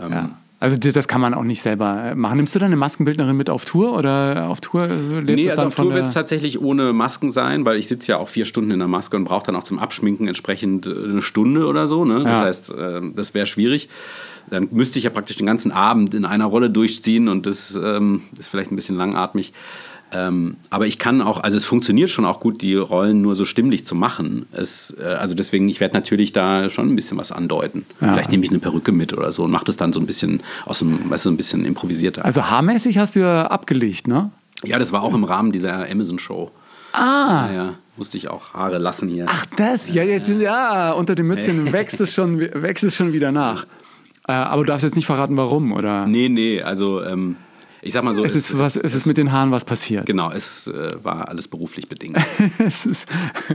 [0.00, 0.30] Ähm, ja.
[0.62, 2.36] Also das kann man auch nicht selber machen.
[2.36, 5.74] Nimmst du deine Maskenbildnerin mit auf Tour oder auf Tour äh, lebt Nee, also auf
[5.74, 8.78] Tour wird es tatsächlich ohne Masken sein, weil ich sitze ja auch vier Stunden in
[8.78, 12.04] der Maske und brauche dann auch zum Abschminken entsprechend äh, eine Stunde oder so.
[12.04, 12.24] Ne?
[12.24, 12.44] Das Ja.
[12.44, 13.88] heißt, äh, das wäre schwierig.
[14.50, 18.22] Dann müsste ich ja praktisch den ganzen Abend in einer Rolle durchziehen und das ähm,
[18.38, 19.52] ist vielleicht ein bisschen langatmig.
[20.12, 23.44] Ähm, aber ich kann auch, also es funktioniert schon auch gut, die Rollen nur so
[23.44, 24.46] stimmlich zu machen.
[24.52, 27.86] Es, äh, also deswegen, ich werde natürlich da schon ein bisschen was andeuten.
[28.00, 28.14] Ja.
[28.14, 30.42] Vielleicht nehme ich eine Perücke mit oder so und mache das dann so ein bisschen
[30.66, 32.24] aus dem, weißt du, ein bisschen improvisierter.
[32.24, 34.30] Also haarmäßig hast du ja abgelegt, ne?
[34.64, 36.50] Ja, das war auch im Rahmen dieser Amazon-Show.
[36.92, 37.46] Ah.
[37.46, 39.26] Ja, ja, musste ich auch Haare lassen hier.
[39.28, 43.12] Ach, das, ja, jetzt sind, ja, unter dem Mützchen wächst es schon, wächst es schon
[43.12, 43.64] wieder nach.
[44.30, 46.06] Äh, aber du darfst jetzt nicht verraten, warum, oder?
[46.06, 47.34] Nee, nee, also ähm,
[47.82, 48.24] ich sag mal so.
[48.24, 50.06] Es ist, was, es ist mit den Haaren was passiert.
[50.06, 52.18] Genau, es äh, war alles beruflich bedingt.
[52.58, 53.08] es ist,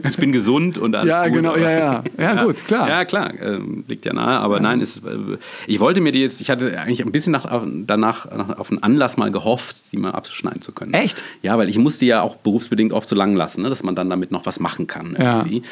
[0.09, 1.35] Ich bin gesund und alles Ja, gut.
[1.37, 2.03] genau, aber- ja, ja.
[2.17, 2.87] Ja, gut, klar.
[2.89, 4.39] Ja, klar, ähm, liegt ja nahe.
[4.39, 7.45] Aber nein, es, äh, ich wollte mir die jetzt, ich hatte eigentlich ein bisschen nach,
[7.85, 10.93] danach nach, auf einen Anlass mal gehofft, die mal abschneiden zu können.
[10.93, 11.23] Echt?
[11.41, 14.09] Ja, weil ich musste ja auch berufsbedingt oft so lang lassen, ne, dass man dann
[14.09, 15.15] damit noch was machen kann.
[15.19, 15.39] Ja.
[15.39, 15.63] Irgendwie.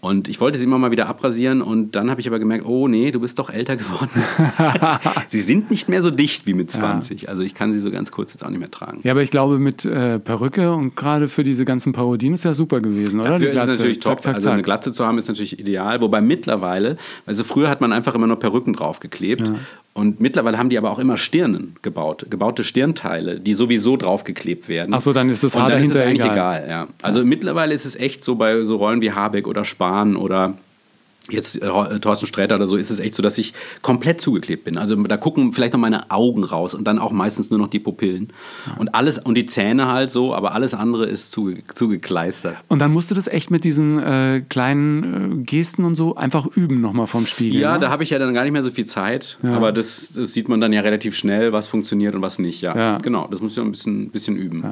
[0.00, 2.88] Und ich wollte sie immer mal wieder abrasieren und dann habe ich aber gemerkt, oh
[2.88, 4.10] nee, du bist doch älter geworden.
[5.28, 7.28] sie sind nicht mehr so dicht wie mit 20.
[7.28, 9.00] Also ich kann sie so ganz kurz jetzt auch nicht mehr tragen.
[9.02, 12.54] ja, aber ich glaube, mit äh, Perücke und gerade für diese ganzen Parodien ist ja
[12.54, 13.32] super gewesen, oder?
[13.32, 14.22] Dafür ist es natürlich Zack, top.
[14.22, 14.64] zack, also eine zack.
[14.64, 16.00] Glatze zu haben ist natürlich ideal.
[16.00, 16.96] Wobei mittlerweile,
[17.26, 19.52] also früher hat man einfach immer nur Perücken draufgeklebt.
[19.92, 24.94] Und mittlerweile haben die aber auch immer Stirnen gebaut, gebaute Stirnteile, die sowieso draufgeklebt werden.
[24.94, 26.62] Ach so, dann ist das Und Haar dann ist es dahinter eigentlich egal.
[26.64, 26.70] egal.
[26.70, 26.88] ja.
[27.02, 30.54] Also mittlerweile ist es echt so bei so Rollen wie Habeck oder Spahn oder
[31.32, 33.52] jetzt äh, Thorsten Sträter oder so, ist es echt so, dass ich
[33.82, 34.78] komplett zugeklebt bin.
[34.78, 37.78] Also da gucken vielleicht noch meine Augen raus und dann auch meistens nur noch die
[37.80, 38.32] Pupillen.
[38.78, 42.56] Und alles, und die Zähne halt so, aber alles andere ist zuge zugekleistert.
[42.68, 46.46] Und dann musst du das echt mit diesen äh, kleinen äh, Gesten und so einfach
[46.56, 47.60] üben nochmal vom Spiegel.
[47.60, 47.80] Ja, ne?
[47.80, 49.38] da habe ich ja dann gar nicht mehr so viel Zeit.
[49.42, 52.60] Aber das, das sieht man dann ja relativ schnell, was funktioniert und was nicht.
[52.62, 52.98] Ja, Ja.
[52.98, 53.26] genau.
[53.30, 54.64] Das muss ich ein bisschen, bisschen üben.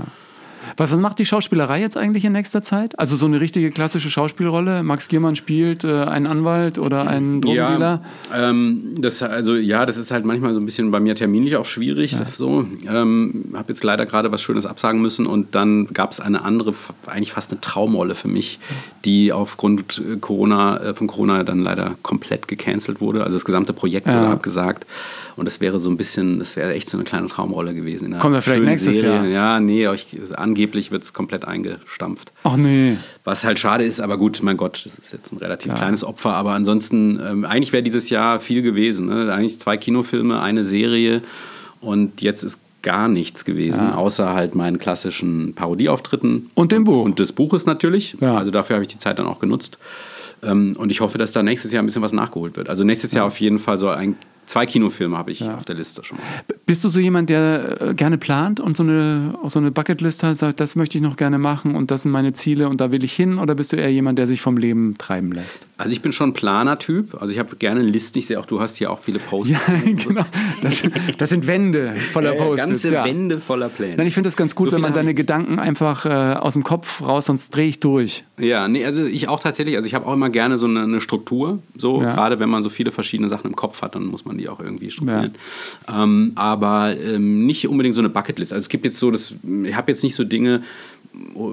[0.79, 2.97] Was, was macht die Schauspielerei jetzt eigentlich in nächster Zeit?
[3.01, 4.85] Also so eine richtige klassische Schauspielrolle?
[4.85, 8.01] Max Giermann spielt äh, einen Anwalt oder einen Drogendealer?
[8.33, 11.57] Ja, ähm, das, also, ja, das ist halt manchmal so ein bisschen bei mir terminlich
[11.57, 12.17] auch schwierig.
[12.33, 12.65] So.
[12.89, 16.73] Ähm, habe jetzt leider gerade was Schönes absagen müssen und dann gab es eine andere,
[17.07, 18.61] eigentlich fast eine Traumrolle für mich,
[19.05, 23.25] die aufgrund äh, Corona, äh, von Corona dann leider komplett gecancelt wurde.
[23.25, 24.21] Also das gesamte Projekt Ja.
[24.21, 24.87] wurde abgesagt.
[25.35, 28.19] Und das wäre so ein bisschen, das wäre echt so eine kleine Traumrolle gewesen.
[28.19, 29.11] Kommt ja vielleicht nächstes Serie.
[29.13, 29.27] Jahr.
[29.27, 30.07] Ja, nee, ich,
[30.37, 32.33] angeblich wird es komplett eingestampft.
[32.45, 32.97] Ach nee.
[33.25, 36.35] Was halt schade ist, aber gut, mein Gott, das ist jetzt ein relativ kleines Opfer.
[36.35, 39.07] Aber ansonsten, ähm, eigentlich wäre dieses Jahr viel gewesen.
[39.07, 39.33] Ne?
[39.33, 41.23] Eigentlich zwei Kinofilme, eine Serie
[41.81, 46.51] und jetzt ist gar nichts gewesen, außer halt meinen klassischen Parodieauftritten.
[46.55, 47.05] Und dem Buch.
[47.05, 48.17] Und des Buches natürlich.
[48.21, 48.39] Ja.
[48.39, 49.79] Also dafür habe ich die Zeit dann auch genutzt.
[50.43, 52.69] Ähm, und ich hoffe, dass da nächstes Jahr ein bisschen was nachgeholt wird.
[52.69, 54.17] Also nächstes Jahr auf jeden Fall soll ein
[54.49, 56.25] Zwei Kinofilme habe ich auf der Liste schon mal.
[56.65, 60.23] Bist du so jemand, der äh, gerne plant und so eine, auch so eine Bucketlist
[60.23, 62.91] hat, sagt, das möchte ich noch gerne machen und das sind meine Ziele und da
[62.91, 63.39] will ich hin?
[63.39, 65.67] Oder bist du eher jemand, der sich vom Leben treiben lässt?
[65.77, 67.21] Also ich bin schon ein Planer-Typ.
[67.21, 68.19] Also ich habe gerne Listen.
[68.19, 69.53] Ich sehe auch, du hast hier auch viele Posts.
[69.53, 70.25] Ja, genau.
[70.63, 70.83] Das,
[71.19, 72.67] das sind Wände voller Ja, ja, Posts.
[72.67, 73.05] ganze ja.
[73.05, 73.97] Wände voller Pläne.
[73.97, 75.17] Nein, ich finde das ganz gut, So wenn man seine ich.
[75.17, 78.25] Gedanken einfach äh, aus dem Kopf raus, sonst drehe ich durch.
[78.39, 81.01] Ja, nee, also ich auch tatsächlich, also ich habe auch immer gerne so eine, eine
[81.01, 82.13] Struktur, so Ja.
[82.15, 84.61] gerade wenn man so viele verschiedene Sachen im Kopf hat, dann muss man die auch
[84.61, 85.35] irgendwie strukturieren.
[85.93, 88.53] Ähm, aber ähm, nicht unbedingt so eine Bucketlist.
[88.53, 89.35] Also es gibt jetzt so, das,
[89.65, 90.63] ich habe jetzt nicht so Dinge,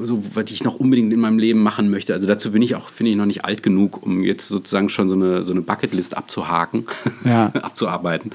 [0.03, 2.13] so, was ich noch unbedingt in meinem Leben machen möchte.
[2.13, 5.09] Also dazu bin ich auch, finde ich, noch nicht alt genug, um jetzt sozusagen schon
[5.09, 6.85] so eine, so eine Bucketlist abzuhaken,
[7.25, 7.47] Ja.
[7.47, 8.31] abzuarbeiten.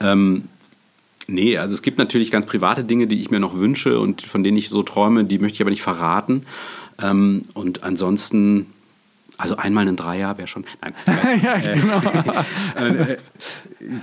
[0.00, 0.44] Ähm,
[1.30, 4.42] Nee, also es gibt natürlich ganz private Dinge, die ich mir noch wünsche und von
[4.42, 6.44] denen ich so träume, die möchte ich aber nicht verraten.
[7.02, 8.64] Ähm, und ansonsten,
[9.38, 10.64] also einmal ein Dreier wäre schon.
[10.82, 10.94] Nein.
[11.42, 11.98] ja, genau.
[12.76, 13.16] Äh,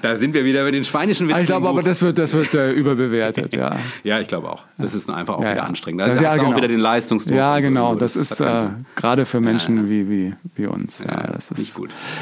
[0.01, 1.41] da sind wir wieder bei den schweinischen Witzen.
[1.41, 3.75] ich glaube aber, das wird, das wird äh, überbewertet, ja.
[4.03, 4.63] Ja, ich glaube auch.
[4.77, 5.63] Das ist einfach auch Ja, wieder ja.
[5.63, 6.01] anstrengend.
[6.01, 6.51] Da Das- hast ja, genau.
[6.51, 7.35] auch wieder den Leistungsdruck.
[7.35, 7.69] Ja, und so.
[7.69, 7.95] genau.
[7.95, 8.65] Das Das ist äh,
[8.95, 9.89] gerade für Menschen.
[9.89, 11.03] Wie, wie, wie uns.
[11.05, 11.79] Ja, das ist,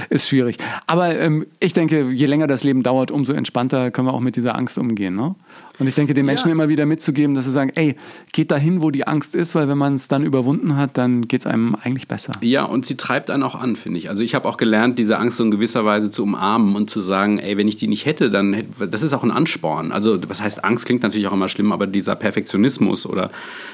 [0.10, 0.58] ist schwierig.
[0.88, 4.36] Aber ähm, ich denke, je länger das Leben dauert, umso entspannter können wir auch mit
[4.36, 5.16] dieser Angst umgehen.
[5.16, 5.36] Ne?
[5.84, 6.54] Und ich denke, den Menschen Ja.
[6.54, 7.98] immer wieder mitzugeben, dass sie sagen, ey,
[8.32, 11.42] geht dahin, wo die Angst ist, weil wenn man es dann überwunden hat, dann geht
[11.42, 12.32] es einem eigentlich besser.
[12.40, 14.08] Ja, und sie treibt einen auch an, finde ich.
[14.08, 17.02] Also ich habe auch gelernt, diese Angst so in gewisser Weise zu umarmen und zu
[17.02, 19.92] sagen, ey, wenn ich die nicht hätte, dann hätte, das ist auch ein Ansporn.
[19.92, 23.30] Also was heißt Angst klingt natürlich auch immer schlimm, aber dieser Perfektionismus oder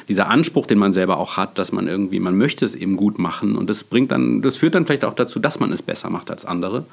[0.07, 3.19] dieser Anspruch, den man selber auch hat, dass man irgendwie, man möchte es eben gut
[3.19, 6.09] machen und das bringt dann, das führt dann vielleicht auch dazu, dass man es besser
[6.09, 6.85] macht als andere.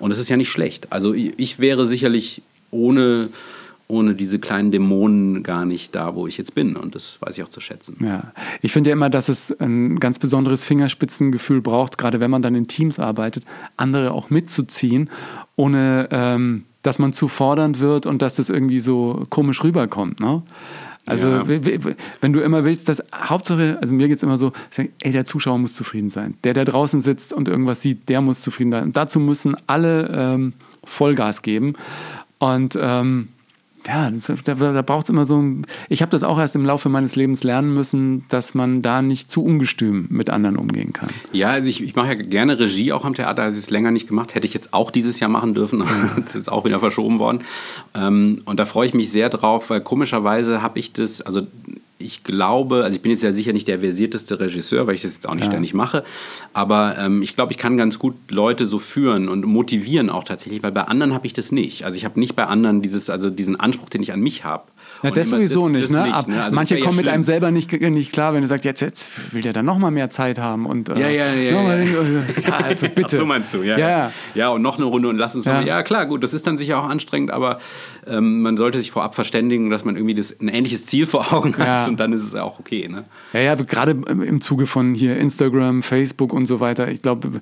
[0.00, 0.88] Und das ist ja nicht schlecht.
[0.90, 2.42] Also ich, ich wäre sicherlich
[2.72, 3.28] ohne
[3.88, 6.76] ohne diese kleinen Dämonen gar nicht da, wo ich jetzt bin.
[6.76, 7.96] Und das weiß ich auch zu schätzen.
[8.00, 12.42] Ja, ich finde ja immer, dass es ein ganz besonderes Fingerspitzengefühl braucht, gerade wenn man
[12.42, 13.44] dann in Teams arbeitet,
[13.76, 15.10] andere auch mitzuziehen,
[15.54, 20.20] ohne ähm, dass man zu fordernd wird und dass das irgendwie so komisch rüberkommt.
[20.20, 20.42] Ne?
[21.04, 21.44] Also Ja.
[22.20, 24.52] wenn du immer willst, dass Hauptsache, also mir geht es immer so,
[25.00, 26.34] ey, der Zuschauer muss zufrieden sein.
[26.42, 28.82] Der, der draußen sitzt und irgendwas sieht, der muss zufrieden sein.
[28.84, 30.52] Und dazu müssen alle ähm,
[30.84, 31.74] Vollgas geben.
[32.38, 33.28] Und ähm,
[33.86, 35.66] ja, das, da, da braucht es immer so ein.
[35.88, 39.30] Ich habe das auch erst im Laufe meines Lebens lernen müssen, dass man da nicht
[39.30, 41.10] zu ungestüm mit anderen umgehen kann.
[41.32, 43.90] Ja, also ich, ich mache ja gerne Regie auch am Theater, also ich es länger
[43.90, 44.34] nicht gemacht.
[44.34, 45.84] Hätte ich jetzt auch dieses Jahr machen dürfen,
[46.16, 47.40] das ist jetzt auch wieder verschoben worden.
[47.94, 51.42] Ähm, und da freue ich mich sehr drauf, weil komischerweise habe ich das, also
[51.98, 55.14] ich glaube, also ich bin jetzt ja sicher nicht der versierteste Regisseur, weil ich das
[55.14, 55.50] jetzt auch nicht Ja.
[55.52, 56.04] ständig mache,
[56.52, 60.62] aber ähm, ich glaube, ich kann ganz gut Leute so führen und motivieren auch tatsächlich,
[60.62, 61.84] weil bei anderen habe ich das nicht.
[61.84, 64.64] Also ich habe nicht bei anderen dieses, also diesen Anspruch, den ich an mich habe.
[65.06, 65.84] Ja, Und das sowieso das- nicht.
[65.84, 66.02] das ne?
[66.02, 66.34] nicht, ne?
[66.36, 67.14] Also das manche ja kommen mit schlimm.
[67.14, 69.90] einem selber nicht, nicht klar, wenn du sagst, jetzt, jetzt will der dann noch mal
[69.90, 70.66] mehr Zeit haben.
[70.66, 71.82] Und, äh, Ja, ja, ja, ja.
[71.82, 73.16] ja, also bitte.
[73.16, 73.78] Ach, so meinst du, ja.
[73.78, 74.12] Ja, Ja, ja.
[74.34, 75.60] ja und noch eine Runde und lass uns Ja.
[75.60, 75.66] noch.
[75.66, 77.58] Ja, klar, gut, das ist dann sicher auch anstrengend, aber
[78.06, 81.56] ähm, man sollte sich vorab verständigen, dass man irgendwie das, ein ähnliches Ziel vor Augen
[81.58, 81.86] hat Ja.
[81.86, 82.88] und dann ist es auch okay.
[82.88, 83.04] Ne?
[83.32, 86.88] Ja, ja, gerade im Zuge von hier Instagram, Facebook und so weiter.
[86.90, 87.40] Ich glaube,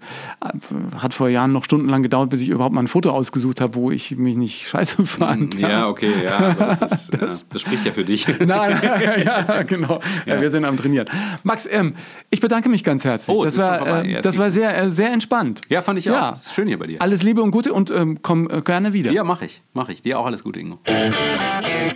[0.98, 3.90] hat vor Jahren noch stundenlang gedauert, bis ich überhaupt mal ein Foto ausgesucht habe, wo
[3.90, 5.54] ich mich nicht scheiße fand.
[5.58, 7.12] Ja, okay, ja, das, ist,
[7.52, 8.26] ja, das spricht ja für dich.
[8.40, 8.78] Nein,
[9.24, 10.00] ja, genau.
[10.26, 10.34] Ja.
[10.34, 10.40] Ja.
[10.40, 11.06] wir sind am Trainieren.
[11.42, 11.94] Max, ähm,
[12.30, 13.34] ich bedanke mich ganz herzlich.
[13.36, 15.60] Oh, das war, äh, das war sehr, äh, sehr entspannt.
[15.68, 16.30] Ja, fand ich Ja.
[16.30, 16.34] auch.
[16.34, 17.00] Ist schön hier bei dir.
[17.00, 19.12] Alles Liebe und Gute und ähm, komm äh, gerne wieder.
[19.12, 20.02] Ja, mache ich, mache ich.
[20.02, 20.78] Dir auch alles Gute, Ingo.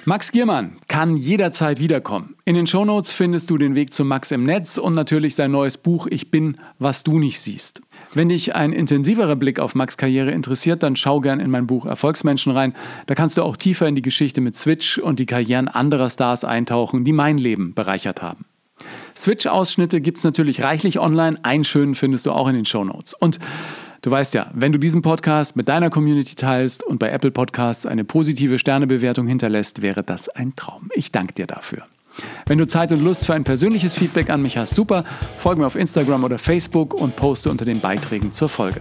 [0.05, 2.37] Max Giermann kann jederzeit wiederkommen.
[2.45, 5.77] In den Shownotes findest du den Weg zu Max im Netz und natürlich sein neues
[5.79, 7.83] Buch Ich bin, was du nicht siehst.
[8.15, 11.85] Wenn dich ein intensiverer Blick auf Max Karriere interessiert, dann schau gern in mein Buch
[11.85, 12.75] Erfolgsmenschen rein.
[13.07, 16.45] Da kannst du auch tiefer in die Geschichte mit Switch und die Karrieren anderer Stars
[16.45, 18.47] eintauchen, die mein Leben bereichert haben.
[19.17, 21.39] Switch-Ausschnitte gibt es natürlich reichlich online.
[21.43, 23.15] Einen schönen findest du auch in den Shownotes.
[23.15, 23.39] Und
[24.03, 27.85] du weißt ja, wenn du diesen Podcast mit deiner Community teilst und bei Apple Podcasts
[27.85, 30.91] eine positive Sternebewertung hinterlässt, wäre das ein Traum.
[30.95, 31.83] Ich danke dir dafür.
[32.47, 35.05] Wenn du Zeit und Lust für ein persönliches Feedback an mich hast, super.
[35.39, 38.81] Folge mir auf Instagram oder Facebook und poste unter den Beiträgen zur Folge.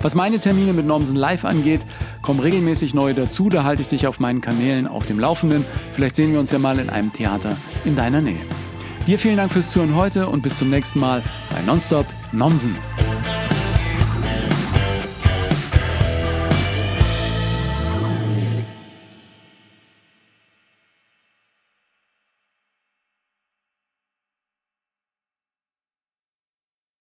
[0.00, 1.86] Was meine Termine mit Normsen Live angeht,
[2.22, 3.48] kommen regelmäßig neue dazu.
[3.48, 5.64] Da halte ich dich auf meinen Kanälen auf dem Laufenden.
[5.92, 8.40] Vielleicht sehen wir uns ja mal in einem Theater in deiner Nähe.
[9.06, 12.76] Dir vielen Dank fürs Zuhören heute und bis zum nächsten Mal bei Nonstop Nomsen.